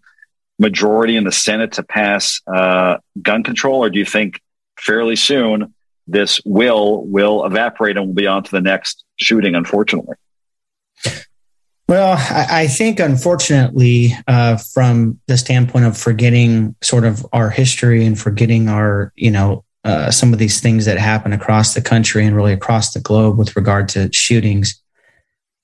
majority 0.58 1.16
in 1.16 1.24
the 1.24 1.32
Senate 1.32 1.72
to 1.72 1.82
pass 1.82 2.42
uh, 2.54 2.98
gun 3.22 3.42
control, 3.42 3.82
or 3.82 3.88
do 3.88 3.98
you 3.98 4.04
think 4.04 4.42
fairly 4.78 5.16
soon 5.16 5.74
this 6.06 6.38
will 6.44 7.06
will 7.06 7.46
evaporate 7.46 7.96
and 7.96 8.04
we'll 8.06 8.14
be 8.14 8.26
on 8.26 8.42
to 8.42 8.50
the 8.50 8.60
next 8.60 9.04
shooting? 9.16 9.54
Unfortunately. 9.54 10.16
Well, 11.88 12.18
I, 12.18 12.66
think, 12.66 13.00
unfortunately, 13.00 14.12
uh, 14.26 14.58
from 14.58 15.20
the 15.26 15.38
standpoint 15.38 15.86
of 15.86 15.96
forgetting 15.96 16.76
sort 16.82 17.04
of 17.04 17.26
our 17.32 17.48
history 17.48 18.04
and 18.04 18.18
forgetting 18.18 18.68
our, 18.68 19.10
you 19.16 19.30
know, 19.30 19.64
uh, 19.84 20.10
some 20.10 20.34
of 20.34 20.38
these 20.38 20.60
things 20.60 20.84
that 20.84 20.98
happen 20.98 21.32
across 21.32 21.72
the 21.72 21.80
country 21.80 22.26
and 22.26 22.36
really 22.36 22.52
across 22.52 22.92
the 22.92 23.00
globe 23.00 23.38
with 23.38 23.56
regard 23.56 23.88
to 23.88 24.12
shootings, 24.12 24.82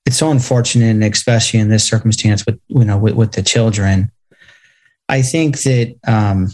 it's 0.07 0.17
so 0.17 0.31
unfortunate, 0.31 0.87
and 0.87 1.05
especially 1.05 1.61
in 1.61 1.69
this 1.69 1.85
circumstance 1.85 2.47
with, 2.47 2.59
you 2.69 2.87
know, 2.87 2.97
with, 2.97 3.15
with 3.15 3.33
the 3.33 3.43
children. 3.43 4.11
I 5.11 5.21
think 5.21 5.61
that 5.65 5.95
um, 6.07 6.49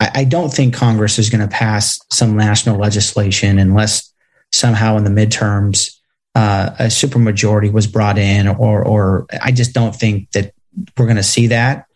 I, 0.00 0.10
I 0.14 0.24
don't 0.24 0.52
think 0.52 0.74
Congress 0.74 1.20
is 1.20 1.30
going 1.30 1.48
to 1.48 1.54
pass 1.54 2.00
some 2.10 2.36
national 2.36 2.80
legislation 2.80 3.60
unless 3.60 4.12
somehow 4.52 4.96
in 4.96 5.04
the 5.04 5.10
midterms 5.10 5.95
uh, 6.36 6.76
a 6.78 6.84
supermajority 6.84 7.72
was 7.72 7.86
brought 7.86 8.18
in, 8.18 8.46
or 8.46 8.84
or 8.84 9.26
I 9.42 9.52
just 9.52 9.72
don't 9.72 9.96
think 9.96 10.30
that 10.32 10.52
we're 10.96 11.06
going 11.06 11.16
to 11.16 11.22
see 11.22 11.46
that. 11.46 11.86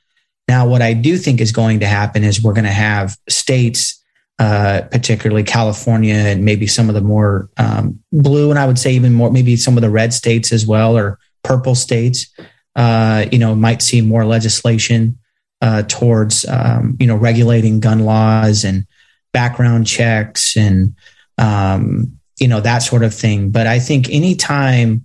Now, 0.49 0.67
what 0.67 0.81
I 0.81 0.95
do 0.95 1.19
think 1.19 1.43
is 1.43 1.53
going 1.53 1.81
to 1.81 1.87
happen 1.87 2.25
is 2.25 2.43
we're 2.43 2.55
going 2.55 2.65
to 2.65 2.71
have 2.71 3.19
states, 3.29 4.03
uh, 4.39 4.81
particularly 4.91 5.45
California 5.45 6.15
and 6.15 6.43
maybe 6.43 6.67
some 6.67 6.89
of 6.89 6.95
the 6.95 7.03
more 7.03 7.51
um, 7.59 8.01
blue, 8.13 8.49
and 8.49 8.59
I 8.59 8.67
would 8.67 8.79
say 8.79 8.93
even 8.95 9.13
more, 9.13 9.31
maybe 9.31 9.57
some 9.57 9.77
of 9.77 9.83
the 9.83 9.91
red 9.91 10.15
states 10.15 10.55
as 10.55 10.67
well, 10.67 10.97
or 10.97 11.19
purple 11.45 11.75
states. 11.75 12.27
Uh, 12.75 13.27
you 13.31 13.39
know, 13.39 13.55
might 13.55 13.83
see 13.83 14.01
more 14.01 14.25
legislation 14.25 15.19
uh, 15.61 15.83
towards 15.83 16.47
um, 16.49 16.97
you 16.99 17.07
know 17.07 17.17
regulating 17.17 17.79
gun 17.79 17.99
laws 17.99 18.65
and 18.65 18.87
background 19.35 19.87
checks 19.87 20.57
and 20.57 20.95
um, 21.37 22.20
you 22.41 22.49
know, 22.49 22.61
that 22.61 22.79
sort 22.79 23.05
of 23.05 23.15
thing. 23.15 23.51
But 23.51 23.67
I 23.67 23.79
think 23.79 24.09
anytime, 24.11 25.05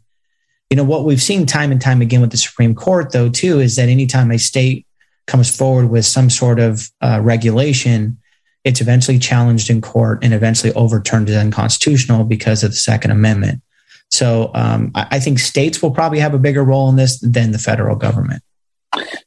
you 0.69 0.77
know, 0.77 0.83
what 0.83 1.05
we've 1.05 1.21
seen 1.21 1.45
time 1.45 1.71
and 1.71 1.81
time 1.81 2.01
again 2.01 2.21
with 2.21 2.31
the 2.31 2.37
Supreme 2.37 2.73
Court, 2.73 3.11
though, 3.11 3.29
too, 3.29 3.59
is 3.59 3.75
that 3.75 3.89
anytime 3.89 4.31
a 4.31 4.39
state 4.39 4.87
comes 5.27 5.55
forward 5.55 5.89
with 5.89 6.05
some 6.05 6.29
sort 6.29 6.59
of 6.59 6.89
uh, 7.01 7.19
regulation, 7.21 8.17
it's 8.63 8.81
eventually 8.81 9.19
challenged 9.19 9.69
in 9.69 9.81
court 9.81 10.23
and 10.23 10.33
eventually 10.33 10.73
overturned 10.73 11.29
as 11.29 11.35
unconstitutional 11.35 12.23
because 12.23 12.63
of 12.63 12.71
the 12.71 12.77
Second 12.77 13.11
Amendment. 13.11 13.61
So 14.09 14.51
um, 14.53 14.91
I 14.95 15.19
think 15.19 15.39
states 15.39 15.81
will 15.81 15.91
probably 15.91 16.19
have 16.19 16.33
a 16.33 16.39
bigger 16.39 16.63
role 16.63 16.89
in 16.89 16.95
this 16.95 17.19
than 17.19 17.51
the 17.51 17.59
federal 17.59 17.95
government. 17.95 18.41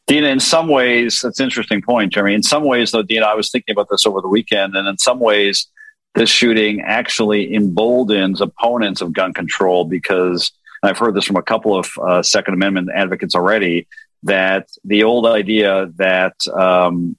Dina, 0.07 0.29
in 0.29 0.41
some 0.41 0.69
ways, 0.69 1.21
that's 1.23 1.39
an 1.41 1.45
interesting 1.45 1.83
point, 1.83 2.13
Jeremy. 2.13 2.35
In 2.35 2.43
some 2.43 2.65
ways, 2.65 2.93
though, 2.93 3.03
Dina, 3.03 3.27
I 3.27 3.35
was 3.35 3.51
thinking 3.51 3.75
about 3.75 3.89
this 3.91 4.07
over 4.07 4.23
the 4.23 4.29
weekend, 4.29 4.75
and 4.75 4.89
in 4.89 4.97
some 4.97 5.21
ways, 5.21 5.67
this 6.15 6.31
shooting 6.31 6.81
actually 6.81 7.55
emboldens 7.55 8.41
opponents 8.41 9.01
of 9.01 9.13
gun 9.13 9.33
control 9.33 9.85
because 9.85 10.53
I've 10.83 10.99
heard 10.99 11.15
this 11.15 11.25
from 11.25 11.37
a 11.37 11.43
couple 11.43 11.79
of 11.79 11.91
uh, 12.01 12.23
Second 12.23 12.55
Amendment 12.55 12.91
advocates 12.95 13.35
already 13.35 13.87
that 14.25 14.69
the 14.85 15.05
old 15.05 15.27
idea 15.27 15.91
that 15.97 16.35
um, 16.49 17.17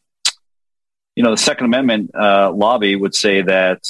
you 1.20 1.24
know, 1.24 1.32
the 1.32 1.38
Second 1.38 1.66
Amendment 1.66 2.12
uh, 2.16 2.50
lobby 2.50 2.96
would 2.96 3.14
say 3.14 3.42
that 3.42 3.84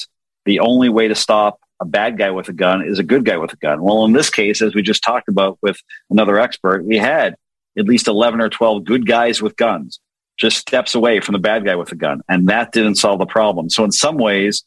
the 0.45 0.61
only 0.61 0.89
way 0.89 1.07
to 1.07 1.13
stop 1.13 1.59
a 1.79 1.85
bad 1.85 2.17
guy 2.17 2.31
with 2.31 2.49
a 2.49 2.53
gun 2.53 2.83
is 2.83 2.97
a 2.97 3.03
good 3.03 3.23
guy 3.23 3.37
with 3.37 3.53
a 3.53 3.55
gun. 3.57 3.83
Well, 3.83 4.03
in 4.05 4.13
this 4.13 4.31
case, 4.31 4.63
as 4.63 4.73
we 4.73 4.81
just 4.81 5.03
talked 5.03 5.29
about 5.29 5.59
with 5.61 5.77
another 6.09 6.39
expert, 6.39 6.83
we 6.83 6.97
had 6.97 7.35
at 7.77 7.85
least 7.85 8.07
11 8.07 8.41
or 8.41 8.49
12 8.49 8.83
good 8.83 9.05
guys 9.05 9.43
with 9.43 9.55
guns, 9.55 9.99
just 10.37 10.57
steps 10.57 10.95
away 10.95 11.19
from 11.19 11.33
the 11.33 11.39
bad 11.39 11.63
guy 11.65 11.75
with 11.75 11.91
a 11.91 11.95
gun. 11.95 12.21
And 12.27 12.47
that 12.47 12.71
didn't 12.71 12.95
solve 12.95 13.19
the 13.19 13.27
problem. 13.27 13.69
So, 13.69 13.83
in 13.83 13.91
some 13.91 14.17
ways, 14.17 14.63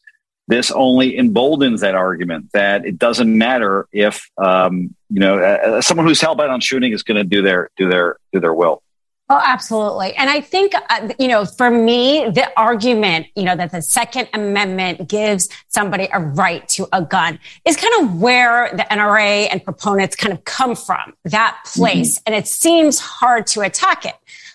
this 0.47 0.71
only 0.71 1.17
emboldens 1.17 1.81
that 1.81 1.95
argument 1.95 2.51
that 2.53 2.85
it 2.85 2.97
doesn't 2.97 3.37
matter 3.37 3.87
if 3.91 4.29
um, 4.37 4.93
you 5.09 5.19
know 5.19 5.39
uh, 5.39 5.81
someone 5.81 6.05
who's 6.05 6.21
hell 6.21 6.35
bent 6.35 6.51
on 6.51 6.59
shooting 6.59 6.91
is 6.91 7.03
going 7.03 7.17
to 7.17 7.23
do 7.23 7.41
their 7.41 7.69
do 7.77 7.89
their 7.89 8.17
do 8.31 8.39
their 8.39 8.53
will. 8.53 8.83
Oh, 9.29 9.41
absolutely. 9.43 10.13
And 10.15 10.29
I 10.29 10.41
think, 10.41 10.73
uh, 10.75 11.09
you 11.17 11.29
know, 11.29 11.45
for 11.45 11.71
me, 11.71 12.29
the 12.29 12.51
argument, 12.59 13.27
you 13.35 13.43
know, 13.43 13.55
that 13.55 13.71
the 13.71 13.81
Second 13.81 14.27
Amendment 14.33 15.07
gives 15.07 15.47
somebody 15.69 16.09
a 16.11 16.19
right 16.19 16.67
to 16.69 16.87
a 16.91 17.01
gun 17.01 17.39
is 17.65 17.77
kind 17.77 17.93
of 18.01 18.19
where 18.19 18.69
the 18.75 18.83
NRA 18.83 19.47
and 19.49 19.63
proponents 19.63 20.17
kind 20.17 20.33
of 20.33 20.43
come 20.43 20.75
from, 20.75 21.13
that 21.23 21.57
place. 21.65 22.19
Mm-hmm. 22.19 22.23
And 22.27 22.35
it 22.35 22.47
seems 22.47 22.99
hard 22.99 23.47
to 23.47 23.61
attack 23.61 24.05
it. 24.05 24.13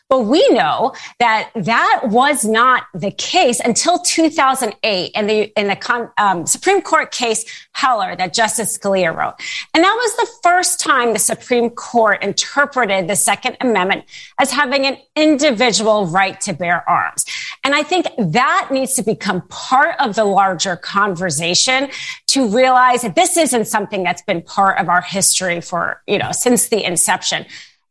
But 0.09 0.23
we 0.23 0.47
know 0.51 0.95
that 1.19 1.51
that 1.55 2.03
was 2.05 2.45
not 2.45 2.85
the 2.95 3.11
case 3.11 3.61
until 3.61 3.99
2008 3.99 5.13
in 5.15 5.27
the, 5.27 5.61
in 5.61 5.69
the 5.69 6.11
um, 6.17 6.47
Supreme 6.47 6.81
Court 6.81 7.11
case 7.11 7.45
Heller 7.73 8.17
that 8.17 8.33
Justice 8.33 8.77
Scalia 8.77 9.15
wrote. 9.15 9.35
And 9.75 9.85
that 9.85 9.95
was 9.95 10.17
the 10.17 10.33
first 10.43 10.81
time 10.81 11.13
the 11.13 11.19
Supreme 11.19 11.71
Court 11.71 12.23
interpreted 12.23 13.07
the 13.07 13.17
Second 13.17 13.59
Amendment 13.61 14.05
as 14.39 14.51
having 14.51 14.87
an 14.87 14.97
individual 15.15 16.07
right 16.07 16.41
to 16.41 16.55
bear 16.55 16.89
arms. 16.89 17.27
And 17.63 17.75
I 17.75 17.83
think 17.83 18.07
that 18.19 18.69
needs 18.71 18.95
to 18.95 19.03
become 19.03 19.43
part 19.49 19.95
of 20.01 20.15
the 20.15 20.25
larger 20.25 20.77
conversation 20.77 21.91
to 22.29 22.49
realize 22.49 23.03
that 23.03 23.15
this 23.15 23.37
isn't 23.37 23.67
something 23.67 24.03
that's 24.03 24.23
been 24.23 24.43
part 24.43 24.79
of 24.79 24.89
our 24.89 25.03
history 25.03 25.61
for, 25.61 26.03
you 26.07 26.19
know, 26.19 26.33
since 26.33 26.69
the 26.69 26.83
inception. 26.83 27.45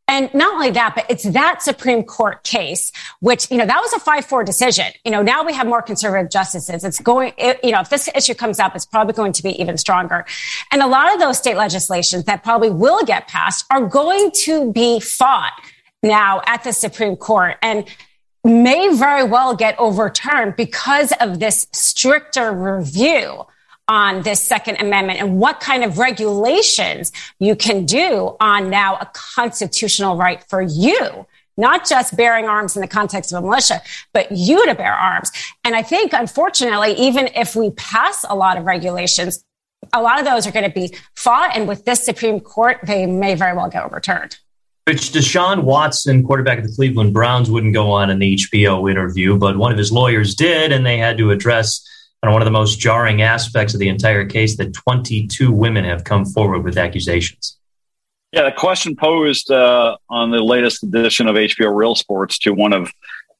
And 0.09 0.33
not 0.33 0.53
only 0.53 0.71
that, 0.71 0.93
but 0.95 1.05
it's 1.09 1.23
that 1.23 1.61
Supreme 1.61 2.03
Court 2.03 2.43
case, 2.43 2.93
which, 3.19 3.51
you 3.51 3.57
know, 3.57 3.65
that 3.65 3.81
was 3.81 3.91
a 3.91 3.99
5-4 3.99 4.45
decision. 4.45 4.85
You 5.03 5.11
know, 5.11 5.21
now 5.21 5.43
we 5.43 5.53
have 5.53 5.67
more 5.67 5.81
conservative 5.81 6.31
justices. 6.31 6.85
It's 6.85 6.99
going, 6.99 7.33
it, 7.37 7.59
you 7.61 7.71
know, 7.71 7.81
if 7.81 7.89
this 7.89 8.07
issue 8.15 8.33
comes 8.33 8.57
up, 8.59 8.73
it's 8.73 8.85
probably 8.85 9.13
going 9.13 9.33
to 9.33 9.43
be 9.43 9.59
even 9.61 9.77
stronger. 9.77 10.25
And 10.71 10.81
a 10.81 10.87
lot 10.87 11.13
of 11.13 11.19
those 11.19 11.37
state 11.37 11.57
legislations 11.57 12.23
that 12.23 12.41
probably 12.41 12.69
will 12.69 13.03
get 13.03 13.27
passed 13.27 13.65
are 13.69 13.85
going 13.85 14.31
to 14.43 14.71
be 14.71 15.01
fought 15.01 15.53
now 16.01 16.41
at 16.45 16.63
the 16.63 16.71
Supreme 16.71 17.17
Court 17.17 17.57
and 17.61 17.85
may 18.45 18.95
very 18.95 19.25
well 19.25 19.55
get 19.55 19.77
overturned 19.77 20.55
because 20.55 21.11
of 21.19 21.39
this 21.39 21.67
stricter 21.73 22.53
review 22.53 23.45
on 23.87 24.21
this 24.23 24.43
Second 24.43 24.81
Amendment 24.81 25.19
and 25.19 25.39
what 25.39 25.59
kind 25.59 25.83
of 25.83 25.97
regulations 25.97 27.11
you 27.39 27.55
can 27.55 27.85
do 27.85 28.35
on 28.39 28.69
now 28.69 28.95
a 28.95 29.09
constitutional 29.13 30.17
right 30.17 30.43
for 30.49 30.61
you 30.61 31.25
not 31.57 31.87
just 31.87 32.15
bearing 32.15 32.45
arms 32.45 32.75
in 32.75 32.81
the 32.81 32.87
context 32.87 33.33
of 33.33 33.39
a 33.39 33.41
militia, 33.41 33.81
but 34.13 34.31
you 34.31 34.63
to 34.67 34.75
bear 34.75 34.93
arms. 34.93 35.31
And 35.63 35.75
I 35.75 35.81
think, 35.81 36.13
unfortunately, 36.13 36.93
even 36.93 37.29
if 37.35 37.55
we 37.55 37.71
pass 37.71 38.23
a 38.29 38.35
lot 38.35 38.57
of 38.57 38.65
regulations, 38.65 39.43
a 39.93 40.01
lot 40.01 40.19
of 40.19 40.25
those 40.25 40.45
are 40.45 40.51
going 40.51 40.69
to 40.69 40.73
be 40.73 40.95
fought. 41.15 41.55
And 41.55 41.67
with 41.67 41.85
this 41.85 42.05
Supreme 42.05 42.39
Court, 42.39 42.77
they 42.83 43.05
may 43.05 43.35
very 43.35 43.55
well 43.55 43.69
get 43.69 43.83
overturned. 43.83 44.37
Which 44.85 45.11
Deshaun 45.11 45.63
Watson, 45.63 46.23
quarterback 46.23 46.59
of 46.59 46.67
the 46.67 46.73
Cleveland 46.73 47.13
Browns, 47.13 47.49
wouldn't 47.49 47.73
go 47.73 47.91
on 47.91 48.09
an 48.09 48.19
HBO 48.19 48.89
interview, 48.89 49.37
but 49.37 49.57
one 49.57 49.71
of 49.71 49.77
his 49.77 49.91
lawyers 49.91 50.33
did, 50.33 50.71
and 50.71 50.85
they 50.85 50.97
had 50.97 51.17
to 51.17 51.31
address 51.31 51.85
and 52.23 52.31
one 52.31 52.41
of 52.41 52.45
the 52.45 52.51
most 52.51 52.79
jarring 52.79 53.21
aspects 53.21 53.73
of 53.73 53.79
the 53.79 53.89
entire 53.89 54.25
case 54.25 54.57
that 54.57 54.73
22 54.73 55.51
women 55.51 55.85
have 55.85 56.03
come 56.03 56.25
forward 56.25 56.63
with 56.63 56.77
accusations. 56.77 57.57
Yeah, 58.31 58.43
the 58.43 58.51
question 58.51 58.95
posed 58.95 59.51
uh, 59.51 59.97
on 60.09 60.31
the 60.31 60.43
latest 60.43 60.83
edition 60.83 61.27
of 61.27 61.35
HBO 61.35 61.75
Real 61.75 61.95
Sports 61.95 62.37
to 62.39 62.51
one 62.53 62.73
of 62.73 62.91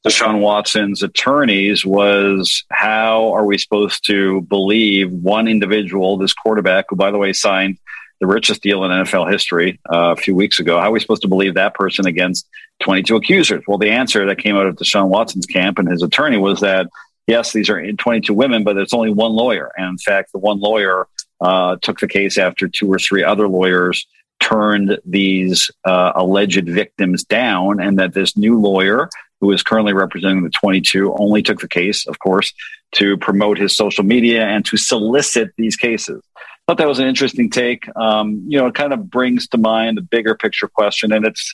Deshaun 0.06 0.40
Watson's 0.40 1.04
attorneys 1.04 1.86
was 1.86 2.64
how 2.70 3.34
are 3.34 3.46
we 3.46 3.58
supposed 3.58 4.06
to 4.06 4.42
believe 4.42 5.12
one 5.12 5.48
individual, 5.48 6.18
this 6.18 6.34
quarterback, 6.34 6.86
who, 6.90 6.96
by 6.96 7.12
the 7.12 7.18
way, 7.18 7.34
signed 7.34 7.78
the 8.20 8.28
richest 8.28 8.64
deal 8.64 8.84
in 8.84 8.92
NFL 8.92 9.32
history 9.32 9.80
uh, 9.92 10.12
a 10.12 10.16
few 10.16 10.36
weeks 10.36 10.60
ago, 10.60 10.80
how 10.80 10.88
are 10.88 10.92
we 10.92 11.00
supposed 11.00 11.22
to 11.22 11.28
believe 11.28 11.54
that 11.54 11.76
person 11.76 12.08
against 12.08 12.48
22 12.82 13.16
accusers? 13.16 13.64
Well, 13.68 13.78
the 13.78 13.92
answer 13.92 14.26
that 14.26 14.40
came 14.40 14.56
out 14.56 14.66
of 14.66 14.76
Deshaun 14.76 15.10
Watson's 15.10 15.46
camp 15.46 15.78
and 15.78 15.90
his 15.90 16.02
attorney 16.02 16.38
was 16.38 16.62
that 16.62 16.88
yes, 17.28 17.54
these 17.54 17.70
are 17.70 17.92
22 17.92 18.34
women, 18.34 18.64
but 18.64 18.74
there's 18.74 18.94
only 18.94 19.12
one 19.12 19.32
lawyer. 19.32 19.72
And 19.78 19.88
in 19.88 19.98
fact, 19.98 20.32
the 20.32 20.40
one 20.40 20.60
lawyer 20.60 21.08
uh, 21.42 21.76
took 21.82 22.00
the 22.00 22.08
case 22.08 22.38
after 22.38 22.68
two 22.68 22.92
or 22.92 22.98
three 22.98 23.24
other 23.24 23.48
lawyers 23.48 24.08
turned 24.40 25.00
these 25.06 25.72
uh, 25.84 26.14
alleged 26.16 26.68
victims 26.68 27.24
down, 27.24 27.80
and 27.80 27.98
that 28.00 28.14
this 28.14 28.38
new 28.38 28.60
lawyer, 28.60 29.10
who 29.42 29.52
is 29.52 29.64
currently 29.64 29.94
representing 29.94 30.44
the 30.44 30.50
22, 30.50 31.16
only 31.18 31.42
took 31.42 31.60
the 31.60 31.68
case, 31.68 32.08
of 32.08 32.20
course, 32.20 32.54
to 32.94 33.18
promote 33.18 33.58
his 33.58 33.76
social 33.76 34.04
media 34.04 34.46
and 34.46 34.66
to 34.66 34.78
solicit 34.78 35.52
these 35.58 35.76
cases. 35.76 36.24
Thought 36.68 36.78
that 36.78 36.88
was 36.88 37.00
an 37.00 37.08
interesting 37.08 37.50
take. 37.50 37.88
Um, 37.96 38.44
you 38.48 38.60
know, 38.60 38.68
it 38.68 38.76
kind 38.76 38.94
of 38.94 39.10
brings 39.10 39.48
to 39.50 39.58
mind 39.58 39.98
the 39.98 40.02
bigger 40.02 40.36
picture 40.36 40.68
question, 40.68 41.12
and 41.12 41.26
it's 41.26 41.54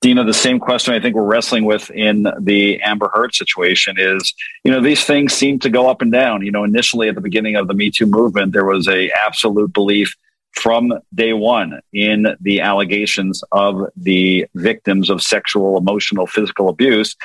Dina, 0.00 0.22
the 0.24 0.32
same 0.32 0.60
question 0.60 0.94
I 0.94 1.00
think 1.00 1.16
we're 1.16 1.24
wrestling 1.24 1.64
with 1.64 1.90
in 1.90 2.26
the 2.40 2.80
Amber 2.82 3.10
Heard 3.12 3.34
situation 3.34 3.96
is, 3.98 4.32
you 4.62 4.70
know, 4.70 4.80
these 4.80 5.04
things 5.04 5.32
seem 5.32 5.58
to 5.60 5.70
go 5.70 5.90
up 5.90 6.02
and 6.02 6.12
down. 6.12 6.44
You 6.44 6.52
know, 6.52 6.62
initially 6.62 7.08
at 7.08 7.16
the 7.16 7.20
beginning 7.20 7.56
of 7.56 7.66
the 7.66 7.74
Me 7.74 7.90
Too 7.90 8.06
movement, 8.06 8.52
there 8.52 8.64
was 8.64 8.86
a 8.86 9.10
absolute 9.10 9.72
belief 9.72 10.14
from 10.52 10.92
day 11.14 11.32
one 11.32 11.80
in 11.92 12.36
the 12.40 12.60
allegations 12.60 13.42
of 13.50 13.86
the 13.96 14.46
victims 14.54 15.10
of 15.10 15.20
sexual, 15.20 15.76
emotional, 15.76 16.26
physical 16.26 16.68
abuse. 16.68 17.16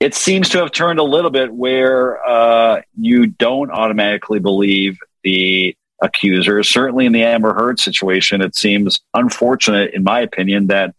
It 0.00 0.14
seems 0.14 0.48
to 0.50 0.58
have 0.58 0.72
turned 0.72 0.98
a 0.98 1.04
little 1.04 1.30
bit 1.30 1.52
where 1.52 2.26
uh, 2.26 2.82
you 2.98 3.26
don't 3.26 3.70
automatically 3.70 4.38
believe 4.38 4.98
the 5.24 5.76
accusers. 6.02 6.68
Certainly 6.68 7.06
in 7.06 7.12
the 7.12 7.24
Amber 7.24 7.54
Heard 7.54 7.80
situation, 7.80 8.42
it 8.42 8.54
seems 8.54 9.00
unfortunate, 9.14 9.94
in 9.94 10.04
my 10.04 10.20
opinion, 10.20 10.66
that 10.66 10.94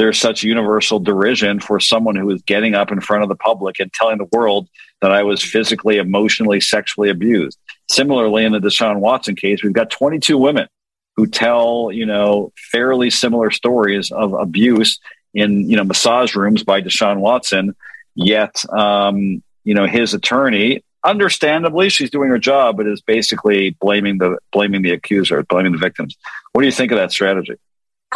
there's 0.00 0.18
such 0.18 0.42
universal 0.42 0.98
derision 0.98 1.60
for 1.60 1.78
someone 1.78 2.16
who 2.16 2.30
is 2.30 2.40
getting 2.42 2.74
up 2.74 2.90
in 2.90 3.02
front 3.02 3.22
of 3.22 3.28
the 3.28 3.36
public 3.36 3.78
and 3.78 3.92
telling 3.92 4.16
the 4.16 4.28
world 4.32 4.66
that 5.02 5.12
I 5.12 5.22
was 5.22 5.42
physically, 5.42 5.98
emotionally, 5.98 6.58
sexually 6.58 7.10
abused. 7.10 7.58
Similarly, 7.90 8.46
in 8.46 8.52
the 8.52 8.60
Deshaun 8.60 9.00
Watson 9.00 9.36
case, 9.36 9.62
we've 9.62 9.74
got 9.74 9.90
22 9.90 10.38
women 10.38 10.68
who 11.16 11.26
tell, 11.26 11.90
you 11.92 12.06
know, 12.06 12.50
fairly 12.72 13.10
similar 13.10 13.50
stories 13.50 14.10
of 14.10 14.32
abuse 14.32 14.98
in, 15.34 15.68
you 15.68 15.76
know, 15.76 15.84
massage 15.84 16.34
rooms 16.34 16.64
by 16.64 16.80
Deshaun 16.80 17.18
Watson. 17.18 17.76
Yet, 18.14 18.64
um, 18.72 19.42
you 19.64 19.74
know, 19.74 19.86
his 19.86 20.14
attorney, 20.14 20.82
understandably, 21.04 21.90
she's 21.90 22.10
doing 22.10 22.30
her 22.30 22.38
job, 22.38 22.78
but 22.78 22.86
is 22.86 23.02
basically 23.02 23.76
blaming 23.78 24.16
the 24.16 24.38
blaming 24.50 24.80
the 24.80 24.92
accuser, 24.92 25.42
blaming 25.42 25.72
the 25.72 25.78
victims. 25.78 26.16
What 26.52 26.62
do 26.62 26.66
you 26.66 26.72
think 26.72 26.90
of 26.90 26.96
that 26.96 27.12
strategy? 27.12 27.56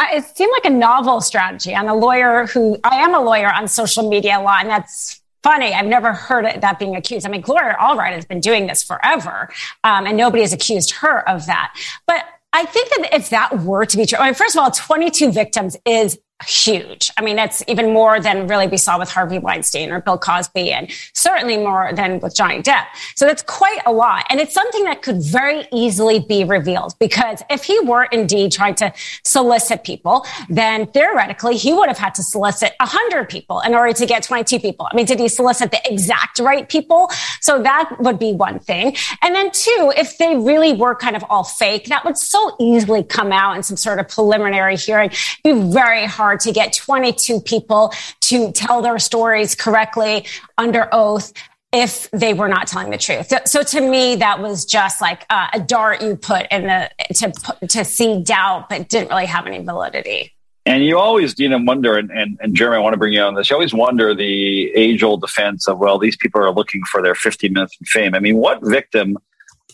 It 0.01 0.37
seemed 0.37 0.53
like 0.53 0.65
a 0.65 0.77
novel 0.77 1.21
strategy. 1.21 1.75
I'm 1.75 1.89
a 1.89 1.95
lawyer 1.95 2.47
who 2.47 2.79
I 2.85 2.97
am 2.97 3.15
a 3.15 3.21
lawyer 3.21 3.53
on 3.53 3.69
social 3.69 4.09
media 4.09 4.41
law, 4.41 4.59
and 4.59 4.69
that's 4.69 5.21
funny. 5.43 5.73
I've 5.73 5.87
never 5.87 6.13
heard 6.13 6.45
that 6.61 6.79
being 6.79 6.97
accused. 6.97 7.27
I 7.27 7.29
mean, 7.29 7.43
Gloria 7.43 7.77
Allred 7.79 8.13
has 8.13 8.25
been 8.25 8.41
doing 8.41 8.67
this 8.67 8.83
forever, 8.83 9.51
um, 9.85 10.07
and 10.07 10.17
nobody 10.17 10.43
has 10.43 10.53
accused 10.53 10.91
her 10.93 11.29
of 11.29 11.47
that. 11.47 11.75
But 12.07 12.25
I 12.53 12.65
think 12.65 12.89
that 12.91 13.15
if 13.15 13.31
that 13.31 13.63
were 13.63 13.85
to 13.85 13.97
be 13.97 14.07
true, 14.07 14.19
I 14.19 14.27
mean, 14.27 14.35
first 14.35 14.57
of 14.57 14.63
all, 14.63 14.71
22 14.71 15.33
victims 15.33 15.77
is 15.85 16.19
huge. 16.43 17.11
I 17.17 17.23
mean, 17.23 17.37
that's 17.37 17.63
even 17.69 17.93
more 17.93 18.21
than 18.21 18.47
really 18.47 18.67
we 18.67 18.77
saw 18.77 18.99
with 18.99 19.09
Harvey 19.09 19.39
Weinstein 19.39 19.91
or 19.91 20.01
Bill 20.01 20.19
Cosby, 20.19 20.73
and 20.73 20.91
certainly 21.13 21.57
more 21.57 21.93
than 21.95 22.19
with 22.21 22.35
Johnny 22.35 22.61
Depp. 22.61 22.87
So 23.15 23.27
that's 23.27 23.43
quite 23.43 23.81
a 23.87 23.93
lot. 23.93 24.25
And 24.29 24.41
it's 24.41 24.53
something 24.53 24.85
that 24.85 25.03
could 25.03 25.23
very 25.23 25.67
easily 25.73 26.19
be 26.21 26.45
revealed 26.45 26.95
because 26.99 27.43
if 27.51 27.65
he 27.65 27.79
were 27.81 28.05
indeed 28.05 28.53
trying 28.53 28.75
to 28.77 28.93
solicit 29.25 29.85
people, 29.85 30.27
then 30.49 30.87
theoretically 30.89 31.57
he 31.57 31.73
would 31.73 31.89
have 31.89 31.99
had 31.99 32.15
to 32.17 32.23
solicit 32.23 32.73
100 32.81 33.29
people 33.29 33.61
in 33.61 33.75
order 33.75 33.93
to 33.93 34.07
get 34.07 34.23
22 34.23 34.59
people. 34.59 34.89
I 34.91 34.97
mean, 34.97 35.07
did 35.07 35.21
he 35.21 35.29
solicit 35.29 35.71
the 35.71 35.81
exact 35.91 36.41
right 36.41 36.69
people? 36.69 37.11
So 37.41 37.63
that 37.63 37.97
would 38.01 38.19
be 38.19 38.33
one 38.33 38.59
thing. 38.59 38.97
And 39.23 39.35
then 39.35 39.51
two, 39.53 39.93
if 39.97 40.19
they 40.19 40.37
really 40.37 40.73
were 40.73 40.95
kind 40.95 41.17
of 41.17 41.25
all 41.31 41.45
fake, 41.45 41.87
that 41.87 42.05
would 42.05 42.19
so 42.19 42.57
easily 42.61 43.05
come 43.05 43.33
out 43.33 43.57
in 43.57 43.63
some 43.63 43.77
sort 43.77 43.99
of 43.99 44.09
preliminary 44.09 44.77
hearing. 44.77 45.11
It'd 45.45 45.63
be 45.63 45.73
very 45.73 46.07
hard 46.07 46.24
hard 46.25 46.41
to 46.41 46.53
get 46.53 46.73
22 46.73 47.39
people 47.43 47.93
to 48.19 48.51
tell 48.53 48.81
their 48.81 48.99
stories 48.99 49.55
correctly 49.55 50.25
under 50.57 50.89
oath 50.91 51.35
if 51.71 52.11
they 52.13 52.33
were 52.33 52.49
not 52.49 52.67
telling 52.67 52.91
the 52.91 52.97
truth. 52.97 53.29
So, 53.29 53.39
so 53.45 53.63
to 53.63 53.81
me, 53.83 54.17
that 54.17 54.41
was 54.41 54.65
just 54.65 55.03
like 55.03 55.27
uh, 55.29 55.49
a 55.53 55.61
dart 55.61 56.01
you 56.01 56.17
put 56.17 56.47
in 56.51 56.63
the 56.63 56.91
to 57.15 57.67
to 57.67 57.85
see 57.85 58.23
doubt, 58.23 58.71
but 58.71 58.89
didn't 58.89 59.11
really 59.11 59.27
have 59.27 59.47
any 59.47 59.63
validity. 59.63 60.33
And 60.65 60.83
you 60.83 60.99
always, 60.99 61.39
you 61.39 61.51
know, 61.51 61.59
wonder, 61.59 61.99
and, 61.99 62.11
and, 62.11 62.39
and 62.41 62.57
Jeremy, 62.57 62.79
I 62.79 62.81
want 62.81 62.95
to 62.95 62.99
bring 62.99 63.13
you 63.13 63.21
on 63.21 63.35
this. 63.35 63.51
You 63.51 63.57
always 63.57 63.75
wonder 63.75 64.15
the 64.15 64.73
age 64.75 65.03
old 65.03 65.21
defense 65.21 65.69
of, 65.69 65.77
well, 65.77 65.99
these 65.99 66.17
people 66.17 66.41
are 66.41 66.51
looking 66.51 66.83
for 66.85 67.03
their 67.03 67.15
15 67.15 67.53
minutes 67.53 67.77
of 67.79 67.87
fame. 67.87 68.15
I 68.15 68.19
mean, 68.19 68.39
what 68.39 68.61
victim 68.63 69.19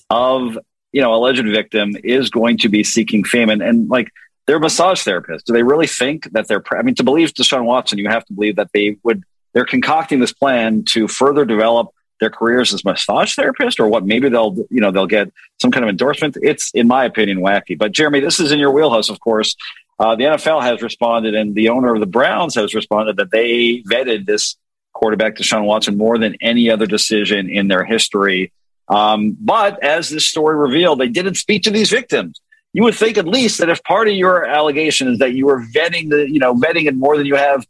of, 0.09 0.59
you 0.91 1.01
know, 1.01 1.15
alleged 1.15 1.45
victim 1.45 1.97
is 2.03 2.29
going 2.29 2.59
to 2.59 2.69
be 2.69 2.83
seeking 2.83 3.23
fame? 3.23 3.51
And, 3.51 3.63
and 3.63 3.89
like, 3.89 4.11
they're 4.51 4.59
massage 4.59 5.07
therapists. 5.07 5.45
Do 5.45 5.53
they 5.53 5.63
really 5.63 5.87
think 5.87 6.33
that 6.33 6.49
they're, 6.49 6.61
I 6.73 6.83
mean, 6.83 6.97
to 6.97 7.05
believe 7.05 7.33
Deshaun 7.35 7.67
Watson, 7.67 7.99
you 7.99 8.09
have 8.09 8.25
to 8.25 8.33
believe 8.33 8.57
that 8.57 8.71
they 8.75 8.97
would, 9.05 9.23
they're 9.53 9.65
concocting 9.65 10.19
this 10.19 10.33
plan 10.33 10.83
to 10.87 11.07
further 11.07 11.45
develop 11.45 11.91
their 12.19 12.31
careers 12.31 12.75
as 12.75 12.85
massage 12.85 13.37
therapist 13.37 13.79
or 13.79 13.87
what 13.87 14.05
maybe 14.05 14.29
they'll 14.29 14.55
you 14.69 14.81
know 14.81 14.91
they'll 14.91 15.07
get 15.07 15.33
some 15.59 15.71
kind 15.71 15.85
of 15.85 15.89
endorsement 15.89 16.37
it's 16.43 16.71
in 16.73 16.87
my 16.87 17.07
opinion 17.07 17.39
wacky 17.39 17.79
but 17.79 17.93
jeremy 17.93 18.21
this 18.21 18.39
is 18.39 18.53
in 18.53 18.59
your 18.59 18.71
wheelhouse 18.71 19.09
of 19.09 19.19
course 19.21 19.57
uh, 20.01 20.17
the 20.17 20.25
NFL 20.25 20.63
has 20.63 20.81
responded, 20.81 21.35
and 21.35 21.55
the 21.55 21.69
owner 21.69 21.93
of 21.93 22.01
the 22.01 22.07
Browns 22.07 22.55
has 22.55 22.75
responded 22.75 23.19
that 23.19 23.31
they 23.31 23.83
vetted 23.83 24.25
this 24.25 24.57
quarterback, 24.95 25.37
Deshaun 25.37 25.67
Watson, 25.67 25.99
more 25.99 26.17
than 26.17 26.37
any 26.41 26.71
other 26.71 26.87
decision 26.87 27.51
in 27.51 27.69
their 27.69 27.85
history. 27.85 28.51
Um, 28.89 29.37
but 29.39 29.83
as 29.85 30.09
this 30.09 30.27
story 30.27 30.57
revealed, 30.57 31.01
they 31.01 31.09
didn't 31.09 31.35
speak 31.35 31.65
to 31.65 31.71
these 31.71 31.91
victims. 31.91 32.41
You 32.73 32.85
would 32.85 32.95
think 32.95 33.19
at 33.19 33.27
least 33.27 33.59
that 33.59 33.69
if 33.69 33.83
part 33.83 34.09
of 34.09 34.15
your 34.15 34.47
allegation 34.47 35.09
is 35.09 35.19
that 35.19 35.33
you 35.33 35.47
were 35.47 35.61
vetting 35.61 36.09
the, 36.11 36.31
you 36.31 36.39
know, 36.39 36.55
vetting 36.55 36.87
it 36.87 36.95
more 36.95 37.17
than 37.17 37.27
you 37.27 37.35
have 37.35 37.67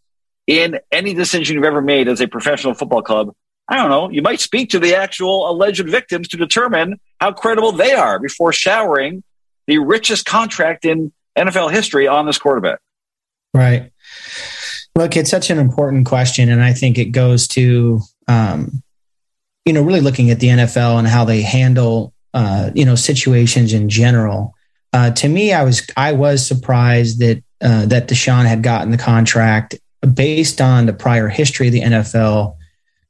in 0.46 0.78
any 0.92 1.14
decision 1.14 1.55
you've 1.55 1.64
ever 1.64 1.80
made 1.80 2.09
as 2.09 2.20
a 2.20 2.28
professional 2.28 2.74
football 2.74 3.03
club, 3.03 3.34
I 3.68 3.76
don't 3.76 3.88
know, 3.88 4.11
you 4.11 4.20
might 4.20 4.40
speak 4.40 4.70
to 4.70 4.78
the 4.78 4.96
actual 4.96 5.48
alleged 5.48 5.88
victims 5.88 6.28
to 6.28 6.36
determine 6.36 7.01
how 7.18 7.32
credible 7.32 7.72
they 7.72 7.92
are 7.92 8.18
before 8.18 8.53
showering 8.53 9.22
the 9.66 9.78
richest 9.78 10.26
contract 10.26 10.84
in 10.84 11.12
NFL 11.38 11.70
history 11.70 12.09
on 12.09 12.26
this 12.26 12.38
quarterback? 12.38 12.80
Right. 13.55 13.92
Look, 14.96 15.16
it's 15.16 15.30
such 15.30 15.51
an 15.51 15.59
important 15.59 16.07
question, 16.07 16.48
and 16.48 16.62
I 16.62 16.72
think 16.72 16.98
it 16.98 17.07
goes 17.07 17.46
to 17.48 18.01
um, 18.28 18.82
you 19.64 19.72
know 19.72 19.82
really 19.82 20.01
looking 20.01 20.30
at 20.30 20.40
the 20.40 20.48
NFL 20.48 20.98
and 20.98 21.07
how 21.07 21.24
they 21.24 21.42
handle 21.42 22.12
uh, 22.34 22.70
you 22.74 22.84
know 22.84 22.96
situations 22.96 23.72
in 23.72 23.88
general. 23.88 24.55
Uh, 24.93 25.11
to 25.12 25.28
me, 25.28 25.53
I 25.53 25.62
was 25.62 25.86
I 25.97 26.12
was 26.12 26.47
surprised 26.47 27.20
that 27.20 27.43
uh, 27.61 27.86
that 27.86 28.09
Deshaun 28.09 28.47
had 28.47 28.62
gotten 28.62 28.91
the 28.91 28.99
contract 28.99 29.76
based 30.14 30.61
on 30.61 30.86
the 30.86 30.93
prior 30.93 31.28
history 31.28 31.68
of 31.68 31.72
the 31.72 31.82
NFL, 31.82 32.57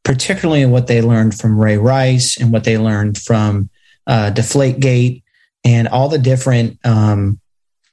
particularly 0.05 0.67
what 0.67 0.89
they 0.89 1.01
learned 1.01 1.39
from 1.39 1.59
Ray 1.59 1.79
Rice 1.79 2.39
and 2.39 2.53
what 2.53 2.65
they 2.65 2.77
learned 2.77 3.17
from 3.17 3.71
uh, 4.07 4.31
Deflategate 4.35 5.23
and 5.65 5.89
all 5.89 6.09
the 6.09 6.19
different 6.19 6.79
um, 6.85 7.41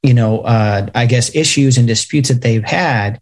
you 0.04 0.14
know, 0.14 0.40
uh, 0.42 0.88
I 0.96 1.06
guess 1.06 1.36
issues 1.36 1.78
and 1.78 1.88
disputes 1.88 2.30
that 2.30 2.42
they've 2.42 2.64
had. 2.64 3.20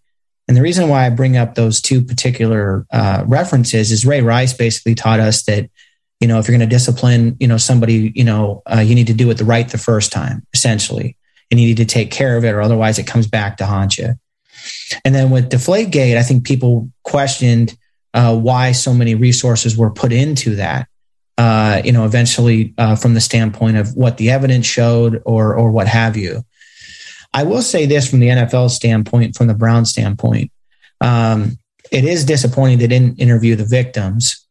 And 0.48 0.56
the 0.56 0.62
reason 0.62 0.90
why 0.90 1.06
I 1.06 1.10
bring 1.10 1.38
up 1.38 1.56
those 1.56 1.82
two 1.82 2.04
particular 2.04 2.86
uh, 2.92 3.24
references 3.26 3.92
is 3.92 4.06
Ray 4.06 4.22
Rice 4.22 4.54
basically 4.54 4.94
taught 4.94 5.20
us 5.20 5.44
that, 5.46 5.70
you 6.20 6.28
know, 6.28 6.40
if 6.40 6.48
you're 6.48 6.58
going 6.58 6.68
to 6.68 6.74
discipline, 6.74 7.36
you 7.40 7.48
know, 7.48 7.58
somebody, 7.58 8.12
you 8.16 8.24
know, 8.24 8.64
uh, 8.66 8.80
you 8.80 8.96
need 8.96 9.08
to 9.08 9.14
do 9.14 9.30
it 9.30 9.38
the 9.38 9.46
right 9.46 9.68
the 9.68 9.78
first 9.78 10.12
time, 10.12 10.46
essentially, 10.54 11.18
and 11.52 11.60
you 11.60 11.68
need 11.68 11.78
to 11.78 11.86
take 11.86 12.12
care 12.12 12.38
of 12.38 12.46
it, 12.46 12.54
or 12.54 12.62
otherwise 12.62 12.98
it 12.98 13.08
comes 13.08 13.28
back 13.28 13.58
to 13.58 13.66
haunt 13.66 13.98
you. 13.98 14.16
And 15.04 15.14
then 15.14 15.30
with 15.30 15.50
Deflategate, 15.50 16.18
I 16.18 16.24
think 16.24 16.46
people 16.46 16.90
questioned 17.04 17.78
uh, 18.14 18.36
why 18.36 18.72
so 18.72 18.94
many 18.94 19.14
resources 19.14 19.76
were 19.76 19.92
put 19.92 20.12
into 20.12 20.56
that. 20.56 20.88
Uh, 21.38 21.82
you 21.84 21.92
know, 21.92 22.06
eventually 22.06 22.74
uh, 22.78 22.96
from 22.96 23.14
the 23.14 23.20
standpoint 23.20 23.76
of 23.76 23.94
what 23.94 24.18
the 24.18 24.32
evidence 24.32 24.66
showed, 24.66 25.22
or 25.26 25.54
or 25.54 25.70
what 25.70 25.88
have 25.88 26.16
you. 26.16 26.46
I 27.34 27.44
will 27.44 27.62
say 27.62 27.86
this 27.86 28.10
from 28.10 28.22
the 28.22 28.30
NFL 28.30 28.70
standpoint, 28.70 29.36
from 29.36 29.48
the 29.48 29.54
Brown 29.54 29.86
standpoint. 29.86 30.52
Um, 31.02 31.60
it 31.92 32.06
is 32.06 32.24
disappointing 32.24 32.78
they 32.78 32.88
didn't 32.88 33.20
interview 33.20 33.58
the 33.58 33.66
victims 33.66 34.45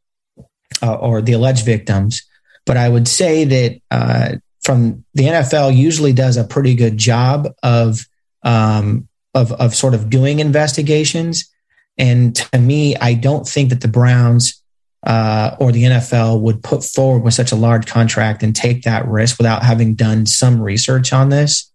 uh, 0.85 0.95
or 0.95 1.23
the 1.23 1.33
alleged 1.33 1.65
victims, 1.65 2.23
but 2.67 2.77
I 2.77 2.89
would 2.89 3.09
say 3.09 3.45
that 3.45 3.81
uh, 3.91 4.37
from 4.63 5.05
the 5.15 5.25
NFL 5.25 5.75
usually 5.75 6.13
does 6.13 6.37
a 6.37 6.45
pretty 6.45 6.75
good 6.75 6.99
job 6.99 7.49
of 7.63 8.01
um, 8.43 9.09
of 9.35 9.53
of 9.53 9.75
sort 9.75 9.95
of 9.95 10.11
doing 10.11 10.41
investigations. 10.41 11.51
And 11.97 12.35
to 12.37 12.59
me, 12.59 12.97
I 12.97 13.15
don't 13.15 13.49
think 13.49 13.71
that 13.71 13.81
the 13.81 13.89
Browns 13.89 14.61
uh, 15.07 15.57
or 15.59 15.73
the 15.73 15.85
NFL 15.85 16.41
would 16.41 16.63
put 16.63 16.85
forward 16.85 17.23
with 17.23 17.35
such 17.35 17.53
a 17.53 17.57
large 17.57 17.87
contract 17.87 18.43
and 18.43 18.55
take 18.55 18.83
that 18.83 19.07
risk 19.09 19.39
without 19.39 19.63
having 19.63 19.95
done 19.95 20.27
some 20.27 20.61
research 20.61 21.13
on 21.13 21.31
this. 21.31 21.71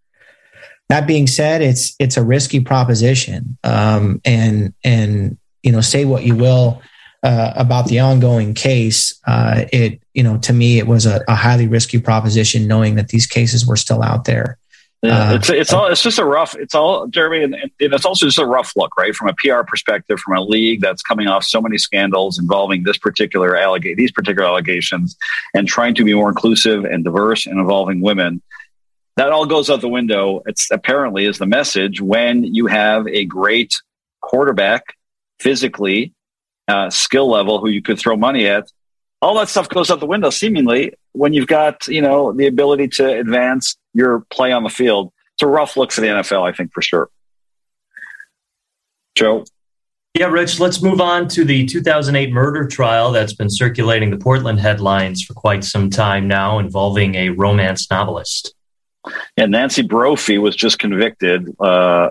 That 0.89 1.07
being 1.07 1.25
said, 1.25 1.61
it's 1.61 1.95
it's 1.99 2.17
a 2.17 2.23
risky 2.23 2.59
proposition, 2.59 3.57
um, 3.63 4.21
and 4.25 4.73
and 4.83 5.37
you 5.63 5.71
know 5.71 5.81
say 5.81 6.05
what 6.05 6.23
you 6.23 6.35
will 6.35 6.81
uh, 7.23 7.53
about 7.55 7.87
the 7.87 7.99
ongoing 7.99 8.53
case. 8.53 9.19
Uh, 9.25 9.65
it 9.71 10.01
you 10.13 10.23
know 10.23 10.37
to 10.39 10.53
me 10.53 10.77
it 10.77 10.87
was 10.87 11.05
a, 11.05 11.21
a, 11.27 11.35
highly 11.35 11.67
risky 11.67 11.99
proposition, 11.99 12.67
knowing 12.67 12.95
that 12.95 13.09
these 13.09 13.25
cases 13.25 13.65
were 13.65 13.75
still 13.75 14.01
out 14.01 14.25
there. 14.25 14.57
Yeah, 15.01 15.29
uh, 15.29 15.35
it's 15.35 15.49
it's 15.49 15.73
all 15.73 15.87
it's 15.87 16.03
just 16.03 16.19
a 16.19 16.25
rough 16.25 16.55
it's 16.57 16.75
all 16.75 17.07
Jeremy 17.07 17.41
and, 17.43 17.55
and, 17.55 17.71
it's 17.79 18.03
also 18.03 18.25
just 18.25 18.37
a 18.37 18.45
rough 18.45 18.73
look 18.75 18.97
right 18.97 19.15
from 19.15 19.29
a 19.29 19.33
PR 19.33 19.61
perspective 19.65 20.19
from 20.19 20.35
a 20.35 20.41
league 20.41 20.81
that's 20.81 21.01
coming 21.01 21.27
off 21.27 21.45
so 21.45 21.61
many 21.61 21.77
scandals 21.77 22.37
involving 22.37 22.83
this 22.83 22.97
particular 22.97 23.55
allegation 23.55 23.95
these 23.95 24.11
particular 24.11 24.45
allegations 24.45 25.15
and 25.53 25.69
trying 25.69 25.95
to 25.95 26.03
be 26.03 26.13
more 26.13 26.27
inclusive 26.27 26.83
and 26.83 27.05
diverse 27.05 27.45
and 27.45 27.61
involving 27.61 28.01
women 28.01 28.41
that 29.19 29.33
all 29.33 29.45
goes 29.45 29.69
out 29.69 29.81
the 29.81 29.89
window. 29.89 30.41
It's 30.45 30.71
apparently 30.71 31.25
is 31.25 31.39
the 31.39 31.45
message 31.45 31.99
when 31.99 32.45
you 32.45 32.67
have 32.67 33.05
a 33.05 33.25
great 33.25 33.75
quarterback 34.21 34.95
physically, 35.41 36.13
uh, 36.69 36.89
skill 36.89 37.29
level 37.29 37.59
who 37.59 37.69
you 37.69 37.81
could 37.81 37.99
throw 37.99 38.15
money 38.15 38.47
at. 38.47 38.71
All 39.21 39.35
that 39.35 39.49
stuff 39.49 39.67
goes 39.67 39.91
out 39.91 39.99
the 39.99 40.05
window 40.05 40.29
seemingly 40.29 40.93
when 41.11 41.33
you've 41.33 41.47
got, 41.47 41.87
you 41.87 42.01
know, 42.01 42.31
the 42.31 42.47
ability 42.47 42.87
to 42.87 43.19
advance 43.19 43.75
your 43.93 44.21
play 44.29 44.51
on 44.51 44.63
the 44.63 44.69
field. 44.69 45.11
It's 45.33 45.43
a 45.43 45.47
rough 45.47 45.75
look 45.75 45.91
for 45.91 46.01
the 46.01 46.07
NFL, 46.07 46.47
I 46.47 46.53
think, 46.53 46.71
for 46.73 46.81
sure. 46.81 47.09
Joe? 49.15 49.43
Yeah, 50.13 50.27
Rich, 50.27 50.59
let's 50.59 50.81
move 50.81 51.01
on 51.01 51.27
to 51.29 51.43
the 51.43 51.65
2008 51.65 52.31
murder 52.31 52.67
trial 52.67 53.11
that's 53.11 53.33
been 53.33 53.49
circulating 53.49 54.09
the 54.09 54.17
Portland 54.17 54.59
headlines 54.59 55.23
for 55.23 55.33
quite 55.33 55.63
some 55.63 55.89
time 55.89 56.27
now, 56.27 56.59
involving 56.59 57.15
a 57.15 57.29
romance 57.29 57.89
novelist. 57.91 58.53
And 59.37 59.51
Nancy 59.51 59.81
Brophy 59.81 60.37
was 60.37 60.55
just 60.55 60.79
convicted 60.79 61.53
uh, 61.59 62.09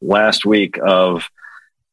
last 0.00 0.44
week 0.46 0.78
of 0.84 1.28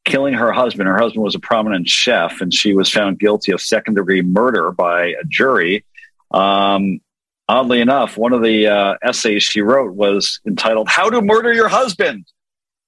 killing 0.07 0.33
her 0.33 0.51
husband. 0.51 0.87
Her 0.87 0.97
husband 0.97 1.23
was 1.23 1.35
a 1.35 1.39
prominent 1.39 1.87
chef, 1.87 2.41
and 2.41 2.53
she 2.53 2.73
was 2.73 2.89
found 2.89 3.19
guilty 3.19 3.51
of 3.51 3.61
second 3.61 3.95
degree 3.95 4.23
murder 4.23 4.71
by 4.71 5.07
a 5.07 5.23
jury. 5.27 5.85
Um, 6.31 7.01
oddly 7.47 7.81
enough, 7.81 8.17
one 8.17 8.33
of 8.33 8.41
the 8.41 8.67
uh, 8.67 8.95
essays 9.03 9.43
she 9.43 9.61
wrote 9.61 9.93
was 9.93 10.39
entitled 10.47 10.89
"How 10.89 11.09
to 11.09 11.21
Murder 11.21 11.53
Your 11.53 11.67
Husband." 11.67 12.25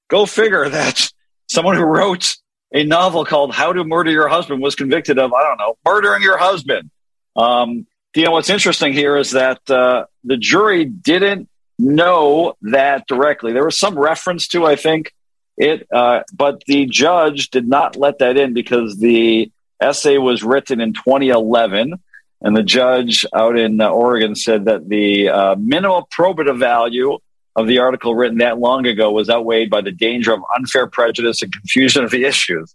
Go 0.10 0.26
figure 0.26 0.68
that 0.70 1.12
someone 1.48 1.76
who 1.76 1.84
wrote 1.84 2.36
a 2.74 2.84
novel 2.84 3.26
called 3.26 3.54
"How 3.54 3.74
to 3.74 3.84
Murder 3.84 4.12
Your 4.12 4.30
Husband" 4.30 4.62
was 4.62 4.76
convicted 4.76 5.20
of 5.20 5.34
I 5.34 5.44
don't 5.44 5.58
know 5.58 5.78
murdering 5.86 6.24
your 6.24 6.38
husband. 6.38 6.90
Um, 7.36 7.86
you 8.16 8.26
know 8.26 8.32
what's 8.32 8.50
interesting 8.50 8.94
here 8.94 9.18
is 9.18 9.32
that 9.32 9.70
uh, 9.70 10.06
the 10.24 10.38
jury 10.38 10.86
didn't 10.86 11.48
know 11.78 12.56
that 12.64 13.08
directly. 13.08 13.54
There 13.54 13.64
was 13.66 13.78
some 13.78 13.98
reference 13.98 14.48
to, 14.50 14.66
I 14.66 14.76
think, 14.76 15.14
it, 15.60 15.88
uh, 15.93 16.22
but 16.34 16.64
the 16.66 16.86
judge 16.86 17.49
did 17.49 17.68
not 17.68 17.97
let 17.97 18.20
that 18.20 18.38
in 18.38 18.53
because 18.53 18.97
the 18.97 19.51
essay 19.82 20.18
was 20.18 20.41
written 20.41 20.80
in 20.80 20.93
2011. 20.93 21.93
And 22.41 22.55
the 22.55 22.64
judge 22.64 23.26
out 23.34 23.60
in 23.60 23.82
uh, 23.82 23.89
Oregon 23.89 24.34
said 24.34 24.66
that 24.66 24.88
the 24.88 25.28
uh, 25.28 25.55
minimal 25.57 26.07
probative 26.18 26.57
value 26.57 27.18
of 27.57 27.68
the 27.68 27.80
article 27.80 28.16
written 28.16 28.38
that 28.38 28.57
long 28.57 28.88
ago 28.88 29.12
was 29.12 29.30
outweighed 29.30 29.70
by 29.70 29.82
the 29.82 29.91
danger 29.91 30.34
of 30.34 30.41
unfair 30.55 30.88
prejudice 30.88 31.41
and 31.41 31.51
confusion 31.51 32.05
of 32.05 32.12
the 32.12 32.24
issues. 32.24 32.74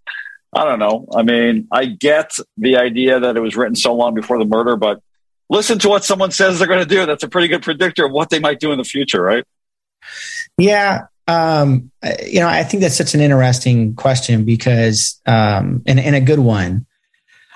I 0.53 0.65
don't 0.65 0.79
know. 0.79 1.07
I 1.17 1.23
mean, 1.23 1.67
I 1.73 1.87
get 1.87 2.37
the 2.59 2.77
idea 2.77 3.19
that 3.19 3.37
it 3.37 3.41
was 3.41 3.57
written 3.57 3.75
so 3.75 3.95
long 3.95 4.13
before 4.13 4.39
the 4.39 4.45
murder, 4.45 4.77
but 4.77 5.01
listen 5.49 5.79
to 5.79 5.89
what 5.89 6.05
someone 6.05 6.33
says 6.33 6.59
they're 6.59 6.69
going 6.69 6.87
to 6.87 6.95
do. 6.95 7.07
That's 7.07 7.25
a 7.25 7.29
pretty 7.29 7.49
good 7.49 7.63
predictor 7.63 8.05
of 8.05 8.13
what 8.13 8.29
they 8.29 8.41
might 8.41 8.61
do 8.61 8.73
in 8.73 8.79
the 8.79 8.85
future, 8.85 9.23
right? 9.23 9.45
Yeah. 10.59 11.07
Um, 11.27 11.91
you 12.27 12.41
know, 12.41 12.49
I 12.49 12.65
think 12.65 12.83
that's 12.83 12.97
such 12.97 13.15
an 13.15 13.21
interesting 13.21 13.95
question 13.95 14.45
because, 14.45 15.21
um, 15.27 15.83
and, 15.87 15.99
and 15.99 16.15
a 16.15 16.21
good 16.21 16.39
one. 16.39 16.87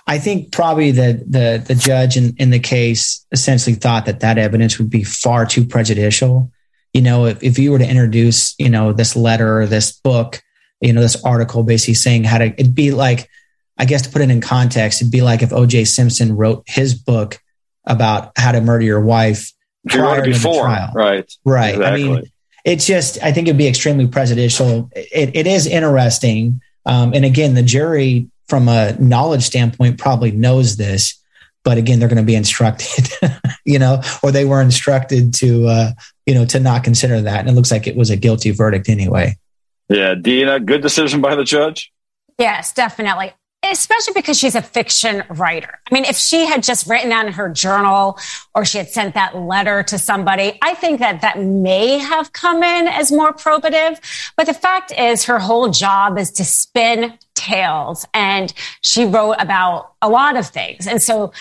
I 0.06 0.18
think 0.18 0.52
probably 0.52 0.90
the 0.90 1.22
the 1.28 1.62
the 1.64 1.74
judge 1.74 2.16
in, 2.16 2.34
in 2.38 2.48
the 2.48 2.58
case 2.58 3.26
essentially 3.30 3.76
thought 3.76 4.06
that 4.06 4.20
that 4.20 4.38
evidence 4.38 4.78
would 4.78 4.88
be 4.88 5.04
far 5.04 5.44
too 5.44 5.66
prejudicial. 5.66 6.50
You 6.94 7.02
know, 7.02 7.26
if, 7.26 7.42
if 7.42 7.58
you 7.58 7.72
were 7.72 7.78
to 7.78 7.88
introduce, 7.88 8.54
you 8.58 8.70
know, 8.70 8.94
this 8.94 9.14
letter 9.14 9.60
or 9.60 9.66
this 9.66 9.92
book, 9.92 10.42
you 10.80 10.94
know, 10.94 11.02
this 11.02 11.22
article 11.22 11.62
basically 11.62 11.94
saying 11.94 12.24
how 12.24 12.38
to, 12.38 12.46
it'd 12.46 12.74
be 12.74 12.92
like, 12.92 13.28
I 13.76 13.84
guess 13.84 14.02
to 14.02 14.10
put 14.10 14.22
it 14.22 14.30
in 14.30 14.40
context, 14.40 15.02
it'd 15.02 15.12
be 15.12 15.20
like 15.20 15.42
if 15.42 15.50
OJ 15.50 15.86
Simpson 15.86 16.34
wrote 16.34 16.64
his 16.66 16.94
book 16.94 17.38
about 17.84 18.32
how 18.36 18.52
to 18.52 18.62
murder 18.62 18.84
your 18.84 19.00
wife 19.00 19.52
prior 19.86 20.24
to 20.24 20.32
the 20.32 20.38
trial. 20.38 20.92
Right. 20.94 21.30
Right. 21.44 21.74
Exactly. 21.74 22.02
I 22.02 22.14
mean, 22.14 22.32
it's 22.68 22.86
just 22.86 23.22
I 23.22 23.32
think 23.32 23.48
it'd 23.48 23.58
be 23.58 23.66
extremely 23.66 24.06
prejudicial. 24.06 24.90
It, 24.94 25.34
it 25.34 25.46
is 25.46 25.66
interesting, 25.66 26.60
um, 26.84 27.14
and 27.14 27.24
again, 27.24 27.54
the 27.54 27.62
jury 27.62 28.28
from 28.46 28.68
a 28.68 28.92
knowledge 28.98 29.42
standpoint 29.42 29.98
probably 29.98 30.30
knows 30.30 30.76
this, 30.76 31.18
but 31.64 31.78
again, 31.78 31.98
they're 31.98 32.08
going 32.08 32.16
to 32.18 32.22
be 32.22 32.34
instructed, 32.34 33.08
you 33.64 33.78
know, 33.78 34.02
or 34.22 34.32
they 34.32 34.44
were 34.44 34.60
instructed 34.60 35.34
to, 35.34 35.66
uh, 35.66 35.90
you 36.26 36.34
know, 36.34 36.44
to 36.46 36.60
not 36.60 36.84
consider 36.84 37.20
that, 37.22 37.40
and 37.40 37.48
it 37.48 37.52
looks 37.52 37.70
like 37.70 37.86
it 37.86 37.96
was 37.96 38.10
a 38.10 38.16
guilty 38.16 38.50
verdict 38.50 38.88
anyway. 38.88 39.36
Yeah, 39.88 40.14
Dina, 40.14 40.60
good 40.60 40.82
decision 40.82 41.22
by 41.22 41.34
the 41.34 41.44
judge. 41.44 41.90
Yes, 42.38 42.72
definitely 42.74 43.32
especially 43.70 44.14
because 44.14 44.38
she's 44.38 44.54
a 44.54 44.62
fiction 44.62 45.22
writer. 45.30 45.78
I 45.90 45.94
mean, 45.94 46.04
if 46.04 46.16
she 46.16 46.46
had 46.46 46.62
just 46.62 46.86
written 46.86 47.10
that 47.10 47.26
in 47.26 47.32
her 47.32 47.48
journal 47.48 48.18
or 48.54 48.64
she 48.64 48.78
had 48.78 48.88
sent 48.88 49.14
that 49.14 49.36
letter 49.36 49.82
to 49.84 49.98
somebody, 49.98 50.58
I 50.62 50.74
think 50.74 51.00
that 51.00 51.20
that 51.20 51.40
may 51.40 51.98
have 51.98 52.32
come 52.32 52.62
in 52.62 52.88
as 52.88 53.12
more 53.12 53.32
probative. 53.32 54.00
But 54.36 54.46
the 54.46 54.54
fact 54.54 54.92
is, 54.92 55.24
her 55.24 55.38
whole 55.38 55.68
job 55.70 56.18
is 56.18 56.30
to 56.32 56.44
spin 56.44 57.18
tales 57.34 58.06
and 58.14 58.52
she 58.80 59.04
wrote 59.04 59.36
about 59.38 59.92
a 60.02 60.08
lot 60.08 60.36
of 60.36 60.46
things. 60.46 60.86
And 60.86 61.00
so 61.00 61.32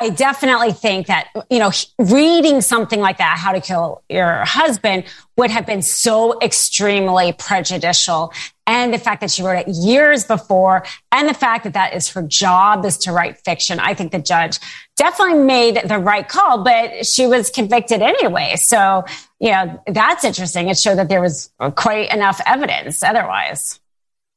I 0.00 0.10
definitely 0.10 0.72
think 0.72 1.06
that, 1.06 1.28
you 1.50 1.58
know, 1.58 1.70
reading 1.98 2.60
something 2.60 3.00
like 3.00 3.18
that, 3.18 3.38
how 3.38 3.52
to 3.52 3.60
kill 3.60 4.02
your 4.08 4.44
husband 4.44 5.04
would 5.36 5.50
have 5.50 5.66
been 5.66 5.82
so 5.82 6.38
extremely 6.40 7.32
prejudicial. 7.32 8.32
And 8.66 8.92
the 8.92 8.98
fact 8.98 9.20
that 9.20 9.30
she 9.30 9.42
wrote 9.42 9.66
it 9.66 9.68
years 9.68 10.24
before 10.24 10.84
and 11.12 11.28
the 11.28 11.34
fact 11.34 11.64
that 11.64 11.74
that 11.74 11.94
is 11.94 12.08
her 12.10 12.22
job 12.22 12.84
is 12.84 12.98
to 12.98 13.12
write 13.12 13.38
fiction. 13.38 13.78
I 13.78 13.94
think 13.94 14.12
the 14.12 14.18
judge 14.18 14.58
definitely 14.96 15.44
made 15.44 15.80
the 15.84 15.98
right 15.98 16.26
call, 16.26 16.64
but 16.64 17.06
she 17.06 17.26
was 17.26 17.50
convicted 17.50 18.02
anyway. 18.02 18.56
So, 18.56 19.04
you 19.38 19.50
know, 19.52 19.82
that's 19.86 20.24
interesting. 20.24 20.68
It 20.68 20.78
showed 20.78 20.96
that 20.96 21.08
there 21.08 21.20
was 21.20 21.50
quite 21.76 22.12
enough 22.12 22.40
evidence 22.44 23.02
otherwise. 23.02 23.78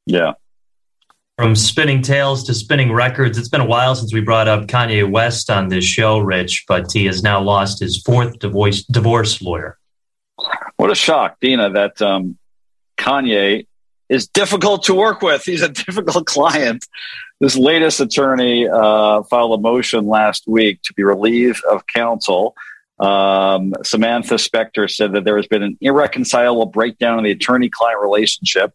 Yeah. 0.05 0.34
From 1.39 1.55
spinning 1.55 2.01
tales 2.01 2.43
to 2.47 2.53
spinning 2.53 2.91
records, 2.91 3.37
it's 3.37 3.47
been 3.47 3.61
a 3.61 3.65
while 3.65 3.95
since 3.95 4.13
we 4.13 4.19
brought 4.19 4.49
up 4.49 4.67
Kanye 4.67 5.09
West 5.09 5.49
on 5.49 5.69
this 5.69 5.85
show, 5.85 6.19
Rich, 6.19 6.65
but 6.67 6.91
he 6.91 7.05
has 7.05 7.23
now 7.23 7.39
lost 7.39 7.79
his 7.79 8.01
fourth 8.01 8.39
divorce, 8.39 8.83
divorce 8.83 9.41
lawyer. 9.41 9.77
What 10.75 10.91
a 10.91 10.95
shock, 10.95 11.37
Dina, 11.39 11.69
that 11.69 12.01
um, 12.01 12.37
Kanye 12.97 13.67
is 14.09 14.27
difficult 14.27 14.83
to 14.83 14.93
work 14.93 15.21
with. 15.21 15.45
He's 15.45 15.61
a 15.61 15.69
difficult 15.85 16.25
client. 16.25 16.85
This 17.39 17.55
latest 17.55 18.01
attorney 18.01 18.67
uh, 18.67 19.23
filed 19.23 19.57
a 19.57 19.61
motion 19.61 20.07
last 20.07 20.43
week 20.45 20.81
to 20.81 20.93
be 20.93 21.03
relieved 21.03 21.63
of 21.71 21.87
counsel. 21.87 22.53
Um, 22.99 23.73
Samantha 23.85 24.35
Spector 24.35 24.93
said 24.93 25.13
that 25.13 25.23
there 25.23 25.37
has 25.37 25.47
been 25.47 25.63
an 25.63 25.77
irreconcilable 25.79 26.65
breakdown 26.65 27.17
in 27.19 27.23
the 27.23 27.31
attorney 27.31 27.69
client 27.69 28.01
relationship 28.01 28.73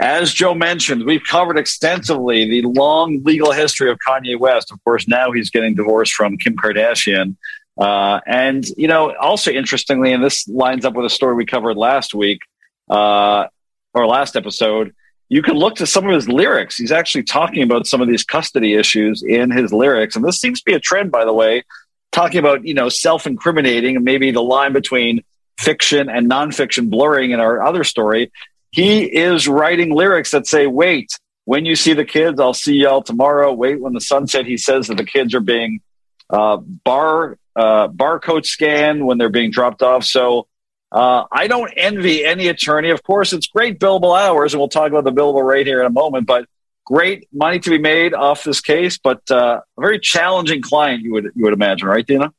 as 0.00 0.32
Joe 0.32 0.54
mentioned, 0.54 1.04
we've 1.04 1.24
covered 1.24 1.58
extensively 1.58 2.48
the 2.48 2.68
long 2.68 3.22
legal 3.24 3.52
history 3.52 3.90
of 3.90 3.98
Kanye 4.06 4.38
West. 4.38 4.70
Of 4.72 4.82
course, 4.84 5.08
now 5.08 5.32
he's 5.32 5.50
getting 5.50 5.74
divorced 5.74 6.12
from 6.12 6.36
Kim 6.36 6.56
Kardashian. 6.56 7.36
Uh, 7.78 8.20
and, 8.26 8.66
you 8.76 8.88
know, 8.88 9.14
also 9.16 9.50
interestingly, 9.50 10.12
and 10.12 10.24
this 10.24 10.48
lines 10.48 10.84
up 10.84 10.94
with 10.94 11.06
a 11.06 11.10
story 11.10 11.34
we 11.34 11.46
covered 11.46 11.76
last 11.76 12.14
week 12.14 12.40
uh, 12.90 13.46
or 13.94 14.06
last 14.06 14.36
episode, 14.36 14.94
you 15.28 15.42
can 15.42 15.54
look 15.54 15.76
to 15.76 15.86
some 15.86 16.06
of 16.06 16.14
his 16.14 16.28
lyrics. 16.28 16.76
He's 16.76 16.92
actually 16.92 17.24
talking 17.24 17.62
about 17.62 17.86
some 17.86 18.00
of 18.00 18.08
these 18.08 18.24
custody 18.24 18.74
issues 18.74 19.22
in 19.22 19.50
his 19.50 19.72
lyrics. 19.72 20.16
And 20.16 20.24
this 20.24 20.38
seems 20.40 20.60
to 20.60 20.64
be 20.64 20.74
a 20.74 20.80
trend, 20.80 21.10
by 21.10 21.24
the 21.24 21.32
way, 21.32 21.64
talking 22.12 22.38
about, 22.38 22.64
you 22.64 22.74
know, 22.74 22.88
self 22.88 23.26
incriminating 23.26 23.96
and 23.96 24.04
maybe 24.04 24.30
the 24.30 24.42
line 24.42 24.72
between 24.72 25.22
fiction 25.58 26.08
and 26.08 26.30
nonfiction 26.30 26.90
blurring 26.90 27.32
in 27.32 27.40
our 27.40 27.62
other 27.62 27.82
story. 27.82 28.30
He 28.76 29.04
is 29.04 29.48
writing 29.48 29.90
lyrics 29.90 30.32
that 30.32 30.46
say, 30.46 30.66
wait, 30.66 31.08
when 31.46 31.64
you 31.64 31.76
see 31.76 31.94
the 31.94 32.04
kids, 32.04 32.38
I'll 32.38 32.52
see 32.52 32.74
y'all 32.74 33.00
tomorrow. 33.00 33.50
Wait, 33.54 33.80
when 33.80 33.94
the 33.94 34.02
sunset, 34.02 34.44
he 34.44 34.58
says 34.58 34.88
that 34.88 34.98
the 34.98 35.04
kids 35.04 35.34
are 35.34 35.40
being 35.40 35.80
uh, 36.28 36.58
bar 36.58 37.38
uh, 37.56 37.88
barcode 37.88 38.44
scanned 38.44 39.06
when 39.06 39.16
they're 39.16 39.30
being 39.30 39.50
dropped 39.50 39.82
off. 39.82 40.04
So 40.04 40.46
uh, 40.92 41.24
I 41.32 41.46
don't 41.46 41.72
envy 41.74 42.22
any 42.22 42.48
attorney. 42.48 42.90
Of 42.90 43.02
course, 43.02 43.32
it's 43.32 43.46
great 43.46 43.80
billable 43.80 44.14
hours, 44.14 44.52
and 44.52 44.60
we'll 44.60 44.68
talk 44.68 44.90
about 44.90 45.04
the 45.04 45.12
billable 45.12 45.42
rate 45.42 45.66
here 45.66 45.80
in 45.80 45.86
a 45.86 45.90
moment. 45.90 46.26
But 46.26 46.46
great 46.84 47.26
money 47.32 47.58
to 47.60 47.70
be 47.70 47.78
made 47.78 48.12
off 48.12 48.44
this 48.44 48.60
case, 48.60 48.98
but 48.98 49.22
uh, 49.30 49.62
a 49.78 49.80
very 49.80 49.98
challenging 49.98 50.60
client. 50.60 51.02
You 51.02 51.12
would 51.12 51.32
you 51.34 51.44
would 51.44 51.54
imagine, 51.54 51.88
right, 51.88 52.06
Dina? 52.06 52.30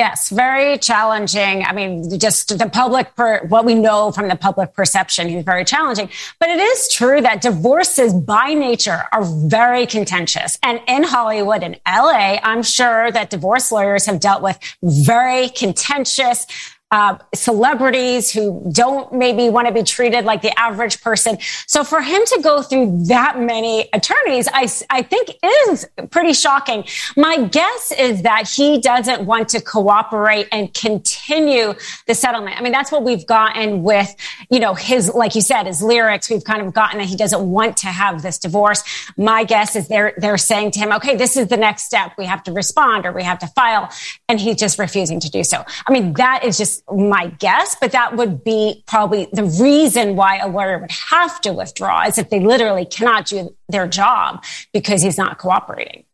Yes, 0.00 0.30
very 0.30 0.78
challenging. 0.78 1.62
I 1.62 1.74
mean, 1.74 2.18
just 2.18 2.58
the 2.58 2.70
public, 2.70 3.14
per, 3.16 3.46
what 3.48 3.66
we 3.66 3.74
know 3.74 4.10
from 4.12 4.28
the 4.28 4.34
public 4.34 4.72
perception, 4.72 5.28
he's 5.28 5.44
very 5.44 5.62
challenging. 5.62 6.08
But 6.38 6.48
it 6.48 6.58
is 6.58 6.88
true 6.88 7.20
that 7.20 7.42
divorces 7.42 8.14
by 8.14 8.54
nature 8.54 9.04
are 9.12 9.22
very 9.22 9.84
contentious. 9.84 10.58
And 10.62 10.80
in 10.88 11.02
Hollywood 11.02 11.62
and 11.62 11.78
LA, 11.86 12.38
I'm 12.42 12.62
sure 12.62 13.12
that 13.12 13.28
divorce 13.28 13.70
lawyers 13.70 14.06
have 14.06 14.20
dealt 14.20 14.40
with 14.40 14.58
very 14.82 15.50
contentious 15.50 16.46
uh, 16.90 17.16
celebrities 17.34 18.32
who 18.32 18.68
don't 18.72 19.12
maybe 19.12 19.48
want 19.48 19.68
to 19.68 19.72
be 19.72 19.82
treated 19.82 20.24
like 20.24 20.42
the 20.42 20.58
average 20.58 21.00
person. 21.00 21.38
So 21.66 21.84
for 21.84 22.00
him 22.00 22.20
to 22.26 22.40
go 22.42 22.62
through 22.62 23.04
that 23.04 23.38
many 23.38 23.88
attorneys, 23.92 24.48
I, 24.52 24.68
I 24.90 25.02
think 25.02 25.30
is 25.44 25.88
pretty 26.10 26.32
shocking. 26.32 26.84
My 27.16 27.44
guess 27.44 27.92
is 27.96 28.22
that 28.22 28.48
he 28.48 28.80
doesn't 28.80 29.24
want 29.24 29.50
to 29.50 29.60
cooperate 29.60 30.48
and 30.50 30.72
continue 30.74 31.74
the 32.08 32.14
settlement. 32.14 32.58
I 32.58 32.62
mean, 32.62 32.72
that's 32.72 32.90
what 32.90 33.04
we've 33.04 33.26
gotten 33.26 33.84
with, 33.84 34.12
you 34.50 34.58
know, 34.58 34.74
his, 34.74 35.12
like 35.14 35.36
you 35.36 35.42
said, 35.42 35.66
his 35.66 35.80
lyrics. 35.82 36.28
We've 36.28 36.42
kind 36.42 36.60
of 36.60 36.74
gotten 36.74 36.98
that 36.98 37.06
he 37.08 37.16
doesn't 37.16 37.48
want 37.48 37.76
to 37.78 37.86
have 37.86 38.22
this 38.22 38.38
divorce. 38.38 38.82
My 39.16 39.44
guess 39.44 39.76
is 39.76 39.86
they're, 39.86 40.14
they're 40.16 40.38
saying 40.38 40.72
to 40.72 40.80
him, 40.80 40.92
okay, 40.94 41.14
this 41.14 41.36
is 41.36 41.46
the 41.46 41.56
next 41.56 41.84
step. 41.84 42.12
We 42.18 42.24
have 42.24 42.42
to 42.44 42.52
respond 42.52 43.06
or 43.06 43.12
we 43.12 43.22
have 43.22 43.38
to 43.40 43.46
file. 43.46 43.90
And 44.28 44.40
he's 44.40 44.56
just 44.56 44.76
refusing 44.76 45.20
to 45.20 45.30
do 45.30 45.44
so. 45.44 45.64
I 45.86 45.92
mean, 45.92 46.14
that 46.14 46.44
is 46.44 46.58
just 46.58 46.79
my 46.90 47.28
guess, 47.38 47.76
but 47.80 47.92
that 47.92 48.16
would 48.16 48.44
be 48.44 48.82
probably 48.86 49.28
the 49.32 49.44
reason 49.44 50.16
why 50.16 50.38
a 50.38 50.48
lawyer 50.48 50.78
would 50.78 50.90
have 50.90 51.40
to 51.42 51.52
withdraw 51.52 52.06
is 52.06 52.18
if 52.18 52.30
they 52.30 52.40
literally 52.40 52.84
cannot 52.84 53.26
do 53.26 53.54
their 53.68 53.86
job 53.86 54.44
because 54.72 55.02
he's 55.02 55.18
not 55.18 55.38
cooperating. 55.38 56.04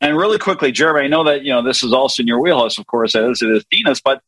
And 0.00 0.16
really 0.16 0.38
quickly, 0.38 0.72
Jeremy, 0.72 1.06
I 1.06 1.08
know 1.08 1.24
that 1.24 1.44
you 1.44 1.52
know 1.52 1.62
this 1.62 1.82
is 1.82 1.92
also 1.92 2.22
in 2.22 2.26
your 2.26 2.40
wheelhouse, 2.40 2.78
of 2.78 2.86
course, 2.86 3.14
as 3.14 3.40
it 3.42 3.50
is 3.50 3.64
Dina's, 3.70 4.00
but 4.00 4.20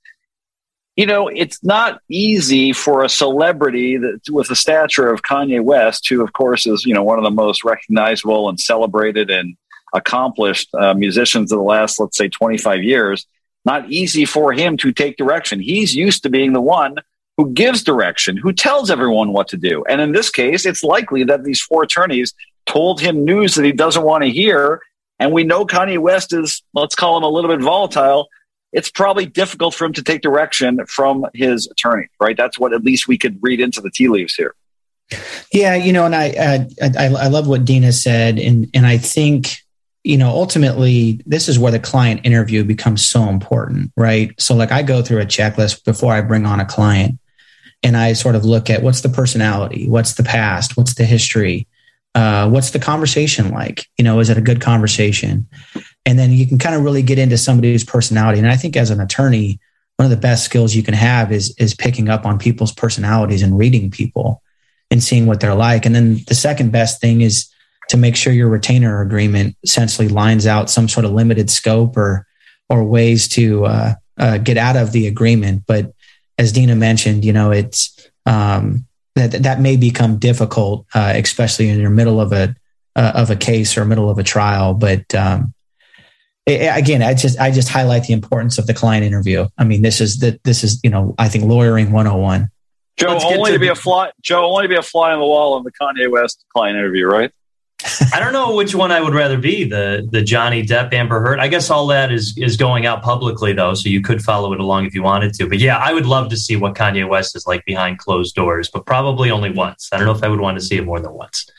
you 0.96 1.04
know 1.04 1.28
it's 1.28 1.62
not 1.62 2.00
easy 2.08 2.72
for 2.72 3.04
a 3.04 3.08
celebrity 3.08 3.98
that, 3.98 4.20
with 4.30 4.48
the 4.48 4.56
stature 4.56 5.10
of 5.10 5.22
Kanye 5.22 5.62
West, 5.62 6.08
who 6.08 6.22
of 6.22 6.32
course 6.32 6.66
is 6.66 6.84
you 6.86 6.94
know 6.94 7.02
one 7.02 7.18
of 7.18 7.24
the 7.24 7.30
most 7.30 7.64
recognizable 7.64 8.48
and 8.48 8.58
celebrated 8.58 9.30
and 9.30 9.56
accomplished 9.92 10.68
uh, 10.74 10.94
musicians 10.94 11.52
of 11.52 11.58
the 11.58 11.64
last, 11.64 11.98
let's 11.98 12.16
say, 12.16 12.28
25 12.28 12.82
years 12.82 13.26
not 13.66 13.90
easy 13.90 14.24
for 14.24 14.52
him 14.52 14.76
to 14.78 14.92
take 14.92 15.16
direction. 15.16 15.60
He's 15.60 15.94
used 15.94 16.22
to 16.22 16.30
being 16.30 16.52
the 16.52 16.60
one 16.60 16.96
who 17.36 17.52
gives 17.52 17.82
direction, 17.82 18.36
who 18.36 18.52
tells 18.52 18.90
everyone 18.90 19.32
what 19.32 19.48
to 19.48 19.56
do. 19.56 19.84
And 19.88 20.00
in 20.00 20.12
this 20.12 20.30
case, 20.30 20.64
it's 20.64 20.82
likely 20.82 21.24
that 21.24 21.44
these 21.44 21.60
four 21.60 21.82
attorneys 21.82 22.32
told 22.64 23.00
him 23.00 23.24
news 23.24 23.56
that 23.56 23.64
he 23.64 23.72
doesn't 23.72 24.04
want 24.04 24.24
to 24.24 24.30
hear. 24.30 24.80
And 25.18 25.32
we 25.32 25.44
know 25.44 25.66
Kanye 25.66 25.98
West 25.98 26.32
is, 26.32 26.62
let's 26.72 26.94
call 26.94 27.18
him 27.18 27.24
a 27.24 27.28
little 27.28 27.50
bit 27.50 27.60
volatile. 27.60 28.28
It's 28.72 28.90
probably 28.90 29.26
difficult 29.26 29.74
for 29.74 29.84
him 29.84 29.92
to 29.94 30.02
take 30.02 30.22
direction 30.22 30.84
from 30.86 31.26
his 31.34 31.66
attorney, 31.66 32.06
right? 32.20 32.36
That's 32.36 32.58
what 32.58 32.72
at 32.72 32.84
least 32.84 33.08
we 33.08 33.18
could 33.18 33.38
read 33.42 33.60
into 33.60 33.80
the 33.80 33.90
tea 33.90 34.08
leaves 34.08 34.34
here. 34.34 34.54
Yeah, 35.52 35.76
you 35.76 35.92
know, 35.92 36.04
and 36.04 36.16
I 36.16 36.66
I, 36.82 37.06
I 37.06 37.28
love 37.28 37.46
what 37.46 37.64
Dina 37.64 37.92
said, 37.92 38.40
and 38.40 38.68
and 38.74 38.84
I 38.84 38.98
think 38.98 39.58
you 40.06 40.16
know, 40.16 40.28
ultimately, 40.28 41.20
this 41.26 41.48
is 41.48 41.58
where 41.58 41.72
the 41.72 41.80
client 41.80 42.20
interview 42.22 42.62
becomes 42.62 43.04
so 43.04 43.24
important, 43.24 43.90
right? 43.96 44.32
So, 44.40 44.54
like, 44.54 44.70
I 44.70 44.82
go 44.82 45.02
through 45.02 45.20
a 45.20 45.26
checklist 45.26 45.84
before 45.84 46.12
I 46.12 46.20
bring 46.20 46.46
on 46.46 46.60
a 46.60 46.64
client 46.64 47.18
and 47.82 47.96
I 47.96 48.12
sort 48.12 48.36
of 48.36 48.44
look 48.44 48.70
at 48.70 48.84
what's 48.84 49.00
the 49.00 49.08
personality, 49.08 49.88
what's 49.88 50.14
the 50.14 50.22
past, 50.22 50.76
what's 50.76 50.94
the 50.94 51.04
history, 51.04 51.66
uh, 52.14 52.48
what's 52.48 52.70
the 52.70 52.78
conversation 52.78 53.50
like? 53.50 53.84
You 53.98 54.04
know, 54.04 54.20
is 54.20 54.30
it 54.30 54.38
a 54.38 54.42
good 54.42 54.60
conversation? 54.60 55.48
And 56.04 56.16
then 56.16 56.30
you 56.30 56.46
can 56.46 56.58
kind 56.58 56.76
of 56.76 56.84
really 56.84 57.02
get 57.02 57.18
into 57.18 57.36
somebody's 57.36 57.82
personality. 57.82 58.38
And 58.38 58.48
I 58.48 58.56
think 58.56 58.76
as 58.76 58.90
an 58.90 59.00
attorney, 59.00 59.58
one 59.96 60.04
of 60.04 60.10
the 60.10 60.16
best 60.16 60.44
skills 60.44 60.72
you 60.72 60.84
can 60.84 60.94
have 60.94 61.32
is 61.32 61.52
is 61.58 61.74
picking 61.74 62.08
up 62.08 62.24
on 62.24 62.38
people's 62.38 62.72
personalities 62.72 63.42
and 63.42 63.58
reading 63.58 63.90
people 63.90 64.40
and 64.88 65.02
seeing 65.02 65.26
what 65.26 65.40
they're 65.40 65.56
like. 65.56 65.84
And 65.84 65.96
then 65.96 66.20
the 66.28 66.36
second 66.36 66.70
best 66.70 67.00
thing 67.00 67.22
is 67.22 67.50
to 67.88 67.96
make 67.96 68.16
sure 68.16 68.32
your 68.32 68.48
retainer 68.48 69.00
agreement 69.00 69.56
essentially 69.62 70.08
lines 70.08 70.46
out 70.46 70.70
some 70.70 70.88
sort 70.88 71.04
of 71.04 71.12
limited 71.12 71.50
scope 71.50 71.96
or 71.96 72.26
or 72.68 72.84
ways 72.84 73.28
to 73.28 73.64
uh, 73.64 73.94
uh, 74.18 74.38
get 74.38 74.56
out 74.56 74.76
of 74.76 74.92
the 74.92 75.06
agreement. 75.06 75.62
But 75.66 75.92
as 76.38 76.52
Dina 76.52 76.74
mentioned, 76.74 77.24
you 77.24 77.32
know, 77.32 77.50
it's 77.50 78.08
um, 78.26 78.86
that 79.14 79.42
that 79.44 79.60
may 79.60 79.76
become 79.76 80.18
difficult, 80.18 80.86
uh, 80.94 81.12
especially 81.16 81.68
in 81.68 81.82
the 81.82 81.90
middle 81.90 82.20
of 82.20 82.32
a 82.32 82.54
uh, 82.94 83.12
of 83.14 83.30
a 83.30 83.36
case 83.36 83.76
or 83.76 83.84
middle 83.84 84.10
of 84.10 84.18
a 84.18 84.22
trial. 84.22 84.74
But 84.74 85.14
um, 85.14 85.54
again, 86.46 87.02
I 87.02 87.14
just 87.14 87.38
I 87.38 87.50
just 87.50 87.68
highlight 87.68 88.04
the 88.04 88.12
importance 88.12 88.58
of 88.58 88.66
the 88.66 88.74
client 88.74 89.04
interview. 89.04 89.46
I 89.58 89.64
mean, 89.64 89.82
this 89.82 90.00
is 90.00 90.18
that 90.18 90.42
this 90.44 90.64
is 90.64 90.80
you 90.82 90.90
know 90.90 91.14
I 91.18 91.28
think 91.28 91.44
lawyering 91.44 91.92
101. 91.92 92.48
Joe, 92.96 93.08
Let's 93.08 93.24
only 93.26 93.50
to, 93.50 93.56
to 93.56 93.60
be 93.60 93.68
a 93.68 93.74
fly. 93.74 94.10
Joe, 94.22 94.46
only 94.46 94.64
to 94.64 94.68
be 94.68 94.76
a 94.76 94.82
fly 94.82 95.12
on 95.12 95.18
the 95.18 95.26
wall 95.26 95.58
in 95.58 95.64
the 95.64 95.72
Kanye 95.72 96.10
West 96.10 96.44
client 96.52 96.78
interview, 96.78 97.06
right? 97.06 97.30
I 98.12 98.20
don't 98.20 98.32
know 98.32 98.54
which 98.54 98.74
one 98.74 98.90
I 98.90 99.00
would 99.00 99.12
rather 99.12 99.36
be 99.36 99.64
the 99.64 100.08
the 100.10 100.22
Johnny 100.22 100.64
Depp 100.64 100.94
Amber 100.94 101.20
Heard. 101.20 101.40
I 101.40 101.48
guess 101.48 101.68
all 101.68 101.86
that 101.88 102.10
is 102.10 102.36
is 102.38 102.56
going 102.56 102.86
out 102.86 103.02
publicly 103.02 103.52
though, 103.52 103.74
so 103.74 103.90
you 103.90 104.00
could 104.00 104.22
follow 104.22 104.52
it 104.54 104.60
along 104.60 104.86
if 104.86 104.94
you 104.94 105.02
wanted 105.02 105.34
to. 105.34 105.48
But 105.48 105.58
yeah, 105.58 105.76
I 105.76 105.92
would 105.92 106.06
love 106.06 106.30
to 106.30 106.36
see 106.36 106.56
what 106.56 106.74
Kanye 106.74 107.06
West 107.06 107.36
is 107.36 107.46
like 107.46 107.64
behind 107.66 107.98
closed 107.98 108.34
doors, 108.34 108.70
but 108.70 108.86
probably 108.86 109.30
only 109.30 109.50
once. 109.50 109.90
I 109.92 109.98
don't 109.98 110.06
know 110.06 110.14
if 110.14 110.22
I 110.24 110.28
would 110.28 110.40
want 110.40 110.58
to 110.58 110.64
see 110.64 110.76
it 110.76 110.86
more 110.86 111.00
than 111.00 111.12
once. 111.12 111.50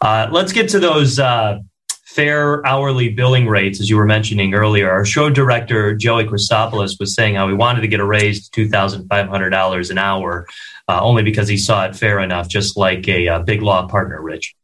Uh, 0.00 0.28
let's 0.30 0.52
get 0.52 0.68
to 0.70 0.78
those 0.78 1.18
uh, 1.18 1.58
fair 2.04 2.64
hourly 2.64 3.08
billing 3.08 3.48
rates, 3.48 3.80
as 3.80 3.90
you 3.90 3.96
were 3.96 4.06
mentioning 4.06 4.54
earlier. 4.54 4.88
Our 4.90 5.04
show 5.04 5.30
director 5.30 5.96
Joey 5.96 6.26
Christopoulos 6.26 7.00
was 7.00 7.14
saying 7.14 7.34
how 7.34 7.48
he 7.48 7.54
wanted 7.54 7.80
to 7.80 7.88
get 7.88 7.98
a 7.98 8.06
raise 8.06 8.44
to 8.44 8.50
two 8.52 8.68
thousand 8.68 9.08
five 9.08 9.28
hundred 9.28 9.50
dollars 9.50 9.90
an 9.90 9.98
hour, 9.98 10.46
uh, 10.86 11.00
only 11.02 11.24
because 11.24 11.48
he 11.48 11.56
saw 11.56 11.86
it 11.86 11.96
fair 11.96 12.20
enough, 12.20 12.48
just 12.48 12.76
like 12.76 13.08
a, 13.08 13.26
a 13.26 13.34
uh, 13.34 13.38
big 13.40 13.62
law 13.62 13.88
partner, 13.88 14.22
Rich 14.22 14.54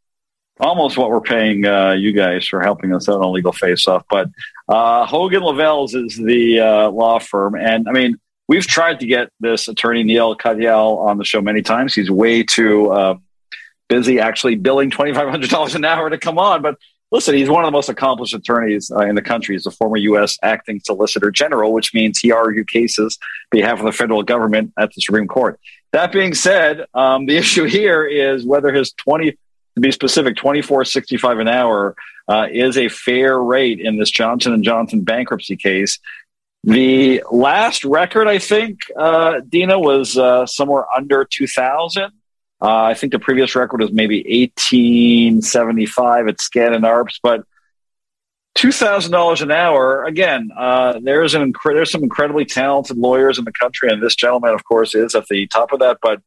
almost 0.63 0.97
what 0.97 1.11
we're 1.11 1.21
paying 1.21 1.67
uh, 1.67 1.93
you 1.93 2.13
guys 2.13 2.47
for 2.47 2.63
helping 2.63 2.95
us 2.95 3.09
out 3.09 3.21
on 3.21 3.33
Legal 3.33 3.53
Face 3.53 3.87
Off. 3.89 4.05
But 4.09 4.29
uh, 4.69 5.05
Hogan 5.05 5.43
Lovells 5.43 5.95
is 5.95 6.17
the 6.17 6.61
uh, 6.61 6.91
law 6.91 7.19
firm. 7.19 7.57
And 7.57 7.89
I 7.89 7.93
mean, 7.93 8.19
we've 8.49 8.67
tried 8.67 9.01
to 9.01 9.07
get 9.07 9.31
this 9.41 9.69
attorney, 9.69 10.05
Neil 10.05 10.37
Katyal, 10.37 10.99
on 10.99 11.19
the 11.19 11.25
show 11.25 11.43
many 11.43 11.63
times. 11.63 11.95
He's 11.95 12.11
way 12.11 12.45
too 12.45 12.93
um, 12.93 13.23
busy 13.89 14.21
actually 14.21 14.55
billing 14.55 14.91
$2,500 14.91 15.75
an 15.75 15.85
hour 15.85 16.09
to 16.09 16.17
come 16.17 16.39
on. 16.39 16.63
But 16.63 16.77
listen, 17.11 17.35
he's 17.35 17.51
one 17.51 17.65
of 17.65 17.67
the 17.69 17.73
most 17.73 17.89
accomplished 17.89 18.33
attorneys 18.33 18.91
uh, 18.91 19.01
in 19.01 19.17
the 19.17 19.23
country. 19.23 19.57
He's 19.57 19.67
a 19.67 19.73
former 19.73 19.97
U.S. 19.97 20.39
acting 20.43 20.81
solicitor 20.85 21.33
general, 21.33 21.73
which 21.73 21.93
means 21.93 22.21
he 22.21 22.31
argued 22.31 22.69
cases 22.69 23.19
behalf 23.51 23.81
of 23.81 23.85
the 23.85 23.93
federal 23.93 24.23
government 24.23 24.73
at 24.79 24.95
the 24.95 25.01
Supreme 25.01 25.27
Court. 25.27 25.59
That 25.93 26.13
being 26.13 26.35
said, 26.35 26.87
um, 26.95 27.27
the 27.27 27.37
issue 27.43 27.65
here 27.65 28.05
is 28.05 28.47
whether 28.47 28.73
his 28.73 28.93
20 28.93 29.37
to 29.75 29.81
be 29.81 29.91
specific, 29.93 30.37
twenty 30.37 30.62
four 30.62 30.85
sixty 30.85 31.16
five 31.16 31.39
an 31.39 31.49
hour 31.49 31.95
uh, 32.29 32.47
is 32.51 32.77
a 32.77 32.89
fair 32.89 33.39
rate 33.39 33.81
in 33.81 33.99
this 33.99 34.11
Johnson 34.11 34.53
and 34.53 34.64
Johnson 34.64 35.03
bankruptcy 35.03 35.57
case. 35.57 35.99
The 36.64 37.25
last 37.33 37.85
record, 37.85 38.29
I 38.29 38.39
think, 38.39 38.81
uh, 38.97 39.41
Dina 39.49 39.79
was 39.79 40.16
uh, 40.16 40.47
somewhere 40.47 40.85
under 40.95 41.25
two 41.25 41.47
thousand. 41.47 42.12
Uh, 42.61 42.85
I 42.85 42.95
think 42.95 43.12
the 43.12 43.18
previous 43.18 43.57
record 43.57 43.81
was 43.81 43.91
maybe 43.91 44.25
eighteen 44.29 45.43
seventy 45.43 45.87
five 45.87 46.29
at 46.29 46.37
Skadden 46.37 46.83
Arps, 46.83 47.18
but 47.20 47.45
two 48.55 48.70
thousand 48.70 49.11
dollars 49.11 49.43
an 49.43 49.51
hour. 49.51 50.05
Again, 50.05 50.51
uh, 50.57 51.01
there's 51.03 51.35
an 51.35 51.53
there's 51.64 51.91
some 51.91 52.05
incredibly 52.05 52.45
talented 52.45 52.97
lawyers 52.97 53.39
in 53.39 53.45
the 53.45 53.53
country, 53.53 53.91
and 53.91 54.01
this 54.01 54.14
gentleman, 54.14 54.55
of 54.55 54.62
course, 54.62 54.95
is 54.95 55.16
at 55.16 55.27
the 55.27 55.49
top 55.49 55.73
of 55.73 55.81
that. 55.81 55.99
But 56.01 56.20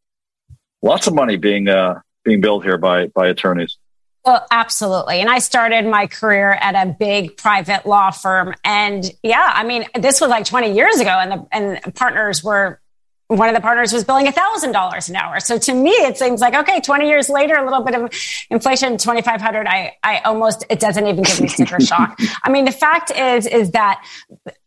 lots 0.81 1.07
of 1.07 1.13
money 1.13 1.37
being 1.37 1.69
uh, 1.69 2.01
being 2.25 2.41
built 2.41 2.65
here 2.65 2.77
by 2.77 3.07
by 3.07 3.27
attorneys. 3.27 3.77
Well, 4.25 4.45
absolutely. 4.49 5.21
And 5.21 5.29
I 5.29 5.37
started 5.37 5.85
my 5.85 6.07
career 6.07 6.51
at 6.51 6.73
a 6.73 6.91
big 6.91 7.37
private 7.37 7.85
law 7.85 8.09
firm. 8.09 8.55
And 8.63 9.05
yeah, 9.21 9.51
I 9.53 9.63
mean, 9.63 9.85
this 9.93 10.19
was 10.19 10.31
like 10.31 10.45
20 10.45 10.73
years 10.73 10.99
ago 10.99 11.11
and 11.11 11.31
the, 11.31 11.47
and 11.51 11.95
partners 11.95 12.43
were 12.43 12.81
one 13.27 13.49
of 13.49 13.55
the 13.55 13.61
partners 13.61 13.91
was 13.91 14.03
billing 14.03 14.27
$1,000 14.27 15.09
an 15.09 15.15
hour. 15.15 15.39
So 15.39 15.57
to 15.57 15.73
me, 15.73 15.89
it 15.89 16.17
seems 16.17 16.41
like, 16.41 16.53
okay, 16.53 16.79
20 16.79 17.07
years 17.07 17.27
later, 17.27 17.55
a 17.55 17.63
little 17.63 17.81
bit 17.81 17.95
of 17.95 18.11
inflation, 18.51 18.97
2,500. 18.97 19.65
I, 19.65 19.97
I 20.03 20.19
almost, 20.19 20.63
it 20.69 20.79
doesn't 20.79 21.07
even 21.07 21.23
give 21.23 21.41
me 21.41 21.47
sticker 21.47 21.79
shock. 21.81 22.19
I 22.43 22.51
mean, 22.51 22.65
the 22.65 22.71
fact 22.71 23.11
is, 23.11 23.47
is 23.47 23.71
that 23.71 24.05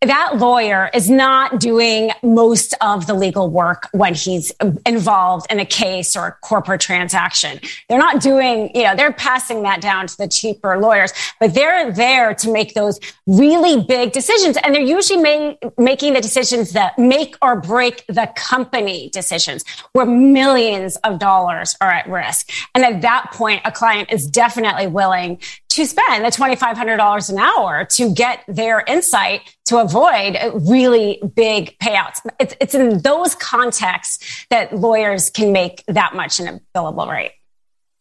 that 0.03 0.39
lawyer 0.39 0.91
is 0.93 1.09
not 1.09 1.61
doing 1.61 2.11
most 2.23 2.75
of 2.81 3.07
the 3.07 3.15
legal 3.15 3.49
work 3.49 3.89
when 3.93 4.15
he's 4.15 4.53
involved 4.85 5.47
in 5.51 5.61
a 5.61 5.67
case 5.67 6.17
or 6.17 6.27
a 6.27 6.33
corporate 6.33 6.81
transaction. 6.81 7.61
They're 7.89 7.99
not 7.99 8.21
doing, 8.21 8.71
you 8.75 8.83
know, 8.83 8.97
they're 8.97 9.13
passing 9.13 9.63
that 9.63 9.81
down 9.81 10.09
to 10.09 10.19
the 10.19 10.27
cheaper 10.27 10.79
lawyers, 10.79 11.13
but 11.39 11.55
they're 11.55 11.93
there 11.93 12.35
to 12.35 12.53
make 12.53 12.75
those 12.75 12.99
really 13.27 13.85
big 13.85 14.13
decisions. 14.13 14.57
And 14.57 14.75
they're 14.75 14.83
usually 14.83 15.57
making 15.77 16.15
the 16.15 16.21
decisions 16.21 16.73
that 16.73 16.99
make 16.99 17.37
or 17.41 17.61
break 17.61 18.05
the 18.09 18.33
company 18.49 19.11
decisions 19.13 19.65
where 19.93 20.07
millions 20.07 20.97
of 20.97 21.19
dollars 21.19 21.77
are 21.81 21.91
at 21.91 22.09
risk. 22.09 22.51
And 22.75 22.85
at 22.85 23.03
that 23.03 23.31
point, 23.33 23.63
a 23.65 23.73
client 23.73 24.11
is 24.13 24.27
definitely 24.27 24.87
willing 24.87 25.41
to 25.71 25.87
spend 25.87 26.25
the 26.25 26.31
$2,500 26.31 27.31
an 27.31 27.39
hour 27.39 27.85
to 27.85 28.13
get 28.13 28.43
their 28.49 28.81
insight 28.81 29.43
to 29.67 29.79
avoid 29.79 30.37
really 30.69 31.21
big 31.35 31.79
payouts. 31.79 32.21
It's, 32.41 32.55
it's 32.61 32.75
in 32.75 33.01
those 33.03 33.35
contexts 33.35 34.47
that 34.51 34.75
lawyers 34.75 35.31
can 35.31 35.53
make 35.53 35.85
that 35.87 36.15
much 36.15 36.41
in 36.41 36.49
a 36.49 36.61
billable 36.75 37.09
rate. 37.09 37.33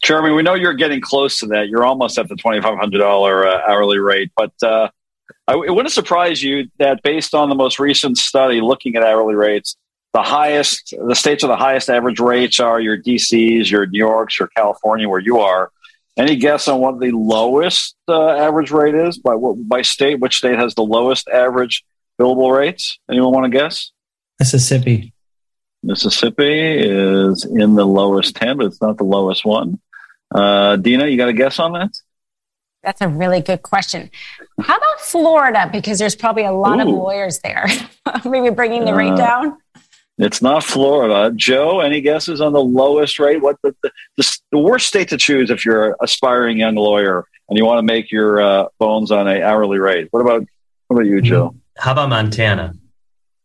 Mean, 0.10 0.36
we 0.36 0.44
know 0.44 0.54
you're 0.54 0.74
getting 0.74 1.02
close 1.02 1.38
to 1.40 1.48
that. 1.48 1.68
You're 1.68 1.86
almost 1.86 2.18
at 2.18 2.30
the 2.30 2.36
$2,500 2.36 3.46
uh, 3.46 3.62
hourly 3.68 4.00
rate, 4.00 4.32
but 4.38 4.54
uh, 4.64 4.90
I, 5.48 5.54
it 5.54 5.72
wouldn't 5.72 5.92
surprise 5.92 6.42
you 6.42 6.70
that 6.80 7.02
based 7.04 7.34
on 7.34 7.50
the 7.50 7.56
most 7.56 7.80
recent 7.80 8.18
study 8.18 8.62
looking 8.62 8.96
at 8.96 9.04
hourly 9.04 9.36
rates, 9.36 9.76
the 10.14 10.22
highest, 10.24 10.96
the 11.06 11.16
states 11.16 11.44
with 11.44 11.52
the 11.52 11.58
highest 11.58 11.90
average 11.90 12.20
rates 12.20 12.60
are 12.60 12.80
your 12.80 12.98
DCs, 12.98 13.70
your 13.70 13.86
New 13.86 14.00
Yorks, 14.00 14.40
your 14.40 14.48
California, 14.50 15.08
where 15.08 15.20
you 15.20 15.40
are. 15.40 15.72
Any 16.18 16.36
guess 16.36 16.68
on 16.68 16.80
what 16.80 17.00
the 17.00 17.12
lowest 17.12 17.96
uh, 18.08 18.30
average 18.30 18.72
rate 18.72 18.96
is 18.96 19.20
by 19.20 19.36
by 19.36 19.84
state? 19.84 20.20
Which 20.20 20.38
state 20.38 20.58
has 20.58 20.74
the 20.74 20.82
lowest 20.82 21.28
average 21.28 21.86
billable 22.20 22.58
rates? 22.58 22.98
Anyone 23.10 23.34
want 23.34 23.52
to 23.52 23.56
guess? 23.56 23.92
Mississippi. 24.40 25.14
Mississippi 25.84 26.80
is 26.80 27.46
in 27.46 27.76
the 27.76 27.86
lowest 27.86 28.36
ten, 28.36 28.58
but 28.58 28.66
it's 28.66 28.82
not 28.82 28.98
the 28.98 29.04
lowest 29.04 29.46
one. 29.46 29.80
Uh, 30.34 30.76
Dina, 30.78 31.06
you 31.06 31.18
got 31.18 31.30
a 31.30 31.34
guess 31.34 31.60
on 31.60 31.74
that? 31.74 31.92
That's 32.84 33.02
a 33.02 33.08
really 33.08 33.42
good 33.42 33.64
question. 33.64 34.10
How 34.62 34.78
about 34.78 35.02
Florida? 35.02 35.70
Because 35.72 36.00
there's 36.00 36.16
probably 36.16 36.46
a 36.46 36.52
lot 36.52 36.80
Ooh. 36.80 36.84
of 36.84 36.88
lawyers 36.88 37.40
there. 37.40 37.68
Maybe 38.26 38.50
bringing 38.50 38.86
the 38.86 38.94
rate 38.94 39.14
uh, 39.14 39.18
down. 39.18 39.58
It's 40.18 40.42
not 40.42 40.64
Florida. 40.64 41.32
Joe, 41.36 41.80
any 41.80 42.02
guesses 42.02 42.42
on 42.42 42.54
the 42.54 42.64
lowest 42.64 43.20
rate? 43.20 43.42
What 43.42 43.58
the, 43.62 43.76
the, 43.84 44.38
the 44.52 44.58
worst 44.58 44.88
state 44.88 45.10
to 45.10 45.18
choose 45.18 45.52
if 45.52 45.64
you're 45.64 45.90
an 45.90 45.96
aspiring 46.02 46.58
young 46.58 46.76
lawyer 46.76 47.26
and 47.50 47.58
you 47.58 47.66
want 47.66 47.78
to 47.78 47.84
make 47.84 48.12
your 48.12 48.42
uh, 48.42 48.66
bones 48.80 49.12
on 49.12 49.28
a 49.28 49.44
hourly 49.44 49.78
rate? 49.78 50.08
What 50.12 50.22
about 50.22 50.44
what 50.88 50.96
about 50.98 51.06
you, 51.06 51.22
Joe? 51.22 51.56
How 51.78 51.92
about 51.92 52.10
Montana? 52.10 52.74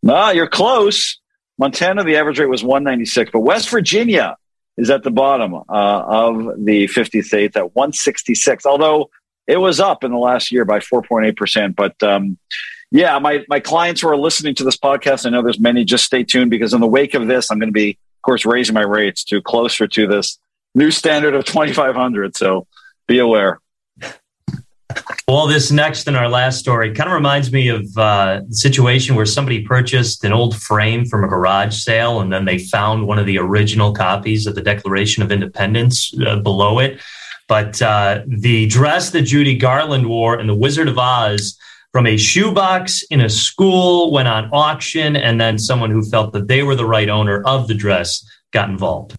Nah, 0.03 0.31
you're 0.31 0.49
close. 0.49 1.19
Montana, 1.59 2.05
the 2.05 2.17
average 2.17 2.39
rate 2.39 2.49
was 2.49 2.65
196, 2.65 3.31
but 3.33 3.41
West 3.41 3.69
Virginia 3.69 4.37
is 4.79 4.89
at 4.89 5.03
the 5.03 5.11
bottom 5.11 5.55
uh, 5.55 5.63
of 5.69 6.65
the 6.65 6.87
50 6.87 7.21
states 7.23 7.57
at 7.57 7.75
166. 7.75 8.65
Although 8.65 9.11
it 9.47 9.59
was 9.59 9.79
up 9.79 10.05
in 10.05 10.13
the 10.13 10.19
last 10.19 10.51
year 10.51 10.65
by 10.65 10.79
4.8 10.79 11.37
percent, 11.37 11.77
but 11.77 12.03
um, 12.03 12.39
yeah, 12.93 13.19
my, 13.19 13.43
my 13.49 13.59
clients 13.59 14.03
who 14.03 14.09
are 14.09 14.17
listening 14.19 14.55
to 14.57 14.65
this 14.65 14.77
podcast, 14.77 15.25
I 15.25 15.31
know 15.31 15.43
there's 15.43 15.59
many, 15.59 15.83
just 15.83 16.05
stay 16.05 16.23
tuned 16.25 16.51
because 16.51 16.75
in 16.75 16.81
the 16.81 16.87
wake 16.87 17.15
of 17.15 17.27
this, 17.27 17.51
I'm 17.51 17.59
going 17.59 17.71
to 17.71 17.73
be, 17.73 17.93
of 17.93 18.23
course, 18.23 18.45
raising 18.45 18.75
my 18.75 18.83
rates 18.83 19.25
to 19.25 19.41
closer 19.41 19.89
to 19.89 20.07
this 20.07 20.39
new 20.75 20.91
standard 20.91 21.35
of 21.35 21.47
2,500. 21.47 22.37
So 22.37 22.67
be 23.09 23.19
aware. 23.19 23.61
Well, 25.27 25.47
this 25.47 25.71
next 25.71 26.07
and 26.07 26.19
our 26.19 26.29
last 26.29 26.59
story 26.59 26.93
kind 26.93 27.09
of 27.09 27.15
reminds 27.15 27.51
me 27.51 27.69
of 27.69 27.87
uh, 27.97 28.43
the 28.47 28.55
situation 28.55 29.17
where 29.17 29.25
somebody 29.25 29.63
purchased 29.63 30.23
an 30.23 30.35
old 30.35 30.61
frame 30.61 31.07
from 31.07 31.25
a 31.25 31.29
garage 31.29 31.75
sale 31.75 32.21
and 32.21 32.31
then 32.31 32.45
they 32.45 32.59
found 32.59 33.07
one 33.07 33.19
of 33.19 33.25
the 33.25 33.39
original 33.39 33.95
copies 33.95 34.47
of 34.47 34.55
the 34.55 34.61
Declaration 34.61 35.23
of 35.23 35.33
Independence 35.33 36.13
uh, 36.27 36.37
below 36.37 36.79
it. 36.79 37.01
But 37.49 37.81
uh, 37.81 38.23
the 38.27 38.67
dress 38.67 39.11
that 39.11 39.23
Judy 39.23 39.57
Garland 39.57 40.07
wore 40.07 40.39
in 40.39 40.47
The 40.47 40.55
Wizard 40.55 40.89
of 40.89 40.99
Oz 40.99 41.59
from 41.93 42.07
a 42.07 42.17
shoebox 42.17 43.03
in 43.05 43.21
a 43.21 43.29
school, 43.29 44.11
went 44.11 44.27
on 44.27 44.49
auction, 44.53 45.15
and 45.15 45.41
then 45.41 45.59
someone 45.59 45.91
who 45.91 46.03
felt 46.03 46.33
that 46.33 46.49
they 46.49 46.63
were 46.63 46.75
the 46.75 46.87
right 46.87 47.09
owner 47.09 47.43
of 47.43 47.69
the 47.69 47.75
dress 47.75 48.27
got 48.51 48.71
involved. 48.71 49.15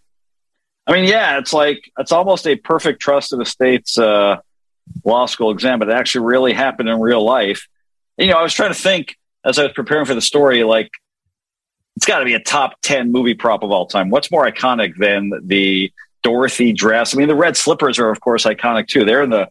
I 0.85 0.93
mean, 0.93 1.05
yeah, 1.05 1.37
it's 1.37 1.53
like 1.53 1.91
it's 1.97 2.11
almost 2.11 2.45
a 2.47 2.55
perfect 2.55 2.99
trust 2.99 3.31
of 3.31 3.39
the 3.39 3.45
state's 3.45 3.97
uh, 3.97 4.37
law 5.05 5.27
school 5.27 5.51
exam, 5.51 5.79
but 5.79 5.87
it 5.87 5.93
actually 5.93 6.25
really 6.25 6.53
happened 6.53 6.89
in 6.89 6.99
real 6.99 7.23
life. 7.23 7.67
You 8.17 8.27
know, 8.27 8.37
I 8.37 8.43
was 8.43 8.53
trying 8.53 8.73
to 8.73 8.79
think 8.79 9.17
as 9.45 9.59
I 9.59 9.63
was 9.63 9.73
preparing 9.73 10.05
for 10.05 10.15
the 10.15 10.21
story, 10.21 10.63
like 10.63 10.91
it's 11.95 12.05
got 12.05 12.19
to 12.19 12.25
be 12.25 12.33
a 12.33 12.39
top 12.39 12.75
10 12.81 13.11
movie 13.11 13.33
prop 13.33 13.63
of 13.63 13.71
all 13.71 13.85
time. 13.85 14.09
What's 14.09 14.31
more 14.31 14.49
iconic 14.49 14.97
than 14.97 15.31
the 15.43 15.91
Dorothy 16.23 16.73
dress? 16.73 17.13
I 17.13 17.17
mean, 17.17 17.27
the 17.27 17.35
red 17.35 17.55
slippers 17.55 17.99
are, 17.99 18.09
of 18.09 18.19
course, 18.19 18.45
iconic 18.45 18.87
too. 18.87 19.05
They're 19.05 19.23
in 19.23 19.29
the 19.29 19.49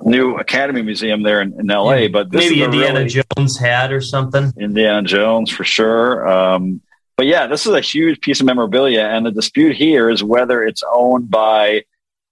new 0.00 0.36
Academy 0.36 0.82
Museum 0.82 1.22
there 1.22 1.40
in, 1.40 1.58
in 1.58 1.66
LA. 1.66 1.94
Yeah. 1.94 2.08
But 2.08 2.32
maybe 2.32 2.62
Indiana 2.62 3.00
really, 3.00 3.22
Jones 3.36 3.58
hat 3.58 3.92
or 3.92 4.00
something. 4.00 4.52
Indiana 4.58 5.02
Jones 5.02 5.50
for 5.50 5.64
sure. 5.64 6.26
Um, 6.26 6.80
but 7.16 7.26
yeah, 7.26 7.46
this 7.46 7.66
is 7.66 7.72
a 7.72 7.80
huge 7.80 8.20
piece 8.20 8.40
of 8.40 8.46
memorabilia, 8.46 9.02
and 9.02 9.26
the 9.26 9.30
dispute 9.30 9.76
here 9.76 10.10
is 10.10 10.24
whether 10.24 10.64
it's 10.64 10.82
owned 10.92 11.30
by 11.30 11.84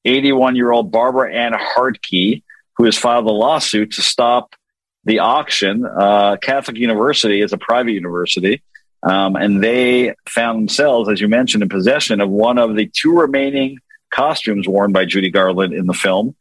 81 0.05 0.57
year 0.57 0.73
old 0.73 0.91
Barbara 0.91 1.35
Ann 1.35 1.53
Hartke, 1.53 2.43
who 2.77 2.85
has 2.85 2.97
filed 2.97 3.27
a 3.27 3.31
lawsuit 3.31 3.93
to 3.93 4.03
stop 4.03 4.57
the 5.05 5.21
auction, 5.21 5.85
uh, 5.87 6.37
Catholic 6.37 6.77
University 6.77 7.41
is 7.41 7.53
a 7.53 7.59
private 7.59 7.93
university. 7.93 8.63
Um, 9.03 9.35
and 9.37 9.63
they 9.63 10.15
found 10.29 10.59
themselves, 10.59 11.09
as 11.09 11.21
you 11.21 11.29
mentioned, 11.29 11.63
in 11.63 11.69
possession 11.71 12.21
of 12.21 12.29
one 12.29 12.59
of 12.59 12.77
the 12.77 12.91
two 12.93 13.19
remaining 13.19 13.79
costumes 14.11 14.69
worn 14.69 14.93
by 14.93 15.07
Judy 15.07 15.31
Garland 15.31 15.73
in 15.73 15.87
the 15.87 15.95
film. 15.95 16.37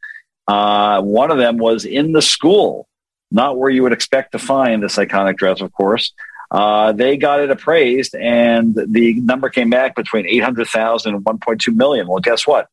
Uh, 0.50 1.00
one 1.00 1.30
of 1.30 1.38
them 1.38 1.58
was 1.58 1.84
in 1.84 2.10
the 2.10 2.20
school, 2.20 2.88
not 3.30 3.56
where 3.56 3.70
you 3.70 3.84
would 3.84 3.92
expect 3.92 4.32
to 4.32 4.38
find 4.38 4.82
this 4.82 4.96
iconic 4.96 5.36
dress, 5.36 5.60
of 5.60 5.72
course. 5.72 6.12
Uh, 6.50 6.90
they 6.90 7.16
got 7.16 7.38
it 7.38 7.52
appraised, 7.52 8.16
and 8.16 8.74
the 8.88 9.14
number 9.20 9.48
came 9.48 9.70
back 9.70 9.94
between 9.94 10.26
800,000 10.26 11.14
and 11.14 11.24
1.2 11.24 11.76
million. 11.76 12.08
Well, 12.08 12.18
guess 12.18 12.48
what? 12.48 12.66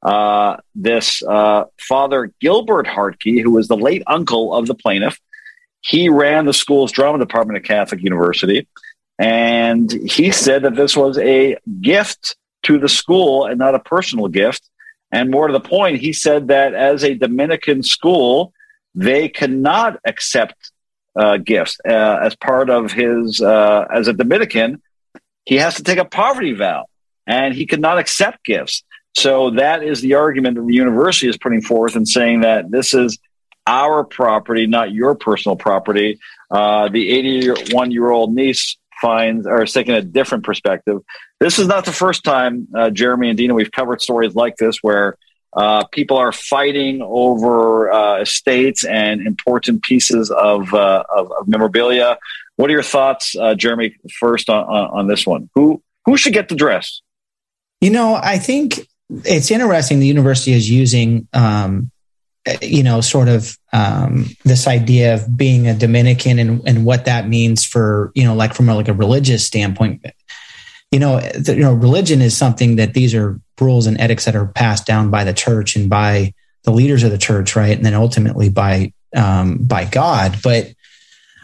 Uh, 0.00 0.58
this 0.76 1.24
uh, 1.24 1.64
Father 1.76 2.32
Gilbert 2.40 2.86
Hartke, 2.86 3.42
who 3.42 3.50
was 3.50 3.66
the 3.66 3.76
late 3.76 4.04
uncle 4.06 4.54
of 4.54 4.68
the 4.68 4.74
plaintiff, 4.76 5.18
he 5.80 6.08
ran 6.08 6.44
the 6.44 6.54
school's 6.54 6.92
drama 6.92 7.18
department 7.18 7.56
at 7.56 7.64
Catholic 7.64 8.00
University. 8.00 8.68
And 9.18 9.90
he 9.90 10.30
said 10.30 10.62
that 10.62 10.76
this 10.76 10.96
was 10.96 11.18
a 11.18 11.56
gift 11.80 12.36
to 12.62 12.78
the 12.78 12.88
school 12.88 13.44
and 13.44 13.58
not 13.58 13.74
a 13.74 13.80
personal 13.80 14.28
gift. 14.28 14.70
And 15.14 15.30
more 15.30 15.46
to 15.46 15.52
the 15.52 15.60
point, 15.60 16.00
he 16.00 16.12
said 16.12 16.48
that 16.48 16.74
as 16.74 17.04
a 17.04 17.14
Dominican 17.14 17.84
school, 17.84 18.52
they 18.96 19.28
cannot 19.28 20.00
accept 20.04 20.72
uh, 21.14 21.36
gifts 21.36 21.78
uh, 21.88 22.18
as 22.20 22.34
part 22.34 22.68
of 22.68 22.90
his, 22.90 23.40
uh, 23.40 23.84
as 23.94 24.08
a 24.08 24.12
Dominican, 24.12 24.82
he 25.44 25.54
has 25.54 25.76
to 25.76 25.84
take 25.84 25.98
a 25.98 26.04
poverty 26.04 26.52
vow 26.52 26.86
and 27.28 27.54
he 27.54 27.64
cannot 27.64 27.98
accept 27.98 28.44
gifts. 28.44 28.82
So 29.16 29.50
that 29.50 29.84
is 29.84 30.00
the 30.00 30.14
argument 30.14 30.56
that 30.56 30.66
the 30.66 30.74
university 30.74 31.28
is 31.28 31.38
putting 31.38 31.62
forth 31.62 31.94
and 31.94 32.08
saying 32.08 32.40
that 32.40 32.72
this 32.72 32.92
is 32.92 33.16
our 33.68 34.02
property, 34.02 34.66
not 34.66 34.90
your 34.90 35.14
personal 35.14 35.54
property. 35.54 36.18
Uh, 36.50 36.88
the 36.88 37.08
81 37.10 37.92
year 37.92 38.10
old 38.10 38.34
niece 38.34 38.76
finds 39.04 39.46
or 39.46 39.62
is 39.62 39.72
taking 39.74 39.94
a 39.94 40.00
different 40.00 40.44
perspective. 40.44 41.02
This 41.38 41.58
is 41.58 41.66
not 41.68 41.84
the 41.84 41.92
first 41.92 42.24
time, 42.24 42.68
uh, 42.74 42.88
Jeremy 42.88 43.28
and 43.28 43.36
Dina, 43.36 43.52
we've 43.52 43.70
covered 43.70 44.00
stories 44.00 44.34
like 44.34 44.56
this 44.56 44.78
where 44.80 45.18
uh, 45.52 45.84
people 45.92 46.16
are 46.16 46.32
fighting 46.32 47.02
over 47.02 47.92
uh, 47.92 48.22
estates 48.22 48.82
and 48.82 49.26
important 49.26 49.82
pieces 49.82 50.30
of, 50.30 50.72
uh, 50.72 51.04
of, 51.14 51.30
of, 51.38 51.46
memorabilia. 51.46 52.16
What 52.56 52.70
are 52.70 52.72
your 52.72 52.82
thoughts, 52.82 53.36
uh, 53.38 53.54
Jeremy, 53.54 53.94
first 54.18 54.48
on, 54.48 54.64
on, 54.64 55.00
on, 55.00 55.06
this 55.06 55.26
one? 55.26 55.50
Who, 55.54 55.82
who 56.06 56.16
should 56.16 56.32
get 56.32 56.48
the 56.48 56.56
dress? 56.56 57.02
You 57.82 57.90
know, 57.90 58.14
I 58.14 58.38
think 58.38 58.88
it's 59.10 59.50
interesting 59.50 60.00
the 60.00 60.06
university 60.06 60.54
is 60.54 60.68
using 60.68 61.28
um, 61.34 61.90
you 62.60 62.82
know, 62.82 63.00
sort 63.00 63.28
of 63.28 63.56
um, 63.72 64.26
this 64.44 64.66
idea 64.66 65.14
of 65.14 65.36
being 65.36 65.66
a 65.66 65.74
Dominican 65.74 66.38
and, 66.38 66.66
and 66.66 66.84
what 66.84 67.06
that 67.06 67.28
means 67.28 67.64
for, 67.64 68.12
you 68.14 68.24
know, 68.24 68.34
like 68.34 68.54
from 68.54 68.68
a, 68.68 68.74
like 68.74 68.88
a 68.88 68.92
religious 68.92 69.46
standpoint. 69.46 70.04
You 70.90 70.98
know, 70.98 71.20
the, 71.20 71.54
you 71.54 71.62
know, 71.62 71.74
religion 71.74 72.20
is 72.20 72.36
something 72.36 72.76
that 72.76 72.94
these 72.94 73.14
are 73.14 73.40
rules 73.60 73.86
and 73.86 74.00
ethics 74.00 74.26
that 74.26 74.36
are 74.36 74.46
passed 74.46 74.86
down 74.86 75.10
by 75.10 75.24
the 75.24 75.32
church 75.32 75.74
and 75.74 75.88
by 75.88 76.34
the 76.64 76.70
leaders 76.70 77.02
of 77.02 77.10
the 77.10 77.18
church, 77.18 77.56
right, 77.56 77.76
and 77.76 77.84
then 77.84 77.94
ultimately 77.94 78.48
by 78.48 78.92
um, 79.16 79.58
by 79.58 79.84
God. 79.84 80.36
But 80.42 80.72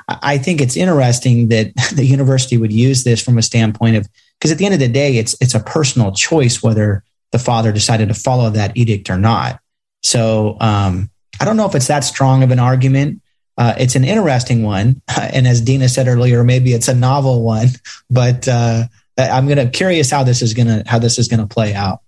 I 0.09 0.38
think 0.38 0.61
it's 0.61 0.76
interesting 0.76 1.48
that 1.48 1.72
the 1.94 2.05
university 2.05 2.57
would 2.57 2.72
use 2.72 3.05
this 3.05 3.22
from 3.22 3.38
a 3.38 3.42
standpoint 3.42 3.96
of 3.96 4.09
because 4.38 4.53
at 4.53 4.59
the 4.59 4.64
end 4.64 4.74
of 4.74 4.80
the 4.80 4.88
day, 4.88 5.16
it's 5.16 5.36
it's 5.40 5.55
a 5.55 5.61
personal 5.61 6.12
choice 6.12 6.62
whether 6.62 7.05
the 7.32 7.38
father 7.38 7.72
decided 7.72 8.09
to 8.09 8.14
follow 8.14 8.51
that 8.51 8.76
edict 8.76 9.11
or 9.11 9.18
not. 9.18 9.61
So 10.03 10.57
um, 10.61 11.11
I 11.40 11.44
don't 11.44 11.57
know 11.57 11.66
if 11.66 11.74
it's 11.74 11.88
that 11.88 12.05
strong 12.05 12.42
of 12.42 12.51
an 12.51 12.59
argument. 12.59 13.22
Uh, 13.57 13.74
it's 13.78 13.94
an 13.94 14.05
interesting 14.05 14.62
one, 14.62 15.03
and 15.20 15.46
as 15.46 15.61
Dina 15.61 15.88
said 15.88 16.09
earlier, 16.09 16.42
maybe 16.44 16.72
it's 16.72 16.88
a 16.88 16.94
novel 16.94 17.42
one. 17.42 17.68
But 18.12 18.48
uh, 18.48 18.86
I'm 19.16 19.46
gonna 19.46 19.70
curious 19.70 20.11
how 20.11 20.24
this 20.24 20.42
is 20.42 20.53
gonna 20.53 20.82
how 20.84 20.98
this 20.98 21.16
is 21.18 21.28
gonna 21.28 21.46
play 21.46 21.74
out. 21.74 22.01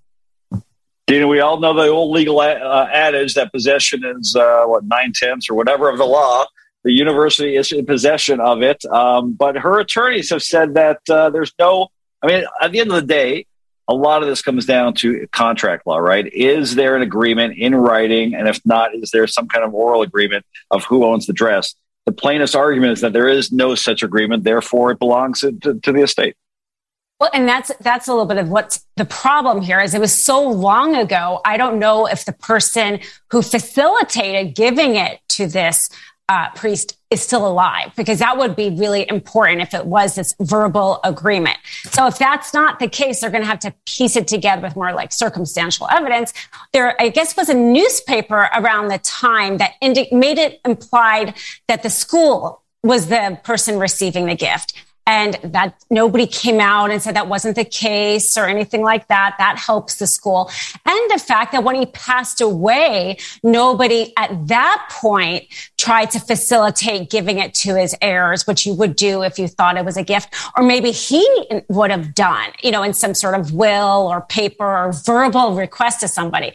Dina, 1.07 1.29
we 1.29 1.41
all 1.41 1.61
know 1.61 1.75
the 1.75 1.89
old 1.89 2.13
legal 2.13 2.41
uh, 2.41 2.89
adage 2.93 3.35
that 3.35 3.53
possession 3.53 4.03
is 4.05 4.35
uh, 4.35 4.65
what 4.65 4.85
nine 4.85 5.13
tenths 5.15 5.49
or 5.49 5.55
whatever 5.55 5.89
of 5.89 5.99
the 5.99 6.05
law. 6.05 6.45
The 6.85 6.93
university 6.93 7.55
is 7.55 7.71
in 7.71 7.87
possession 7.87 8.41
of 8.41 8.63
it, 8.63 8.85
um, 8.87 9.35
but 9.35 9.57
her 9.57 9.79
attorneys 9.79 10.31
have 10.31 10.43
said 10.43 10.75
that 10.75 10.99
uh, 11.09 11.31
there's 11.31 11.53
no. 11.59 11.89
I 12.21 12.27
mean, 12.27 12.45
at 12.61 12.73
the 12.73 12.81
end 12.81 12.91
of 12.91 12.97
the 12.97 13.07
day, 13.07 13.47
a 13.89 13.95
lot 13.95 14.23
of 14.23 14.29
this 14.29 14.43
comes 14.43 14.67
down 14.67 14.95
to 14.95 15.27
contract 15.33 15.87
law, 15.87 15.99
right? 15.99 16.27
Is 16.33 16.75
there 16.75 16.97
an 16.97 17.03
agreement 17.03 17.59
in 17.59 17.75
writing? 17.75 18.35
And 18.35 18.49
if 18.49 18.61
not, 18.65 18.95
is 18.95 19.11
there 19.11 19.27
some 19.27 19.49
kind 19.49 19.65
of 19.65 19.75
oral 19.75 20.03
agreement 20.03 20.47
of 20.71 20.85
who 20.85 21.05
owns 21.05 21.27
the 21.27 21.33
dress? 21.33 21.75
The 22.07 22.13
plainest 22.13 22.57
argument 22.57 22.93
is 22.93 23.01
that 23.01 23.13
there 23.13 23.29
is 23.29 23.53
no 23.53 23.75
such 23.75 24.03
agreement, 24.03 24.45
therefore 24.45 24.91
it 24.91 24.99
belongs 24.99 25.41
to, 25.41 25.53
to, 25.53 25.75
to 25.81 25.93
the 25.93 26.03
estate. 26.03 26.37
Well, 27.21 27.31
and 27.33 27.47
that's 27.47 27.71
that's 27.79 28.09
a 28.09 28.11
little 28.11 28.27
bit 28.27 28.39
of 28.39 28.49
what's 28.49 28.85
the 28.97 29.05
problem 29.05 29.63
here 29.63 29.81
is 29.81 29.95
it 29.95 30.01
was 30.01 30.13
so 30.13 30.45
long 30.49 30.97
ago. 30.97 31.41
I 31.45 31.57
don't 31.57 31.79
know 31.79 32.07
if 32.07 32.25
the 32.25 32.33
person 32.33 32.99
who 33.31 33.43
facilitated 33.43 34.57
giving 34.57 34.97
it 34.97 35.21
to 35.29 35.47
this 35.47 35.89
uh, 36.29 36.51
priest 36.51 36.97
is 37.11 37.21
still 37.21 37.47
alive 37.47 37.93
because 37.97 38.21
that 38.21 38.39
would 38.39 38.57
be 38.57 38.71
really 38.71 39.07
important 39.09 39.61
if 39.61 39.75
it 39.75 39.85
was 39.85 40.15
this 40.15 40.35
verbal 40.41 41.01
agreement. 41.05 41.57
So 41.91 42.07
if 42.07 42.19
that's 42.19 42.55
not 42.55 42.79
the 42.79 42.89
case, 42.89 43.21
they're 43.21 43.31
going 43.31 43.43
to 43.43 43.49
have 43.49 43.59
to 43.61 43.75
piece 43.87 44.17
it 44.17 44.29
together 44.29 44.63
with 44.63 44.77
more 44.77 44.93
like 44.93 45.13
circumstantial 45.13 45.89
evidence. 45.91 46.33
There, 46.73 47.01
I 47.01 47.09
guess, 47.11 47.37
was 47.37 47.49
a 47.49 47.55
newspaper 47.55 48.49
around 48.55 48.89
the 48.89 48.99
time 48.99 49.59
that 49.59 49.73
indi- 49.81 50.09
made 50.13 50.39
it 50.39 50.61
implied 50.65 51.35
that 51.69 51.83
the 51.83 51.91
school 51.91 52.63
was 52.83 53.09
the 53.09 53.39
person 53.45 53.79
receiving 53.79 54.27
the 54.27 54.35
gift 54.35 54.75
and 55.07 55.35
that 55.43 55.75
nobody 55.91 56.27
came 56.27 56.61
out 56.61 56.91
and 56.91 57.03
said 57.03 57.17
that 57.17 57.29
wasn't 57.29 57.57
the 57.57 57.65
case 57.65 58.37
or 58.37 58.47
anything 58.47 58.83
like 58.83 59.09
that. 59.09 59.35
That 59.39 59.59
helps 59.59 59.97
the 59.97 60.07
school. 60.07 60.51
And 60.87 61.11
the 61.11 61.19
fact 61.19 61.53
that 61.53 61.65
when 61.65 61.75
he 61.75 61.87
passed 61.87 62.41
away, 62.41 63.19
nobody 63.43 64.13
at 64.17 64.49
that 64.49 64.89
point 64.91 65.45
tried 65.77 66.11
to 66.13 66.21
facilitate 66.21 67.11
giving 67.11 67.39
it 67.39 67.55
to 67.55 67.75
his 67.75 67.97
heirs, 68.01 68.47
which 68.47 68.65
you 68.65 68.75
would 68.75 68.95
do 68.95 69.23
if 69.23 69.39
you 69.39 69.49
thought 69.49 69.77
it 69.77 69.85
was 69.85 69.97
a 69.97 70.05
gift, 70.05 70.35
or 70.57 70.63
maybe 70.63 70.93
he 70.93 71.27
would 71.69 71.91
have 71.91 72.15
done, 72.15 72.51
you 72.63 72.71
know, 72.71 72.83
in 72.83 72.95
some 72.95 73.15
sort 73.15 73.35
of 73.35 73.53
will 73.53 74.07
or 74.07 74.21
paper 74.23 74.65
or 74.65 74.93
verbal 74.93 75.57
request 75.57 76.01
to 76.01 76.09
somebody. 76.09 76.53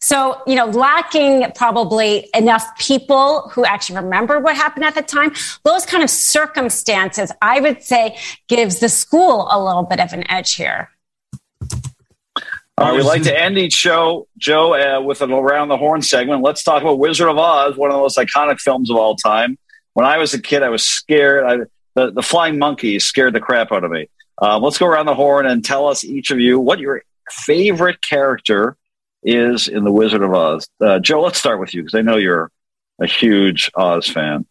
So, 0.00 0.40
you 0.46 0.54
know, 0.54 0.64
lacking 0.66 1.52
probably 1.54 2.30
enough 2.34 2.66
people 2.78 3.50
who 3.50 3.66
actually 3.66 3.96
remember 3.96 4.40
what 4.40 4.56
happened 4.56 4.84
at 4.84 4.94
the 4.94 5.02
time, 5.02 5.34
those 5.64 5.84
kind 5.84 6.02
of 6.02 6.08
circumstances, 6.08 7.30
I 7.42 7.60
would 7.60 7.82
say 7.90 8.16
gives 8.48 8.78
the 8.80 8.88
school 8.88 9.48
a 9.50 9.62
little 9.62 9.82
bit 9.82 10.00
of 10.00 10.12
an 10.12 10.24
edge 10.30 10.54
here. 10.54 10.88
Uh, 12.78 12.94
we 12.94 13.02
like 13.02 13.22
to 13.24 13.38
end 13.38 13.58
each 13.58 13.74
show, 13.74 14.26
Joe, 14.38 14.72
uh, 14.72 15.02
with 15.02 15.20
an 15.20 15.32
around 15.32 15.68
the 15.68 15.76
horn 15.76 16.00
segment. 16.00 16.42
Let's 16.42 16.62
talk 16.62 16.80
about 16.80 16.98
Wizard 16.98 17.28
of 17.28 17.36
Oz, 17.36 17.76
one 17.76 17.90
of 17.90 17.96
the 17.96 18.00
most 18.00 18.16
iconic 18.16 18.58
films 18.58 18.88
of 18.88 18.96
all 18.96 19.16
time. 19.16 19.58
When 19.92 20.06
I 20.06 20.16
was 20.16 20.32
a 20.32 20.40
kid, 20.40 20.62
I 20.62 20.70
was 20.70 20.82
scared. 20.82 21.44
I, 21.44 21.66
the, 21.94 22.10
the 22.10 22.22
flying 22.22 22.58
monkeys 22.58 23.04
scared 23.04 23.34
the 23.34 23.40
crap 23.40 23.70
out 23.70 23.84
of 23.84 23.90
me. 23.90 24.08
Uh, 24.40 24.58
let's 24.58 24.78
go 24.78 24.86
around 24.86 25.04
the 25.04 25.14
horn 25.14 25.44
and 25.44 25.62
tell 25.62 25.88
us 25.88 26.04
each 26.04 26.30
of 26.30 26.40
you 26.40 26.58
what 26.58 26.78
your 26.78 27.02
favorite 27.28 28.00
character 28.00 28.76
is 29.22 29.68
in 29.68 29.84
the 29.84 29.92
Wizard 29.92 30.22
of 30.22 30.32
Oz. 30.32 30.66
Uh, 30.80 31.00
Joe, 31.00 31.20
let's 31.20 31.38
start 31.38 31.60
with 31.60 31.74
you 31.74 31.82
because 31.82 31.98
I 31.98 32.00
know 32.00 32.16
you're 32.16 32.50
a 32.98 33.06
huge 33.06 33.70
Oz 33.74 34.08
fan. 34.08 34.46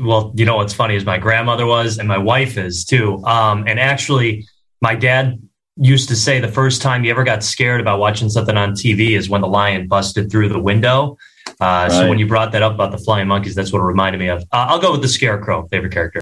Well, 0.00 0.32
you 0.34 0.44
know 0.44 0.56
what's 0.56 0.74
funny 0.74 0.96
is 0.96 1.04
my 1.04 1.18
grandmother 1.18 1.66
was, 1.66 1.98
and 1.98 2.08
my 2.08 2.18
wife 2.18 2.56
is 2.56 2.84
too. 2.84 3.24
Um, 3.24 3.64
and 3.66 3.78
actually, 3.78 4.46
my 4.80 4.94
dad 4.94 5.40
used 5.76 6.08
to 6.08 6.16
say 6.16 6.40
the 6.40 6.48
first 6.48 6.82
time 6.82 7.04
he 7.04 7.10
ever 7.10 7.24
got 7.24 7.44
scared 7.44 7.80
about 7.80 8.00
watching 8.00 8.28
something 8.28 8.56
on 8.56 8.72
TV 8.72 9.16
is 9.16 9.28
when 9.28 9.40
the 9.40 9.46
lion 9.46 9.86
busted 9.86 10.30
through 10.30 10.48
the 10.48 10.58
window. 10.58 11.16
Uh, 11.46 11.54
right. 11.60 11.90
So 11.90 12.08
when 12.08 12.18
you 12.18 12.26
brought 12.26 12.52
that 12.52 12.62
up 12.62 12.74
about 12.74 12.90
the 12.90 12.98
flying 12.98 13.28
monkeys, 13.28 13.54
that's 13.54 13.72
what 13.72 13.80
it 13.80 13.84
reminded 13.84 14.18
me 14.18 14.28
of. 14.28 14.42
Uh, 14.52 14.66
I'll 14.68 14.80
go 14.80 14.92
with 14.92 15.02
the 15.02 15.08
scarecrow, 15.08 15.66
favorite 15.68 15.92
character. 15.92 16.20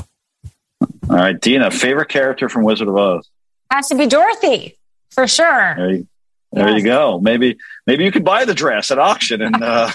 All 0.00 1.16
right, 1.16 1.38
Dina, 1.40 1.70
favorite 1.70 2.08
character 2.08 2.48
from 2.48 2.64
Wizard 2.64 2.88
of 2.88 2.96
Oz 2.96 3.28
has 3.72 3.88
to 3.88 3.94
be 3.94 4.06
Dorothy 4.06 4.78
for 5.10 5.26
sure. 5.26 5.74
There 5.76 5.90
you, 5.90 6.08
there 6.52 6.68
yes. 6.68 6.78
you 6.78 6.84
go. 6.84 7.18
Maybe 7.20 7.58
maybe 7.86 8.04
you 8.04 8.12
could 8.12 8.24
buy 8.24 8.44
the 8.44 8.54
dress 8.54 8.90
at 8.90 8.98
auction 8.98 9.42
and. 9.42 9.62
Uh, 9.62 9.90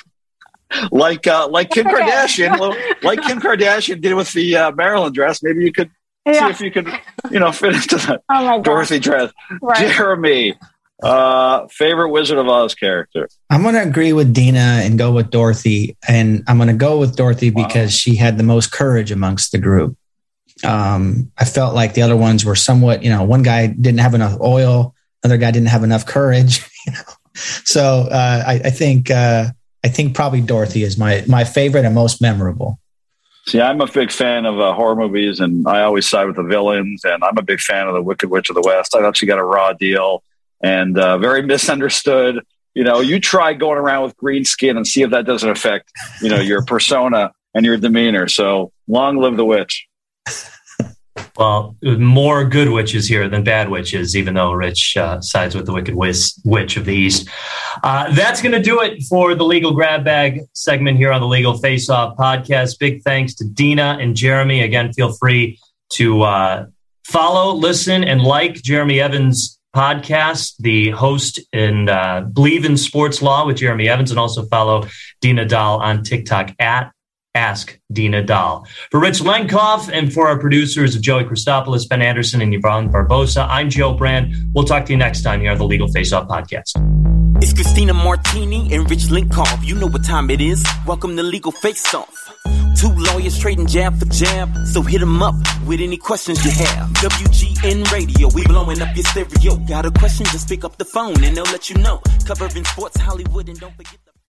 like 0.91 1.27
uh, 1.27 1.47
like 1.47 1.69
Kim 1.69 1.85
Kardashian, 1.85 2.57
like 3.03 3.21
Kim 3.21 3.39
Kardashian 3.39 4.01
did 4.01 4.13
with 4.13 4.31
the 4.33 4.55
uh, 4.57 4.71
Marilyn 4.71 5.13
dress. 5.13 5.41
Maybe 5.41 5.63
you 5.63 5.71
could 5.71 5.91
yeah. 6.25 6.47
see 6.47 6.51
if 6.51 6.61
you 6.61 6.71
could, 6.71 6.87
you 7.31 7.39
know, 7.39 7.51
fit 7.51 7.73
into 7.73 7.95
the 7.95 8.21
oh 8.29 8.61
Dorothy 8.61 8.99
dress. 8.99 9.31
Right. 9.61 9.77
Jeremy, 9.95 10.55
uh, 11.03 11.67
favorite 11.67 12.09
Wizard 12.09 12.37
of 12.37 12.47
Oz 12.47 12.75
character? 12.75 13.27
I'm 13.49 13.61
going 13.61 13.75
to 13.75 13.83
agree 13.83 14.13
with 14.13 14.33
Dina 14.33 14.81
and 14.83 14.97
go 14.97 15.11
with 15.11 15.29
Dorothy. 15.29 15.95
And 16.07 16.43
I'm 16.47 16.57
going 16.57 16.69
to 16.69 16.73
go 16.73 16.97
with 16.97 17.15
Dorothy 17.15 17.51
wow. 17.51 17.67
because 17.67 17.93
she 17.93 18.15
had 18.15 18.37
the 18.37 18.43
most 18.43 18.71
courage 18.71 19.11
amongst 19.11 19.51
the 19.51 19.59
group. 19.59 19.97
Um, 20.63 21.31
I 21.37 21.45
felt 21.45 21.75
like 21.75 21.93
the 21.93 22.01
other 22.01 22.17
ones 22.17 22.43
were 22.43 22.55
somewhat, 22.55 23.03
you 23.03 23.11
know, 23.11 23.23
one 23.23 23.43
guy 23.43 23.67
didn't 23.67 23.99
have 23.99 24.15
enough 24.15 24.39
oil, 24.41 24.95
another 25.23 25.37
guy 25.37 25.51
didn't 25.51 25.67
have 25.67 25.83
enough 25.83 26.05
courage. 26.05 26.67
You 26.87 26.93
know? 26.93 26.99
So 27.65 28.07
uh, 28.09 28.43
I, 28.47 28.61
I, 28.63 28.69
think 28.69 29.11
uh, 29.11 29.47
I 29.83 29.89
think 29.89 30.15
probably 30.15 30.41
Dorothy 30.41 30.83
is 30.83 30.97
my 30.97 31.23
my 31.27 31.43
favorite 31.43 31.85
and 31.85 31.95
most 31.95 32.21
memorable. 32.21 32.79
See, 33.47 33.61
I'm 33.61 33.79
a 33.79 33.87
big 33.89 34.11
fan 34.11 34.45
of 34.45 34.59
uh, 34.59 34.73
horror 34.73 34.95
movies, 34.95 35.39
and 35.39 35.65
I 35.67 35.81
always 35.81 36.05
side 36.05 36.25
with 36.25 36.35
the 36.35 36.43
villains. 36.43 37.05
And 37.05 37.23
I'm 37.23 37.37
a 37.37 37.41
big 37.41 37.61
fan 37.61 37.87
of 37.87 37.93
the 37.93 38.01
Wicked 38.01 38.29
Witch 38.29 38.49
of 38.49 38.55
the 38.55 38.61
West. 38.61 38.93
I 38.93 38.99
thought 38.99 39.15
she 39.15 39.25
got 39.25 39.39
a 39.39 39.43
raw 39.43 39.71
deal 39.71 40.21
and 40.61 40.97
uh, 40.97 41.17
very 41.17 41.41
misunderstood. 41.43 42.43
You 42.73 42.83
know, 42.83 42.99
you 42.99 43.19
try 43.19 43.53
going 43.53 43.77
around 43.77 44.03
with 44.03 44.17
green 44.17 44.43
skin 44.43 44.75
and 44.75 44.85
see 44.85 45.01
if 45.01 45.11
that 45.11 45.25
doesn't 45.25 45.49
affect, 45.49 45.89
you 46.21 46.29
know, 46.29 46.39
your 46.39 46.63
persona 46.63 47.31
and 47.53 47.65
your 47.65 47.77
demeanor. 47.77 48.27
So 48.27 48.71
long 48.87 49.17
live 49.17 49.37
the 49.37 49.45
witch. 49.45 49.87
Well, 51.37 51.75
more 51.83 52.43
good 52.45 52.69
witches 52.69 53.07
here 53.07 53.29
than 53.29 53.43
bad 53.43 53.69
witches, 53.69 54.15
even 54.15 54.33
though 54.33 54.53
Rich 54.53 54.97
uh, 54.97 55.21
sides 55.21 55.53
with 55.53 55.67
the 55.67 55.73
wicked 55.73 55.93
witch 55.95 56.77
of 56.77 56.85
the 56.85 56.95
East. 56.95 57.29
Uh, 57.83 58.11
that's 58.15 58.41
going 58.41 58.53
to 58.53 58.61
do 58.61 58.81
it 58.81 59.03
for 59.03 59.35
the 59.35 59.45
legal 59.45 59.71
grab 59.71 60.03
bag 60.03 60.41
segment 60.53 60.97
here 60.97 61.11
on 61.11 61.21
the 61.21 61.27
Legal 61.27 61.55
Face 61.59 61.89
Off 61.89 62.17
podcast. 62.17 62.79
Big 62.79 63.03
thanks 63.03 63.35
to 63.35 63.45
Dina 63.45 63.99
and 64.01 64.15
Jeremy. 64.15 64.61
Again, 64.61 64.91
feel 64.93 65.13
free 65.13 65.59
to 65.89 66.23
uh, 66.23 66.65
follow, 67.05 67.53
listen, 67.53 68.03
and 68.03 68.21
like 68.23 68.55
Jeremy 68.55 68.99
Evans' 68.99 69.59
podcast, 69.75 70.57
the 70.57 70.89
host 70.89 71.39
in 71.53 71.87
uh, 71.87 72.21
Believe 72.21 72.65
in 72.65 72.75
Sports 72.77 73.21
Law 73.21 73.45
with 73.45 73.57
Jeremy 73.57 73.87
Evans, 73.87 74.09
and 74.09 74.19
also 74.19 74.43
follow 74.47 74.87
Dina 75.21 75.45
Doll 75.45 75.79
on 75.81 76.03
TikTok 76.03 76.55
at 76.59 76.91
Ask 77.37 77.79
Dina 77.91 78.23
Doll. 78.23 78.65
For 78.89 78.99
Rich 78.99 79.19
Lenkov 79.19 79.91
and 79.93 80.11
for 80.11 80.27
our 80.27 80.39
producers 80.39 80.95
of 80.95 81.03
Joey 81.03 81.23
Christopoulos, 81.23 81.87
Ben 81.87 82.01
Anderson, 82.01 82.41
and 82.41 82.51
Yvonne 82.51 82.89
Barbosa, 82.91 83.47
I'm 83.47 83.69
Joe 83.69 83.93
Brand. 83.93 84.33
We'll 84.55 84.65
talk 84.65 84.85
to 84.87 84.91
you 84.91 84.97
next 84.97 85.21
time 85.21 85.41
here 85.41 85.51
on 85.51 85.59
the 85.59 85.63
Legal 85.63 85.87
Face 85.87 86.11
Off 86.11 86.27
podcast. 86.27 86.71
It's 87.43 87.53
Christina 87.53 87.93
Martini 87.93 88.73
and 88.73 88.89
Rich 88.89 89.09
Lenkov. 89.15 89.63
You 89.63 89.75
know 89.75 89.85
what 89.85 90.03
time 90.03 90.31
it 90.31 90.41
is. 90.41 90.65
Welcome 90.87 91.15
to 91.15 91.21
Legal 91.21 91.51
Face 91.51 91.93
Off. 91.93 92.33
Two 92.75 92.89
lawyers 92.89 93.37
trading 93.37 93.67
jab 93.67 93.99
for 93.99 94.05
jab, 94.05 94.49
so 94.65 94.81
hit 94.81 94.99
them 94.99 95.21
up 95.21 95.35
with 95.67 95.79
any 95.79 95.97
questions 95.97 96.43
you 96.43 96.49
have. 96.65 96.89
WGN 96.93 97.91
Radio, 97.91 98.29
we 98.33 98.45
blowing 98.45 98.81
up 98.81 98.95
your 98.95 99.05
stereo. 99.05 99.57
Got 99.57 99.85
a 99.85 99.91
question? 99.91 100.25
Just 100.31 100.49
pick 100.49 100.63
up 100.63 100.79
the 100.79 100.85
phone 100.85 101.23
and 101.23 101.37
they'll 101.37 101.43
let 101.45 101.69
you 101.69 101.77
know. 101.77 102.01
Covering 102.25 102.65
sports, 102.65 102.97
Hollywood, 102.97 103.47
and 103.47 103.59
don't 103.59 103.75
forget. 103.75 104.06